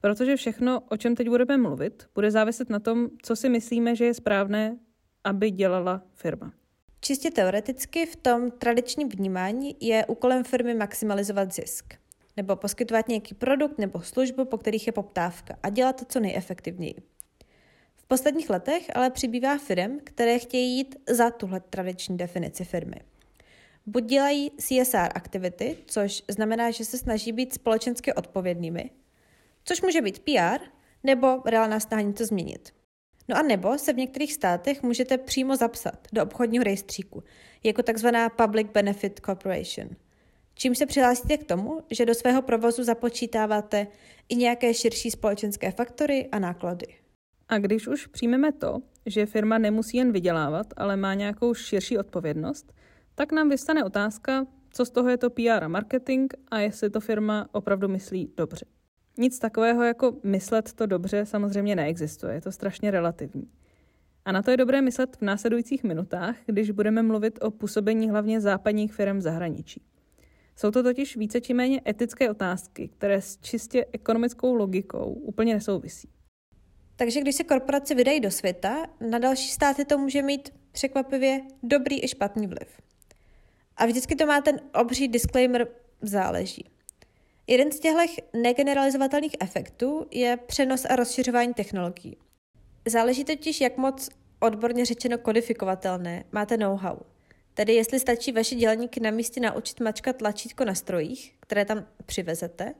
Protože 0.00 0.36
všechno, 0.36 0.80
o 0.80 0.96
čem 0.96 1.14
teď 1.14 1.28
budeme 1.28 1.56
mluvit, 1.56 2.08
bude 2.14 2.30
záviset 2.30 2.70
na 2.70 2.78
tom, 2.78 3.08
co 3.22 3.36
si 3.36 3.48
myslíme, 3.48 3.96
že 3.96 4.04
je 4.04 4.14
správné, 4.14 4.78
aby 5.24 5.50
dělala 5.50 6.02
firma. 6.14 6.52
Čistě 7.00 7.30
teoreticky 7.30 8.06
v 8.06 8.16
tom 8.16 8.50
tradičním 8.50 9.08
vnímání 9.08 9.76
je 9.80 10.06
úkolem 10.06 10.44
firmy 10.44 10.74
maximalizovat 10.74 11.54
zisk, 11.54 11.94
nebo 12.36 12.56
poskytovat 12.56 13.08
nějaký 13.08 13.34
produkt 13.34 13.78
nebo 13.78 14.02
službu, 14.02 14.44
po 14.44 14.58
kterých 14.58 14.86
je 14.86 14.92
poptávka 14.92 15.58
a 15.62 15.68
dělat 15.68 15.96
to 15.96 16.04
co 16.04 16.20
nejefektivněji 16.20 16.94
posledních 18.08 18.50
letech 18.50 18.96
ale 18.96 19.10
přibývá 19.10 19.58
firm, 19.58 19.98
které 20.04 20.38
chtějí 20.38 20.76
jít 20.76 20.96
za 21.08 21.30
tuhle 21.30 21.60
tradiční 21.60 22.16
definici 22.16 22.64
firmy. 22.64 22.96
Buď 23.86 24.04
dělají 24.04 24.50
CSR 24.50 25.08
aktivity, 25.14 25.76
což 25.86 26.22
znamená, 26.28 26.70
že 26.70 26.84
se 26.84 26.98
snaží 26.98 27.32
být 27.32 27.54
společensky 27.54 28.14
odpovědnými, 28.14 28.90
což 29.64 29.82
může 29.82 30.00
být 30.00 30.18
PR, 30.18 30.60
nebo 31.04 31.42
reálná 31.44 31.80
snaha 31.80 32.02
něco 32.02 32.26
změnit. 32.26 32.74
No 33.28 33.36
a 33.36 33.42
nebo 33.42 33.78
se 33.78 33.92
v 33.92 33.96
některých 33.96 34.32
státech 34.32 34.82
můžete 34.82 35.18
přímo 35.18 35.56
zapsat 35.56 36.08
do 36.12 36.22
obchodního 36.22 36.64
rejstříku, 36.64 37.24
jako 37.64 37.82
takzvaná 37.82 38.28
Public 38.28 38.66
Benefit 38.74 39.20
Corporation. 39.26 39.88
Čím 40.54 40.74
se 40.74 40.86
přihlásíte 40.86 41.36
k 41.36 41.44
tomu, 41.44 41.80
že 41.90 42.06
do 42.06 42.14
svého 42.14 42.42
provozu 42.42 42.84
započítáváte 42.84 43.86
i 44.28 44.36
nějaké 44.36 44.74
širší 44.74 45.10
společenské 45.10 45.70
faktory 45.70 46.28
a 46.32 46.38
náklady. 46.38 46.86
A 47.48 47.58
když 47.58 47.86
už 47.86 48.06
přijmeme 48.06 48.52
to, 48.52 48.78
že 49.06 49.26
firma 49.26 49.58
nemusí 49.58 49.96
jen 49.96 50.12
vydělávat, 50.12 50.66
ale 50.76 50.96
má 50.96 51.14
nějakou 51.14 51.54
širší 51.54 51.98
odpovědnost, 51.98 52.72
tak 53.14 53.32
nám 53.32 53.48
vystane 53.48 53.84
otázka, 53.84 54.46
co 54.70 54.84
z 54.84 54.90
toho 54.90 55.08
je 55.08 55.16
to 55.18 55.30
PR 55.30 55.64
a 55.64 55.68
marketing 55.68 56.32
a 56.50 56.58
jestli 56.58 56.90
to 56.90 57.00
firma 57.00 57.48
opravdu 57.52 57.88
myslí 57.88 58.32
dobře. 58.36 58.77
Nic 59.20 59.38
takového 59.38 59.82
jako 59.82 60.16
myslet 60.22 60.72
to 60.72 60.86
dobře 60.86 61.26
samozřejmě 61.26 61.76
neexistuje, 61.76 62.34
je 62.34 62.40
to 62.40 62.52
strašně 62.52 62.90
relativní. 62.90 63.48
A 64.24 64.32
na 64.32 64.42
to 64.42 64.50
je 64.50 64.56
dobré 64.56 64.82
myslet 64.82 65.16
v 65.16 65.22
následujících 65.22 65.84
minutách, 65.84 66.36
když 66.46 66.70
budeme 66.70 67.02
mluvit 67.02 67.38
o 67.42 67.50
působení 67.50 68.10
hlavně 68.10 68.40
západních 68.40 68.92
firm 68.92 69.18
v 69.18 69.20
zahraničí. 69.20 69.82
Jsou 70.56 70.70
to 70.70 70.82
totiž 70.82 71.16
více 71.16 71.40
či 71.40 71.54
méně 71.54 71.80
etické 71.88 72.30
otázky, 72.30 72.88
které 72.88 73.20
s 73.20 73.38
čistě 73.38 73.86
ekonomickou 73.92 74.54
logikou 74.54 75.12
úplně 75.12 75.54
nesouvisí. 75.54 76.08
Takže 76.96 77.20
když 77.20 77.34
se 77.34 77.44
korporace 77.44 77.94
vydají 77.94 78.20
do 78.20 78.30
světa, 78.30 78.86
na 79.10 79.18
další 79.18 79.48
státy 79.48 79.84
to 79.84 79.98
může 79.98 80.22
mít 80.22 80.50
překvapivě 80.72 81.40
dobrý 81.62 82.04
i 82.04 82.08
špatný 82.08 82.46
vliv. 82.46 82.80
A 83.76 83.86
vždycky 83.86 84.16
to 84.16 84.26
má 84.26 84.40
ten 84.40 84.60
obří 84.74 85.08
disclaimer 85.08 85.68
záleží. 86.02 86.77
Jeden 87.50 87.72
z 87.72 87.80
těchto 87.80 88.22
negeneralizovatelných 88.32 89.36
efektů 89.40 90.06
je 90.10 90.36
přenos 90.46 90.84
a 90.84 90.96
rozšiřování 90.96 91.54
technologií. 91.54 92.16
Záleží 92.88 93.24
totiž, 93.24 93.60
jak 93.60 93.76
moc 93.76 94.08
odborně 94.40 94.84
řečeno 94.84 95.18
kodifikovatelné 95.18 96.24
máte 96.32 96.56
know-how. 96.56 96.96
Tedy 97.54 97.74
jestli 97.74 98.00
stačí 98.00 98.32
vaše 98.32 98.54
dělníky 98.54 99.00
na 99.00 99.10
místě 99.10 99.40
naučit 99.40 99.80
mačkat 99.80 100.16
tlačítko 100.16 100.64
na 100.64 100.74
strojích, 100.74 101.34
které 101.40 101.64
tam 101.64 101.86
přivezete, 102.06 102.74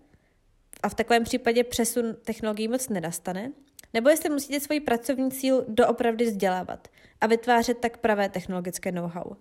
a 0.83 0.89
v 0.89 0.95
takovém 0.95 1.25
případě 1.25 1.65
přesun 1.65 2.17
technologií 2.25 2.69
moc 2.69 2.89
nedastane, 2.89 3.53
nebo 3.95 4.09
jestli 4.09 4.31
musíte 4.31 4.61
svoji 4.61 4.81
pracovní 4.81 5.31
sílu 5.31 5.65
doopravdy 5.69 6.25
vzdělávat 6.25 6.89
a 7.21 7.27
vytvářet 7.27 7.79
tak 7.79 7.99
pravé 7.99 8.29
technologické 8.29 8.93
know-how. 8.93 9.35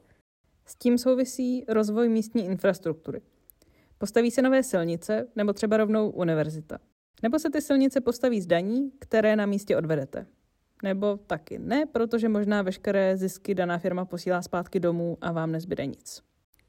S 0.66 0.76
tím 0.76 0.98
souvisí 0.98 1.66
rozvoj 1.68 2.10
místní 2.10 2.46
infrastruktury. 2.46 3.22
Postaví 3.98 4.32
se 4.32 4.42
nové 4.42 4.64
silnice 4.64 5.28
nebo 5.36 5.54
třeba 5.54 5.78
rovnou 5.78 6.10
univerzita. 6.10 6.80
Nebo 7.24 7.40
se 7.40 7.50
ty 7.50 7.62
silnice 7.62 8.02
postaví 8.02 8.42
z 8.42 8.46
daní, 8.46 8.92
které 9.00 9.36
na 9.36 9.46
místě 9.46 9.78
odvedete. 9.78 10.26
Nebo 10.84 11.18
taky 11.18 11.60
ne, 11.60 11.86
protože 11.86 12.30
možná 12.30 12.62
veškeré 12.62 13.18
zisky 13.18 13.56
daná 13.56 13.78
firma 13.78 14.06
posílá 14.06 14.42
zpátky 14.42 14.80
domů 14.80 15.18
a 15.22 15.32
vám 15.32 15.52
nezbyde 15.52 15.86
nic. 15.86 16.22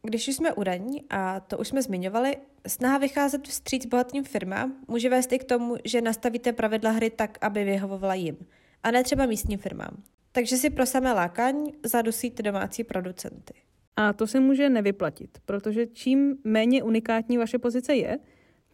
Když 0.02 0.28
už 0.28 0.36
jsme 0.36 0.52
u 0.52 0.62
daní, 0.62 1.04
a 1.10 1.40
to 1.40 1.58
už 1.58 1.68
jsme 1.68 1.82
zmiňovali, 1.82 2.36
snaha 2.66 2.98
vycházet 2.98 3.48
vstříc 3.48 3.86
bohatým 3.86 4.24
firmám 4.24 4.76
může 4.88 5.08
vést 5.08 5.32
i 5.32 5.38
k 5.38 5.44
tomu, 5.44 5.76
že 5.84 6.00
nastavíte 6.00 6.52
pravidla 6.52 6.90
hry 6.90 7.10
tak, 7.10 7.38
aby 7.40 7.64
vyhovovala 7.64 8.14
jim, 8.14 8.36
a 8.82 8.90
ne 8.90 9.04
třeba 9.04 9.26
místním 9.26 9.58
firmám. 9.58 10.02
Takže 10.32 10.56
si 10.56 10.70
pro 10.70 10.86
samé 10.86 11.12
lákání 11.12 11.72
zadusíte 11.84 12.42
domácí 12.42 12.84
producenty. 12.84 13.54
A 14.00 14.12
to 14.12 14.26
se 14.26 14.40
může 14.40 14.70
nevyplatit, 14.70 15.38
protože 15.44 15.86
čím 15.86 16.36
méně 16.44 16.82
unikátní 16.82 17.38
vaše 17.38 17.58
pozice 17.58 17.94
je, 17.94 18.18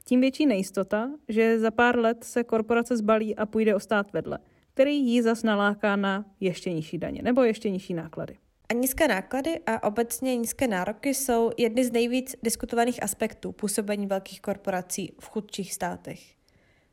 tím 0.05 0.21
větší 0.21 0.47
nejistota, 0.47 1.11
že 1.29 1.59
za 1.59 1.71
pár 1.71 1.99
let 1.99 2.25
se 2.25 2.45
korporace 2.45 2.97
zbalí 2.97 3.37
a 3.37 3.47
půjde 3.47 3.75
o 3.75 3.81
stát 3.81 4.13
vedle, 4.13 4.39
který 4.75 4.97
jí 5.07 5.23
zas 5.23 5.43
naláká 5.43 5.97
na 5.97 6.25
ještě 6.41 6.73
nižší 6.73 6.99
daně 6.99 7.23
nebo 7.23 7.43
ještě 7.43 7.71
nižší 7.71 7.95
náklady. 7.95 8.37
A 8.69 8.75
nízké 8.75 9.09
náklady 9.09 9.61
a 9.67 9.83
obecně 9.83 10.37
nízké 10.37 10.69
nároky 10.69 11.15
jsou 11.15 11.51
jedny 11.57 11.85
z 11.85 11.93
nejvíc 11.93 12.37
diskutovaných 12.43 13.03
aspektů 13.03 13.53
působení 13.53 14.07
velkých 14.07 14.41
korporací 14.41 15.13
v 15.21 15.29
chudších 15.29 15.75
státech. 15.75 16.21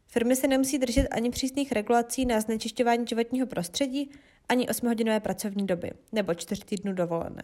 Firmy 0.07 0.35
se 0.35 0.47
nemusí 0.47 0.79
držet 0.79 1.07
ani 1.11 1.29
přísných 1.29 1.71
regulací 1.71 2.25
na 2.25 2.41
znečišťování 2.41 3.05
životního 3.07 3.47
prostředí, 3.47 4.11
ani 4.49 4.65
8-hodinové 4.65 5.19
pracovní 5.19 5.65
doby 5.67 5.91
nebo 6.11 6.33
4 6.33 6.65
týdnů 6.65 6.93
dovolené. 6.93 7.41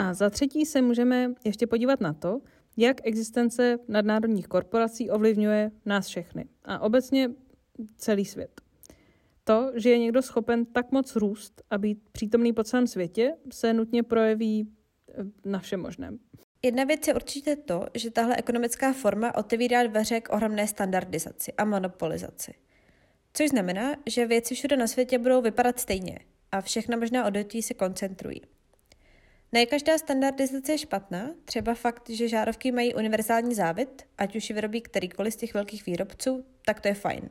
A 0.00 0.14
za 0.14 0.30
třetí 0.30 0.66
se 0.66 0.82
můžeme 0.82 1.32
ještě 1.44 1.66
podívat 1.66 2.00
na 2.00 2.12
to, 2.12 2.40
jak 2.76 3.06
existence 3.06 3.78
nadnárodních 3.88 4.48
korporací 4.48 5.10
ovlivňuje 5.10 5.70
nás 5.86 6.06
všechny 6.06 6.44
a 6.64 6.78
obecně 6.78 7.30
celý 7.96 8.24
svět. 8.24 8.60
To, 9.44 9.72
že 9.74 9.90
je 9.90 9.98
někdo 9.98 10.22
schopen 10.22 10.64
tak 10.64 10.92
moc 10.92 11.16
růst 11.16 11.62
a 11.70 11.78
být 11.78 11.98
přítomný 12.12 12.52
po 12.52 12.64
celém 12.64 12.86
světě, 12.86 13.34
se 13.52 13.72
nutně 13.72 14.02
projeví 14.02 14.68
eh, 15.08 15.24
na 15.44 15.58
všem 15.58 15.80
možném. 15.80 16.18
Jedna 16.62 16.84
věc 16.84 17.08
je 17.08 17.14
určitě 17.14 17.56
to, 17.56 17.86
že 17.94 18.10
tahle 18.10 18.36
ekonomická 18.36 18.92
forma 18.92 19.34
otevírá 19.34 19.86
dveře 19.86 20.20
k 20.20 20.32
ohromné 20.32 20.66
standardizaci 20.66 21.52
a 21.52 21.64
monopolizaci. 21.64 22.54
Což 23.34 23.48
znamená, 23.48 23.94
že 24.06 24.26
věci 24.26 24.54
všude 24.54 24.76
na 24.76 24.86
světě 24.86 25.18
budou 25.18 25.42
vypadat 25.42 25.80
stejně 25.80 26.18
a 26.52 26.60
všechna 26.60 26.96
možná 26.96 27.26
odvětví 27.26 27.62
se 27.62 27.74
koncentrují. 27.74 28.40
Ne 29.52 29.66
každá 29.66 29.98
standardizace 29.98 30.72
je 30.72 30.78
špatná, 30.78 31.30
třeba 31.44 31.74
fakt, 31.74 32.10
že 32.10 32.28
žárovky 32.28 32.72
mají 32.72 32.94
univerzální 32.94 33.54
závit, 33.54 34.02
ať 34.18 34.36
už 34.36 34.50
ji 34.50 34.54
vyrobí 34.54 34.80
kterýkoliv 34.80 35.34
z 35.34 35.36
těch 35.36 35.54
velkých 35.54 35.86
výrobců, 35.86 36.44
tak 36.64 36.80
to 36.80 36.88
je 36.88 36.94
fajn. 36.94 37.30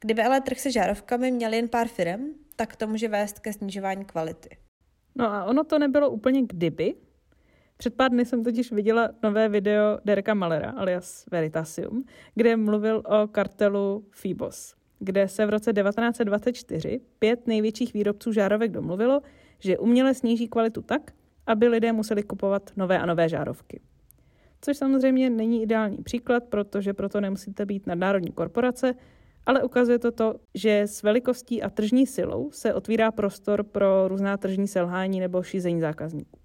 Kdyby 0.00 0.22
ale 0.22 0.40
trh 0.40 0.60
se 0.60 0.70
žárovkami 0.70 1.30
měl 1.30 1.52
jen 1.52 1.68
pár 1.68 1.88
firm, 1.88 2.34
tak 2.56 2.76
to 2.76 2.86
může 2.86 3.08
vést 3.08 3.38
ke 3.38 3.52
snižování 3.52 4.04
kvality. 4.04 4.56
No 5.14 5.32
a 5.32 5.44
ono 5.44 5.64
to 5.64 5.78
nebylo 5.78 6.10
úplně 6.10 6.42
kdyby. 6.42 6.94
Před 7.76 7.94
pár 7.94 8.10
dny 8.10 8.24
jsem 8.24 8.44
totiž 8.44 8.72
viděla 8.72 9.10
nové 9.22 9.48
video 9.48 9.98
Dereka 10.04 10.34
Malera, 10.34 10.70
alias 10.70 11.26
Veritasium, 11.30 12.04
kde 12.34 12.56
mluvil 12.56 13.02
o 13.06 13.28
kartelu 13.28 14.06
Phoebos, 14.10 14.74
kde 14.98 15.28
se 15.28 15.46
v 15.46 15.50
roce 15.50 15.72
1924 15.72 17.00
pět 17.18 17.46
největších 17.46 17.94
výrobců 17.94 18.32
žárovek 18.32 18.70
domluvilo, 18.70 19.20
že 19.58 19.78
uměle 19.78 20.14
sníží 20.14 20.48
kvalitu 20.48 20.82
tak, 20.82 21.12
aby 21.46 21.68
lidé 21.68 21.92
museli 21.92 22.22
kupovat 22.22 22.70
nové 22.76 22.98
a 22.98 23.06
nové 23.06 23.28
žárovky. 23.28 23.80
Což 24.60 24.76
samozřejmě 24.76 25.30
není 25.30 25.62
ideální 25.62 25.96
příklad, 25.96 26.44
protože 26.44 26.92
proto 26.92 27.20
nemusíte 27.20 27.66
být 27.66 27.86
nadnárodní 27.86 28.32
korporace, 28.32 28.94
ale 29.46 29.62
ukazuje 29.62 29.98
to 29.98 30.12
to, 30.12 30.34
že 30.54 30.80
s 30.80 31.02
velikostí 31.02 31.62
a 31.62 31.70
tržní 31.70 32.06
silou 32.06 32.50
se 32.50 32.74
otvírá 32.74 33.10
prostor 33.10 33.62
pro 33.62 34.08
různá 34.08 34.36
tržní 34.36 34.68
selhání 34.68 35.20
nebo 35.20 35.42
šízení 35.42 35.80
zákazníků. 35.80 36.38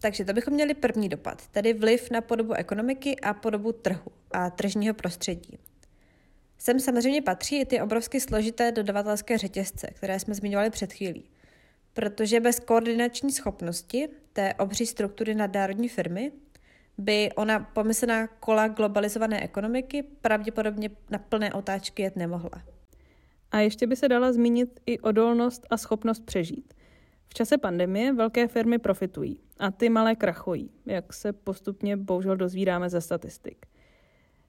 Takže 0.00 0.24
to 0.24 0.32
bychom 0.32 0.54
měli 0.54 0.74
první 0.74 1.08
dopad, 1.08 1.48
tedy 1.48 1.72
vliv 1.72 2.10
na 2.10 2.20
podobu 2.20 2.52
ekonomiky 2.52 3.16
a 3.20 3.34
podobu 3.34 3.72
trhu 3.72 4.10
a 4.30 4.50
tržního 4.50 4.94
prostředí. 4.94 5.58
Sem 6.58 6.80
samozřejmě 6.80 7.22
patří 7.22 7.60
i 7.60 7.64
ty 7.64 7.80
obrovsky 7.80 8.20
složité 8.20 8.72
dodavatelské 8.72 9.38
řetězce, 9.38 9.86
které 9.94 10.20
jsme 10.20 10.34
zmiňovali 10.34 10.70
před 10.70 10.92
chvílí. 10.92 11.30
Protože 12.00 12.40
bez 12.40 12.60
koordinační 12.60 13.32
schopnosti 13.32 14.08
té 14.32 14.54
obří 14.54 14.86
struktury 14.86 15.34
nadnárodní 15.34 15.88
firmy 15.88 16.32
by 16.98 17.30
ona 17.36 17.60
pomyslená 17.60 18.26
kola 18.26 18.68
globalizované 18.68 19.44
ekonomiky 19.44 20.02
pravděpodobně 20.02 20.90
na 21.10 21.18
plné 21.18 21.52
otáčky 21.52 22.02
jet 22.02 22.16
nemohla. 22.16 22.62
A 23.50 23.58
ještě 23.58 23.86
by 23.86 23.96
se 23.96 24.08
dala 24.08 24.32
zmínit 24.32 24.80
i 24.86 24.98
odolnost 24.98 25.66
a 25.70 25.76
schopnost 25.76 26.24
přežít. 26.24 26.74
V 27.28 27.34
čase 27.34 27.58
pandemie 27.58 28.12
velké 28.12 28.48
firmy 28.48 28.78
profitují 28.78 29.40
a 29.58 29.70
ty 29.70 29.88
malé 29.88 30.16
krachují, 30.16 30.70
jak 30.86 31.12
se 31.12 31.32
postupně 31.32 31.96
bohužel 31.96 32.36
dozvídáme 32.36 32.90
ze 32.90 33.00
statistik. 33.00 33.66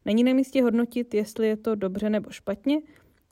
Není 0.06 0.24
na 0.24 0.34
místě 0.34 0.64
hodnotit, 0.64 1.14
jestli 1.14 1.48
je 1.48 1.58
to 1.58 1.76
dobře 1.76 2.10
nebo 2.10 2.30
špatně, 2.30 2.82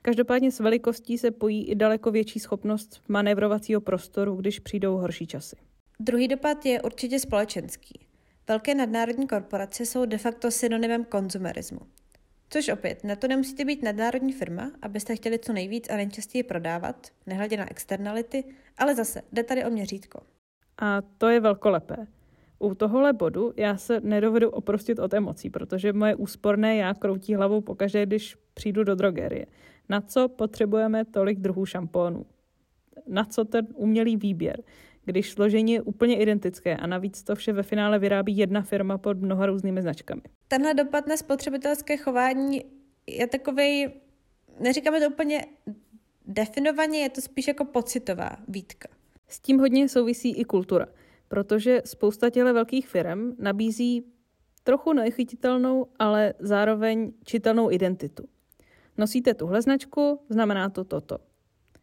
každopádně 0.02 0.52
s 0.52 0.60
velikostí 0.60 1.18
se 1.18 1.32
pojí 1.32 1.68
i 1.70 1.76
daleko 1.76 2.12
větší 2.12 2.40
schopnost 2.40 3.02
manévrovacího 3.08 3.82
prostoru, 3.82 4.36
když 4.36 4.60
přijdou 4.60 4.98
horší 4.98 5.28
časy. 5.28 5.56
Druhý 6.00 6.28
dopad 6.28 6.66
je 6.66 6.82
určitě 6.82 7.20
společenský. 7.20 8.00
Velké 8.48 8.76
nadnárodní 8.76 9.28
korporace 9.28 9.86
jsou 9.86 10.06
de 10.06 10.18
facto 10.18 10.52
synonymem 10.52 11.06
konzumerismu. 11.06 11.80
Což 12.50 12.70
opět, 12.70 13.04
na 13.04 13.16
to 13.16 13.28
nemusíte 13.28 13.66
být 13.66 13.84
nadnárodní 13.84 14.34
firma, 14.34 14.72
abyste 14.82 15.16
chtěli 15.16 15.40
co 15.40 15.54
nejvíc 15.54 15.90
a 15.90 15.96
nejčastěji 15.96 16.44
prodávat, 16.44 17.08
nehledě 17.26 17.58
na 17.58 17.72
externality, 17.72 18.44
ale 18.78 18.96
zase, 18.96 19.22
jde 19.32 19.44
tady 19.44 19.66
o 19.66 19.70
měřítko. 19.70 20.22
A 20.82 21.02
to 21.18 21.28
je 21.28 21.40
velkolepé. 21.40 22.08
U 22.60 22.76
tohohle 22.76 23.14
bodu 23.14 23.54
já 23.58 23.78
se 23.78 24.00
nedovedu 24.00 24.50
oprostit 24.50 25.00
od 25.00 25.14
emocí, 25.14 25.50
protože 25.50 25.94
moje 25.94 26.16
úsporné 26.16 26.76
já 26.76 26.94
kroutí 26.94 27.36
hlavou 27.36 27.62
pokaždé, 27.62 28.06
když 28.06 28.36
přijdu 28.54 28.84
do 28.84 28.96
drogerie. 28.96 29.46
Na 29.90 30.02
co 30.02 30.30
potřebujeme 30.30 31.06
tolik 31.06 31.40
druhů 31.40 31.66
šampónů? 31.66 32.26
Na 33.08 33.26
co 33.26 33.46
ten 33.46 33.68
umělý 33.76 34.18
výběr? 34.18 34.64
když 35.06 35.32
složení 35.32 35.74
je 35.74 35.82
úplně 35.82 36.18
identické 36.18 36.78
a 36.78 36.88
navíc 36.88 37.24
to 37.24 37.36
vše 37.36 37.54
ve 37.54 37.64
finále 37.64 38.00
vyrábí 38.00 38.38
jedna 38.38 38.62
firma 38.62 38.98
pod 38.98 39.18
mnoha 39.18 39.46
různými 39.46 39.82
značkami. 39.82 40.22
Tenhle 40.48 40.74
dopad 40.74 41.08
na 41.08 41.18
spotřebitelské 41.18 41.98
chování 41.98 42.64
je 43.08 43.28
takový, 43.28 43.88
neříkáme 44.60 45.00
to 45.00 45.10
úplně 45.10 45.46
definovaně, 46.26 47.00
je 47.00 47.10
to 47.10 47.22
spíš 47.22 47.48
jako 47.48 47.66
pocitová 47.66 48.30
výtka. 48.48 48.90
S 49.28 49.40
tím 49.40 49.60
hodně 49.60 49.90
souvisí 49.90 50.32
i 50.36 50.46
kultura, 50.46 50.88
protože 51.28 51.82
spousta 51.86 52.30
těle 52.30 52.54
velkých 52.54 52.88
firm 52.88 53.36
nabízí 53.40 54.06
trochu 54.64 54.94
nechytitelnou, 54.94 55.86
ale 56.00 56.34
zároveň 56.40 57.14
čitelnou 57.24 57.72
identitu. 57.72 58.24
Nosíte 59.00 59.34
tuhle 59.34 59.62
značku, 59.62 60.20
znamená 60.30 60.70
to 60.70 60.84
toto. 60.84 61.18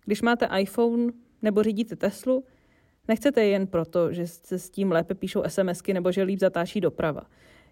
Když 0.04 0.22
máte 0.22 0.48
iPhone 0.58 1.12
nebo 1.42 1.62
řídíte 1.62 1.96
Teslu, 1.96 2.44
Nechcete 3.08 3.44
jen 3.44 3.66
proto, 3.66 4.12
že 4.12 4.26
se 4.26 4.58
s 4.58 4.70
tím 4.70 4.92
lépe 4.92 5.14
píšou 5.14 5.42
SMSky 5.48 5.94
nebo 5.94 6.12
že 6.12 6.22
líp 6.22 6.40
zatáčí 6.40 6.80
doprava. 6.80 7.22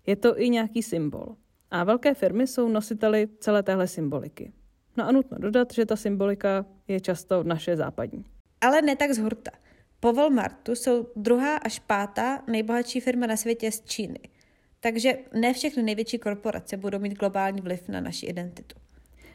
Je 0.06 0.16
to 0.16 0.40
i 0.40 0.48
nějaký 0.48 0.82
symbol. 0.82 1.36
A 1.70 1.84
velké 1.84 2.14
firmy 2.14 2.46
jsou 2.46 2.68
nositeli 2.68 3.28
celé 3.40 3.62
téhle 3.62 3.86
symboliky. 3.86 4.52
No 4.96 5.08
a 5.08 5.12
nutno 5.12 5.38
dodat, 5.38 5.72
že 5.72 5.86
ta 5.86 5.96
symbolika 5.96 6.66
je 6.88 7.00
často 7.00 7.42
naše 7.44 7.76
západní. 7.76 8.24
Ale 8.60 8.82
ne 8.82 8.96
tak 8.96 9.12
z 9.12 9.18
hurta. 9.18 9.50
Po 10.00 10.12
Walmartu 10.12 10.74
jsou 10.74 11.06
druhá 11.16 11.56
až 11.56 11.78
pátá 11.78 12.42
nejbohatší 12.46 13.00
firma 13.00 13.26
na 13.26 13.36
světě 13.36 13.72
z 13.72 13.80
Číny. 13.80 14.20
Takže 14.80 15.18
ne 15.40 15.54
všechny 15.54 15.82
největší 15.82 16.18
korporace 16.18 16.76
budou 16.76 16.98
mít 16.98 17.18
globální 17.18 17.60
vliv 17.60 17.88
na 17.88 18.00
naši 18.00 18.26
identitu. 18.26 18.83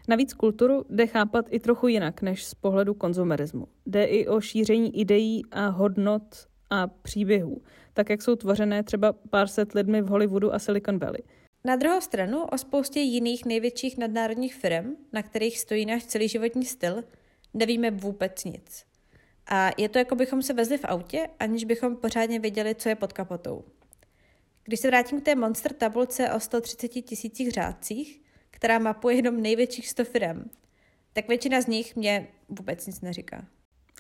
Navíc 0.09 0.33
kulturu 0.33 0.85
jde 0.89 1.07
chápat 1.07 1.45
i 1.49 1.59
trochu 1.59 1.87
jinak 1.87 2.21
než 2.21 2.45
z 2.45 2.53
pohledu 2.53 2.93
konzumerismu. 2.93 3.67
Jde 3.85 4.03
i 4.03 4.27
o 4.27 4.41
šíření 4.41 4.99
ideí 4.99 5.41
a 5.51 5.67
hodnot 5.67 6.47
a 6.69 6.87
příběhů, 6.87 7.61
tak 7.93 8.09
jak 8.09 8.21
jsou 8.21 8.35
tvořené 8.35 8.83
třeba 8.83 9.13
pár 9.29 9.47
set 9.47 9.73
lidmi 9.73 10.01
v 10.01 10.07
Hollywoodu 10.07 10.53
a 10.53 10.59
Silicon 10.59 10.99
Valley. 10.99 11.21
Na 11.65 11.75
druhou 11.75 12.01
stranu 12.01 12.43
o 12.43 12.57
spoustě 12.57 12.99
jiných 12.99 13.45
největších 13.45 13.97
nadnárodních 13.97 14.55
firm, 14.55 14.95
na 15.13 15.23
kterých 15.23 15.59
stojí 15.59 15.85
náš 15.85 16.05
celý 16.05 16.27
životní 16.27 16.65
styl, 16.65 17.03
nevíme 17.53 17.91
vůbec 17.91 18.43
nic. 18.43 18.83
A 19.47 19.69
je 19.77 19.89
to 19.89 19.97
jako 19.97 20.15
bychom 20.15 20.41
se 20.41 20.53
vezli 20.53 20.77
v 20.77 20.85
autě, 20.85 21.27
aniž 21.39 21.63
bychom 21.63 21.95
pořádně 21.95 22.39
věděli, 22.39 22.75
co 22.75 22.89
je 22.89 22.95
pod 22.95 23.13
kapotou. 23.13 23.63
Když 24.63 24.79
se 24.79 24.87
vrátím 24.87 25.21
k 25.21 25.25
té 25.25 25.35
monster 25.35 25.73
tabulce 25.73 26.31
o 26.31 26.39
130 26.39 26.87
tisících 26.87 27.51
řádcích, 27.51 28.21
která 28.51 28.79
mapuje 28.79 29.15
jenom 29.15 29.41
největších 29.41 29.89
100 29.89 30.05
firm, 30.05 30.49
tak 31.13 31.27
většina 31.27 31.61
z 31.61 31.67
nich 31.67 31.95
mě 31.95 32.27
vůbec 32.49 32.87
nic 32.87 33.01
neříká. 33.01 33.45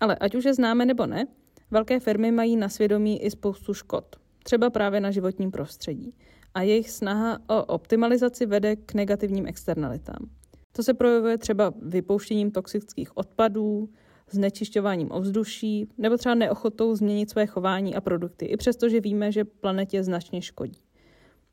Ale 0.01 0.15
ať 0.15 0.35
už 0.35 0.43
je 0.43 0.53
známe 0.53 0.85
nebo 0.85 1.05
ne, 1.05 1.27
velké 1.71 1.99
firmy 1.99 2.31
mají 2.31 2.55
na 2.55 2.69
svědomí 2.69 3.23
i 3.23 3.31
spoustu 3.31 3.73
škod, 3.73 4.15
třeba 4.43 4.69
právě 4.69 5.01
na 5.01 5.11
životním 5.11 5.51
prostředí. 5.51 6.13
A 6.53 6.61
jejich 6.61 6.89
snaha 6.89 7.39
o 7.47 7.65
optimalizaci 7.65 8.45
vede 8.45 8.75
k 8.75 8.93
negativním 8.93 9.47
externalitám. 9.47 10.29
To 10.71 10.83
se 10.83 10.93
projevuje 10.93 11.37
třeba 11.37 11.73
vypouštěním 11.81 12.51
toxických 12.51 13.17
odpadů, 13.17 13.89
znečišťováním 14.31 15.11
ovzduší 15.11 15.89
nebo 15.97 16.17
třeba 16.17 16.35
neochotou 16.35 16.95
změnit 16.95 17.29
své 17.29 17.45
chování 17.45 17.95
a 17.95 18.01
produkty, 18.01 18.45
i 18.45 18.57
přesto, 18.57 18.89
že 18.89 19.01
víme, 19.01 19.31
že 19.31 19.45
planetě 19.45 20.03
značně 20.03 20.41
škodí. 20.41 20.81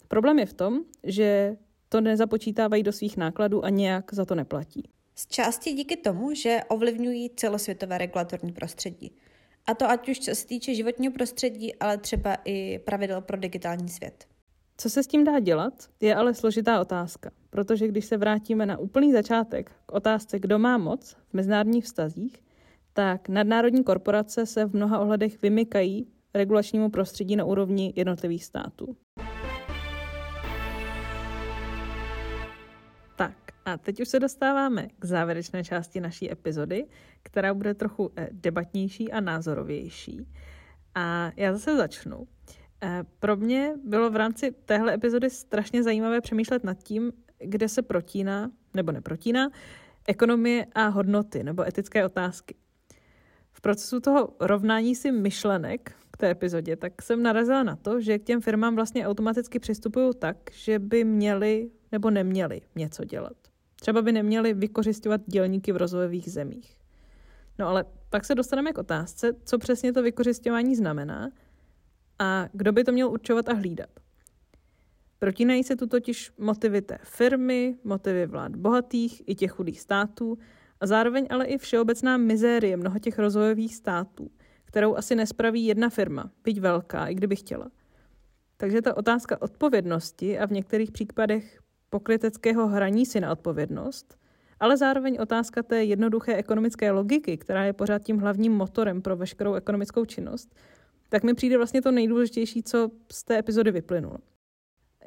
Problém 0.08 0.38
je 0.38 0.46
v 0.46 0.52
tom, 0.52 0.80
že 1.04 1.56
to 1.88 2.00
nezapočítávají 2.00 2.82
do 2.82 2.92
svých 2.92 3.16
nákladů 3.16 3.64
a 3.64 3.68
nějak 3.68 4.14
za 4.14 4.24
to 4.24 4.34
neplatí. 4.34 4.88
Z 5.14 5.26
části 5.26 5.72
díky 5.72 5.96
tomu, 5.96 6.34
že 6.34 6.60
ovlivňují 6.68 7.30
celosvětové 7.36 7.98
regulatorní 7.98 8.52
prostředí. 8.52 9.12
A 9.66 9.74
to 9.74 9.90
ať 9.90 10.08
už 10.08 10.18
co 10.18 10.34
se 10.34 10.46
týče 10.46 10.74
životního 10.74 11.12
prostředí, 11.12 11.74
ale 11.74 11.98
třeba 11.98 12.36
i 12.44 12.78
pravidel 12.78 13.20
pro 13.20 13.36
digitální 13.36 13.88
svět. 13.88 14.26
Co 14.78 14.90
se 14.90 15.02
s 15.02 15.06
tím 15.06 15.24
dá 15.24 15.40
dělat, 15.40 15.88
je 16.00 16.14
ale 16.14 16.34
složitá 16.34 16.80
otázka, 16.80 17.30
protože 17.50 17.88
když 17.88 18.04
se 18.04 18.16
vrátíme 18.16 18.66
na 18.66 18.78
úplný 18.78 19.12
začátek 19.12 19.72
k 19.86 19.92
otázce, 19.92 20.38
kdo 20.38 20.58
má 20.58 20.78
moc 20.78 21.10
v 21.10 21.34
mezinárodních 21.34 21.84
vztazích, 21.84 22.42
tak 22.92 23.28
nadnárodní 23.28 23.84
korporace 23.84 24.46
se 24.46 24.64
v 24.64 24.74
mnoha 24.74 24.98
ohledech 24.98 25.42
vymykají 25.42 26.06
regulačnímu 26.34 26.90
prostředí 26.90 27.36
na 27.36 27.44
úrovni 27.44 27.92
jednotlivých 27.96 28.44
států. 28.44 28.96
A 33.66 33.76
teď 33.76 34.00
už 34.00 34.08
se 34.08 34.20
dostáváme 34.20 34.88
k 34.98 35.04
závěrečné 35.04 35.64
části 35.64 36.00
naší 36.00 36.32
epizody, 36.32 36.86
která 37.22 37.54
bude 37.54 37.74
trochu 37.74 38.12
eh, 38.16 38.28
debatnější 38.32 39.12
a 39.12 39.20
názorovější. 39.20 40.26
A 40.94 41.32
já 41.36 41.52
zase 41.52 41.76
začnu. 41.76 42.26
Eh, 42.82 43.04
pro 43.18 43.36
mě 43.36 43.74
bylo 43.84 44.10
v 44.10 44.16
rámci 44.16 44.54
téhle 44.64 44.94
epizody 44.94 45.30
strašně 45.30 45.82
zajímavé 45.82 46.20
přemýšlet 46.20 46.64
nad 46.64 46.82
tím, 46.82 47.12
kde 47.38 47.68
se 47.68 47.82
protíná, 47.82 48.50
nebo 48.74 48.92
neprotíná, 48.92 49.50
ekonomie 50.08 50.66
a 50.74 50.86
hodnoty 50.86 51.44
nebo 51.44 51.66
etické 51.66 52.04
otázky. 52.04 52.54
V 53.52 53.60
procesu 53.60 54.00
toho 54.00 54.28
rovnání 54.40 54.94
si 54.94 55.12
myšlenek 55.12 55.92
k 56.10 56.16
té 56.16 56.30
epizodě, 56.30 56.76
tak 56.76 57.02
jsem 57.02 57.22
narazila 57.22 57.62
na 57.62 57.76
to, 57.76 58.00
že 58.00 58.18
k 58.18 58.24
těm 58.24 58.40
firmám 58.40 58.74
vlastně 58.74 59.06
automaticky 59.06 59.58
přistupují 59.58 60.12
tak, 60.18 60.36
že 60.52 60.78
by 60.78 61.04
měli 61.04 61.70
nebo 61.92 62.10
neměli 62.10 62.60
něco 62.74 63.04
dělat. 63.04 63.45
Třeba 63.80 64.02
by 64.02 64.12
neměli 64.12 64.54
vykořišťovat 64.54 65.20
dělníky 65.26 65.72
v 65.72 65.76
rozvojových 65.76 66.32
zemích. 66.32 66.76
No 67.58 67.68
ale 67.68 67.84
pak 68.10 68.24
se 68.24 68.34
dostaneme 68.34 68.72
k 68.72 68.78
otázce, 68.78 69.32
co 69.44 69.58
přesně 69.58 69.92
to 69.92 70.02
vykořišťování 70.02 70.76
znamená 70.76 71.30
a 72.18 72.48
kdo 72.52 72.72
by 72.72 72.84
to 72.84 72.92
měl 72.92 73.08
určovat 73.08 73.48
a 73.48 73.54
hlídat. 73.54 73.90
Protínají 75.18 75.64
se 75.64 75.76
tu 75.76 75.86
totiž 75.86 76.32
motivy 76.38 76.82
té 76.82 76.98
firmy, 77.02 77.76
motivy 77.84 78.26
vlád 78.26 78.56
bohatých 78.56 79.22
i 79.26 79.34
těch 79.34 79.50
chudých 79.50 79.80
států 79.80 80.38
a 80.80 80.86
zároveň 80.86 81.26
ale 81.30 81.46
i 81.46 81.58
všeobecná 81.58 82.16
mizérie 82.16 82.76
mnoha 82.76 82.98
těch 82.98 83.18
rozvojových 83.18 83.76
států, 83.76 84.30
kterou 84.64 84.96
asi 84.96 85.14
nespraví 85.14 85.66
jedna 85.66 85.90
firma, 85.90 86.30
byť 86.44 86.60
velká, 86.60 87.06
i 87.06 87.14
kdyby 87.14 87.36
chtěla. 87.36 87.70
Takže 88.56 88.82
ta 88.82 88.96
otázka 88.96 89.42
odpovědnosti 89.42 90.38
a 90.38 90.46
v 90.46 90.52
některých 90.52 90.92
případech 90.92 91.60
pokryteckého 91.96 92.66
hraní 92.66 93.06
si 93.06 93.20
na 93.20 93.32
odpovědnost, 93.32 94.18
ale 94.60 94.76
zároveň 94.76 95.18
otázka 95.20 95.62
té 95.62 95.84
jednoduché 95.84 96.34
ekonomické 96.34 96.90
logiky, 96.90 97.36
která 97.36 97.64
je 97.64 97.72
pořád 97.72 98.02
tím 98.02 98.18
hlavním 98.18 98.52
motorem 98.52 99.02
pro 99.02 99.16
veškerou 99.16 99.54
ekonomickou 99.54 100.04
činnost, 100.04 100.54
tak 101.08 101.22
mi 101.22 101.34
přijde 101.34 101.56
vlastně 101.56 101.82
to 101.82 101.90
nejdůležitější, 101.90 102.62
co 102.62 102.90
z 103.12 103.24
té 103.24 103.38
epizody 103.38 103.70
vyplynulo. 103.70 104.16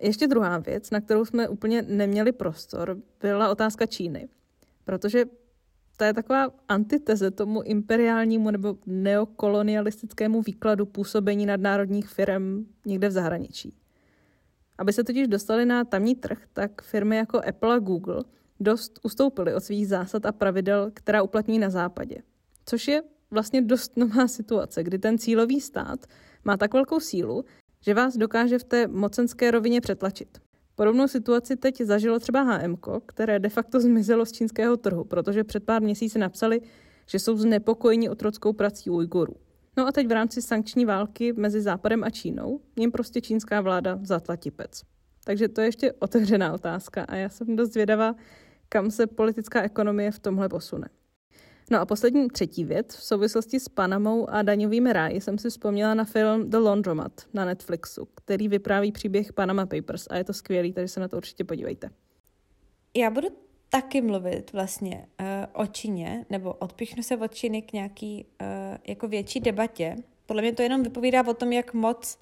Ještě 0.01 0.27
druhá 0.27 0.57
věc, 0.57 0.91
na 0.91 1.01
kterou 1.01 1.25
jsme 1.25 1.47
úplně 1.47 1.81
neměli 1.81 2.31
prostor, 2.31 2.97
byla 3.21 3.49
otázka 3.49 3.85
Číny. 3.85 4.29
Protože 4.83 5.25
to 5.97 6.03
je 6.03 6.13
taková 6.13 6.47
antiteze 6.67 7.31
tomu 7.31 7.61
imperiálnímu 7.61 8.51
nebo 8.51 8.77
neokolonialistickému 8.85 10.41
výkladu 10.41 10.85
působení 10.85 11.45
nadnárodních 11.45 12.09
firm 12.09 12.65
někde 12.85 13.09
v 13.09 13.11
zahraničí. 13.11 13.73
Aby 14.79 14.93
se 14.93 15.03
totiž 15.03 15.27
dostali 15.27 15.65
na 15.65 15.85
tamní 15.85 16.15
trh, 16.15 16.37
tak 16.53 16.81
firmy 16.81 17.15
jako 17.15 17.41
Apple 17.47 17.75
a 17.75 17.79
Google 17.79 18.23
dost 18.59 18.99
ustoupily 19.03 19.53
od 19.53 19.63
svých 19.63 19.87
zásad 19.87 20.25
a 20.25 20.31
pravidel, 20.31 20.91
která 20.93 21.21
uplatní 21.21 21.59
na 21.59 21.69
západě. 21.69 22.17
Což 22.65 22.87
je 22.87 23.01
vlastně 23.31 23.61
dost 23.61 23.97
nová 23.97 24.27
situace, 24.27 24.83
kdy 24.83 24.99
ten 24.99 25.17
cílový 25.17 25.61
stát 25.61 26.05
má 26.43 26.57
tak 26.57 26.73
velkou 26.73 26.99
sílu, 26.99 27.45
že 27.81 27.93
vás 27.93 28.17
dokáže 28.17 28.59
v 28.59 28.63
té 28.63 28.87
mocenské 28.87 29.51
rovině 29.51 29.81
přetlačit. 29.81 30.37
Podobnou 30.75 31.07
situaci 31.07 31.55
teď 31.55 31.81
zažilo 31.81 32.19
třeba 32.19 32.41
HM, 32.41 32.75
které 33.05 33.39
de 33.39 33.49
facto 33.49 33.79
zmizelo 33.79 34.25
z 34.25 34.31
čínského 34.31 34.77
trhu, 34.77 35.03
protože 35.03 35.43
před 35.43 35.63
pár 35.63 35.81
měsíci 35.81 36.19
napsali, 36.19 36.61
že 37.07 37.19
jsou 37.19 37.37
znepokojeni 37.37 38.09
otrockou 38.09 38.53
prací 38.53 38.89
Ujgurů. 38.89 39.35
No 39.79 39.87
a 39.87 39.91
teď 39.91 40.07
v 40.07 40.11
rámci 40.11 40.41
sankční 40.41 40.85
války 40.85 41.33
mezi 41.33 41.61
Západem 41.61 42.03
a 42.03 42.09
Čínou 42.09 42.61
jim 42.75 42.91
prostě 42.91 43.21
čínská 43.21 43.61
vláda 43.61 43.99
zatla 44.03 44.35
tipec. 44.35 44.83
Takže 45.23 45.47
to 45.47 45.61
je 45.61 45.67
ještě 45.67 45.93
otevřená 45.93 46.53
otázka 46.53 47.03
a 47.03 47.15
já 47.15 47.29
jsem 47.29 47.55
dost 47.55 47.73
zvědavá, 47.73 48.15
kam 48.69 48.91
se 48.91 49.07
politická 49.07 49.61
ekonomie 49.61 50.11
v 50.11 50.19
tomhle 50.19 50.49
posune. 50.49 50.89
No 51.71 51.79
a 51.79 51.85
poslední 51.85 52.27
třetí 52.27 52.65
věc, 52.65 52.95
v 52.95 53.03
souvislosti 53.03 53.59
s 53.59 53.69
Panamou 53.69 54.29
a 54.29 54.41
daňovými 54.41 54.93
ráji 54.93 55.21
jsem 55.21 55.37
si 55.37 55.49
vzpomněla 55.49 55.93
na 55.93 56.03
film 56.03 56.49
The 56.49 56.57
Laundromat 56.57 57.11
na 57.33 57.45
Netflixu, 57.45 58.07
který 58.15 58.47
vypráví 58.47 58.91
příběh 58.91 59.33
Panama 59.33 59.65
Papers 59.65 60.07
a 60.09 60.17
je 60.17 60.23
to 60.23 60.33
skvělý, 60.33 60.73
takže 60.73 60.87
se 60.87 60.99
na 60.99 61.07
to 61.07 61.17
určitě 61.17 61.43
podívejte. 61.43 61.89
Já 62.95 63.09
budu 63.09 63.27
taky 63.69 64.01
mluvit 64.01 64.53
vlastně 64.53 65.05
uh, 65.19 65.25
o 65.53 65.65
Číně, 65.65 66.25
nebo 66.29 66.53
odpichnu 66.53 67.03
se 67.03 67.17
od 67.17 67.33
Číny 67.33 67.61
k 67.61 67.73
nějaký 67.73 68.25
uh, 68.41 68.47
jako 68.87 69.07
větší 69.07 69.39
debatě. 69.39 69.95
Podle 70.25 70.41
mě 70.41 70.53
to 70.53 70.61
jenom 70.61 70.83
vypovídá 70.83 71.27
o 71.27 71.33
tom, 71.33 71.51
jak 71.51 71.73
moc 71.73 72.17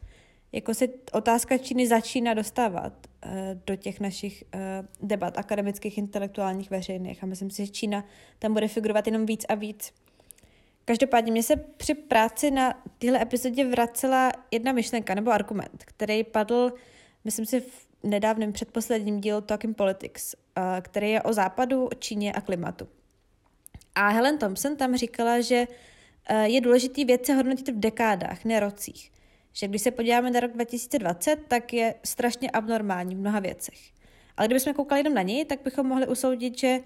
jako 0.52 0.74
se 0.74 0.88
otázka 1.12 1.58
Číny 1.58 1.88
začíná 1.88 2.34
dostávat 2.34 2.94
uh, 3.26 3.32
do 3.66 3.76
těch 3.76 4.00
našich 4.00 4.44
uh, 4.56 5.08
debat 5.10 5.38
akademických, 5.38 5.98
intelektuálních, 5.98 6.70
veřejných. 6.70 7.24
A 7.24 7.26
myslím 7.26 7.50
si, 7.50 7.66
že 7.66 7.72
Čína 7.72 8.06
tam 8.40 8.54
bude 8.54 8.68
figurovat 8.68 9.08
jenom 9.08 9.26
víc 9.26 9.46
a 9.50 9.56
víc. 9.56 9.94
Každopádně 10.86 11.32
mě 11.32 11.44
se 11.44 11.56
při 11.56 11.94
práci 11.94 12.52
na 12.52 12.84
téhle 12.98 13.22
epizodě 13.22 13.66
vracela 13.66 14.32
jedna 14.52 14.72
myšlenka 14.72 15.16
nebo 15.16 15.32
argument, 15.32 15.84
který 15.86 16.24
padl, 16.24 16.74
myslím 17.24 17.46
si, 17.46 17.60
v 17.60 17.87
nedávném 18.08 18.54
předposledním 18.54 19.22
dílu 19.22 19.42
Talking 19.42 19.78
Politics, 19.78 20.36
uh, 20.36 20.64
který 20.82 21.12
je 21.12 21.22
o 21.22 21.34
západu, 21.34 21.90
Číně 22.00 22.34
a 22.34 22.42
klimatu. 22.42 22.88
A 23.96 24.08
Helen 24.08 24.38
Thompson 24.38 24.76
tam 24.76 24.96
říkala, 24.96 25.42
že 25.42 25.68
uh, 26.32 26.38
je 26.38 26.62
důležitý 26.62 27.06
věci 27.06 27.34
hodnotit 27.34 27.70
v 27.70 27.80
dekádách, 27.80 28.46
ne 28.46 28.60
rocích 28.60 29.12
že 29.60 29.68
když 29.68 29.82
se 29.82 29.92
podíváme 29.92 30.32
na 30.32 30.40
rok 30.40 30.52
2020, 30.52 31.40
tak 31.48 31.74
je 31.74 31.96
strašně 32.06 32.52
abnormální 32.52 33.16
v 33.16 33.20
mnoha 33.20 33.40
věcech. 33.40 33.80
Ale 34.38 34.48
kdybychom 34.48 34.74
koukali 34.74 35.00
jenom 35.00 35.14
na 35.14 35.22
něj, 35.22 35.46
tak 35.46 35.60
bychom 35.64 35.88
mohli 35.88 36.08
usoudit, 36.08 36.60
že 36.60 36.80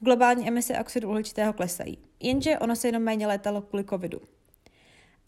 globální 0.00 0.48
emise 0.48 0.78
oxidu 0.78 1.08
uhličitého 1.08 1.52
klesají. 1.52 1.98
Jenže 2.20 2.58
ono 2.58 2.76
se 2.76 2.88
jenom 2.88 3.02
méně 3.02 3.26
létalo 3.26 3.62
kvůli 3.62 3.84
covidu. 3.84 4.20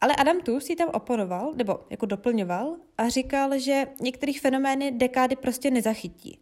Ale 0.01 0.17
Adam 0.17 0.41
Tu 0.41 0.61
si 0.61 0.77
tam 0.77 0.89
oponoval, 0.89 1.53
nebo 1.55 1.81
jako 1.91 2.07
doplňoval, 2.07 2.77
a 2.99 3.09
říkal, 3.09 3.59
že 3.59 3.87
některých 4.01 4.41
fenomény 4.41 4.91
dekády 4.91 5.37
prostě 5.37 5.71
nezachytí. 5.71 6.39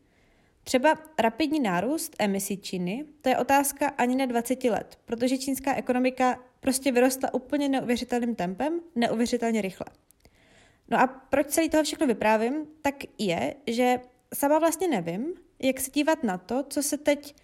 Třeba 0.65 0.99
rapidní 1.19 1.61
nárůst 1.61 2.17
emisí 2.19 2.57
Číny, 2.57 3.05
to 3.21 3.29
je 3.29 3.39
otázka 3.39 3.89
ani 3.89 4.17
na 4.17 4.27
20 4.27 4.65
let, 4.65 4.99
protože 5.05 5.39
čínská 5.39 5.75
ekonomika 5.75 6.39
prostě 6.61 6.93
vyrostla 6.93 7.35
úplně 7.35 7.69
neuvěřitelným 7.69 8.35
tempem, 8.35 8.81
neuvěřitelně 8.95 9.63
rychle. 9.63 9.87
No 10.89 11.01
a 11.01 11.07
proč 11.07 11.47
celý 11.47 11.71
toho 11.71 11.83
všechno 11.85 12.07
vyprávím, 12.07 12.67
tak 12.83 12.95
je, 13.19 13.55
že 13.67 14.01
sama 14.35 14.59
vlastně 14.59 14.89
nevím, 14.89 15.35
jak 15.63 15.81
se 15.81 15.91
dívat 15.91 16.23
na 16.23 16.39
to, 16.39 16.63
co 16.63 16.83
se 16.83 16.99
teď 16.99 17.35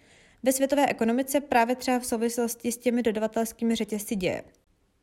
ve 0.43 0.51
světové 0.51 0.85
ekonomice 0.85 1.41
právě 1.41 1.75
třeba 1.75 1.99
v 1.99 2.05
souvislosti 2.05 2.71
s 2.71 2.77
těmi 2.77 3.03
dodavatelskými 3.03 3.75
řetězci 3.75 4.15
děje. 4.15 4.43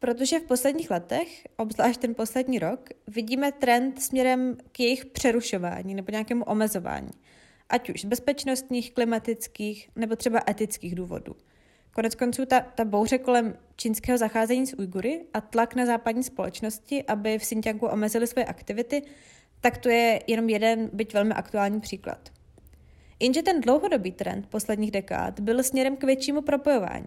Protože 0.01 0.39
v 0.39 0.43
posledních 0.45 0.91
letech, 0.91 1.47
obzvlášť 1.57 2.01
ten 2.01 2.15
poslední 2.15 2.59
rok, 2.59 2.89
vidíme 3.07 3.53
trend 3.53 4.03
směrem 4.03 4.57
k 4.73 4.81
jejich 4.81 5.07
přerušování 5.07 5.95
nebo 5.95 6.11
nějakému 6.11 6.45
omezování. 6.45 7.11
Ať 7.69 7.91
už 7.91 8.01
z 8.01 8.05
bezpečnostních, 8.05 8.95
klimatických 8.95 9.91
nebo 9.97 10.17
třeba 10.17 10.41
etických 10.49 10.95
důvodů. 10.95 11.37
Konec 11.93 12.15
konců 12.15 12.47
ta, 12.47 12.61
ta 12.61 12.85
bouře 12.85 13.19
kolem 13.19 13.57
čínského 13.77 14.19
zacházení 14.19 14.67
s 14.67 14.79
Ujgury 14.79 15.27
a 15.35 15.41
tlak 15.41 15.75
na 15.75 15.87
západní 15.87 16.23
společnosti, 16.23 17.05
aby 17.05 17.39
v 17.39 17.43
Xinjiangu 17.43 17.87
omezili 17.87 18.27
své 18.27 18.45
aktivity, 18.45 19.03
tak 19.61 19.79
to 19.79 19.89
je 19.89 20.21
jenom 20.27 20.49
jeden, 20.49 20.91
byť 20.93 21.15
velmi 21.15 21.35
aktuální 21.35 21.81
příklad. 21.81 22.29
Jenže 23.21 23.43
ten 23.43 23.61
dlouhodobý 23.61 24.13
trend 24.13 24.47
posledních 24.47 24.91
dekád 24.91 25.41
byl 25.41 25.63
směrem 25.63 25.97
k 25.97 26.05
většímu 26.05 26.43
propojování. 26.43 27.07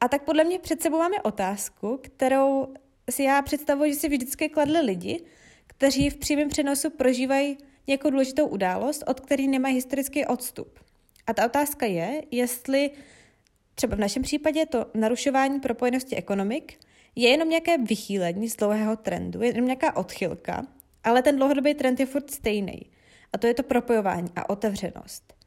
A 0.00 0.08
tak 0.08 0.22
podle 0.22 0.44
mě 0.44 0.58
před 0.58 0.82
sebou 0.82 0.98
máme 0.98 1.22
otázku, 1.22 1.98
kterou 2.02 2.74
si 3.10 3.22
já 3.22 3.42
představuji, 3.42 3.92
že 3.92 4.00
si 4.00 4.08
vždycky 4.08 4.48
kladli 4.48 4.80
lidi, 4.80 5.24
kteří 5.66 6.10
v 6.10 6.16
přímém 6.16 6.48
přenosu 6.48 6.90
prožívají 6.90 7.58
nějakou 7.86 8.10
důležitou 8.10 8.46
událost, 8.46 9.04
od 9.06 9.20
které 9.20 9.46
nemají 9.46 9.74
historický 9.74 10.26
odstup. 10.26 10.78
A 11.26 11.34
ta 11.34 11.46
otázka 11.46 11.86
je, 11.86 12.22
jestli 12.30 12.90
třeba 13.74 13.96
v 13.96 14.00
našem 14.00 14.22
případě 14.22 14.66
to 14.66 14.86
narušování 14.94 15.60
propojenosti 15.60 16.16
ekonomik 16.16 16.78
je 17.16 17.28
jenom 17.28 17.48
nějaké 17.48 17.78
vychýlení 17.78 18.48
z 18.48 18.56
dlouhého 18.56 18.96
trendu, 18.96 19.42
je 19.42 19.48
jenom 19.48 19.64
nějaká 19.64 19.96
odchylka, 19.96 20.66
ale 21.04 21.22
ten 21.22 21.36
dlouhodobý 21.36 21.74
trend 21.74 22.00
je 22.00 22.06
furt 22.06 22.30
stejný. 22.30 22.90
A 23.32 23.38
to 23.38 23.46
je 23.46 23.54
to 23.54 23.62
propojování 23.62 24.28
a 24.36 24.50
otevřenost. 24.50 25.37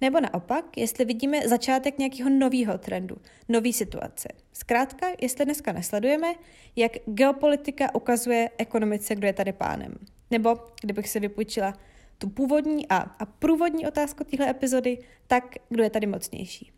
Nebo 0.00 0.20
naopak, 0.20 0.76
jestli 0.76 1.04
vidíme 1.04 1.48
začátek 1.48 1.98
nějakého 1.98 2.30
nového 2.30 2.78
trendu, 2.78 3.16
nový 3.48 3.72
situace. 3.72 4.28
Zkrátka, 4.52 5.06
jestli 5.20 5.44
dneska 5.44 5.72
nesledujeme, 5.72 6.34
jak 6.76 6.92
geopolitika 7.06 7.94
ukazuje 7.94 8.50
ekonomice, 8.58 9.14
kdo 9.14 9.26
je 9.26 9.32
tady 9.32 9.52
pánem. 9.52 9.94
Nebo, 10.30 10.58
kdybych 10.80 11.08
se 11.08 11.20
vypůjčila 11.20 11.74
tu 12.18 12.28
původní 12.28 12.88
a, 12.88 12.96
a 12.96 13.26
průvodní 13.26 13.86
otázku 13.86 14.24
téhle 14.24 14.50
epizody, 14.50 14.98
tak 15.26 15.44
kdo 15.68 15.82
je 15.82 15.90
tady 15.90 16.06
mocnější. 16.06 16.72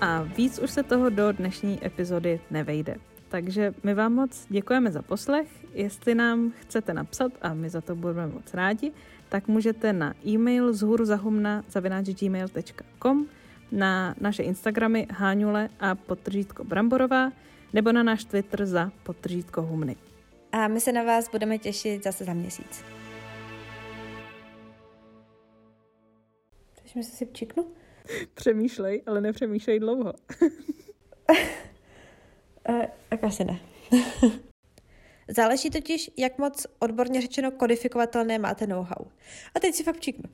A 0.00 0.22
víc 0.22 0.58
už 0.58 0.70
se 0.70 0.82
toho 0.82 1.10
do 1.10 1.32
dnešní 1.32 1.86
epizody 1.86 2.40
nevejde. 2.50 2.96
Takže 3.28 3.74
my 3.82 3.94
vám 3.94 4.12
moc 4.14 4.46
děkujeme 4.48 4.90
za 4.90 5.02
poslech. 5.02 5.48
Jestli 5.74 6.14
nám 6.14 6.52
chcete 6.60 6.94
napsat, 6.94 7.32
a 7.42 7.54
my 7.54 7.70
za 7.70 7.80
to 7.80 7.96
budeme 7.96 8.26
moc 8.26 8.54
rádi, 8.54 8.92
tak 9.30 9.48
můžete 9.48 9.92
na 9.92 10.14
e-mail 10.26 10.72
zhuruzahumna 10.72 11.64
gmail.com, 12.20 13.26
na 13.72 14.14
naše 14.20 14.42
Instagramy 14.42 15.06
Háňule 15.10 15.68
a 15.80 15.94
potržítko 15.94 16.64
Bramborová, 16.64 17.32
nebo 17.72 17.92
na 17.92 18.02
náš 18.02 18.24
Twitter 18.24 18.66
za 18.66 18.92
potržítko 19.02 19.62
Humny. 19.62 19.96
A 20.52 20.68
my 20.68 20.80
se 20.80 20.92
na 20.92 21.02
vás 21.02 21.30
budeme 21.30 21.58
těšit 21.58 22.04
zase 22.04 22.24
za 22.24 22.32
měsíc. 22.32 22.84
Takže 26.74 27.02
se 27.02 27.16
si 27.16 27.26
včiknu? 27.26 27.66
Přemýšlej, 28.34 29.02
ale 29.06 29.20
nepřemýšlej 29.20 29.80
dlouho. 29.80 30.12
uh, 31.30 31.36
tak 33.08 33.24
asi 33.24 33.44
ne. 33.44 33.60
Záleží 35.36 35.70
totiž, 35.70 36.10
jak 36.16 36.38
moc 36.38 36.66
odborně 36.78 37.20
řečeno 37.20 37.50
kodifikovatelné 37.50 38.38
máte 38.38 38.66
know-how. 38.66 39.06
A 39.54 39.60
teď 39.60 39.74
si 39.74 39.84
fakt 39.84 40.00
číknu. 40.00 40.30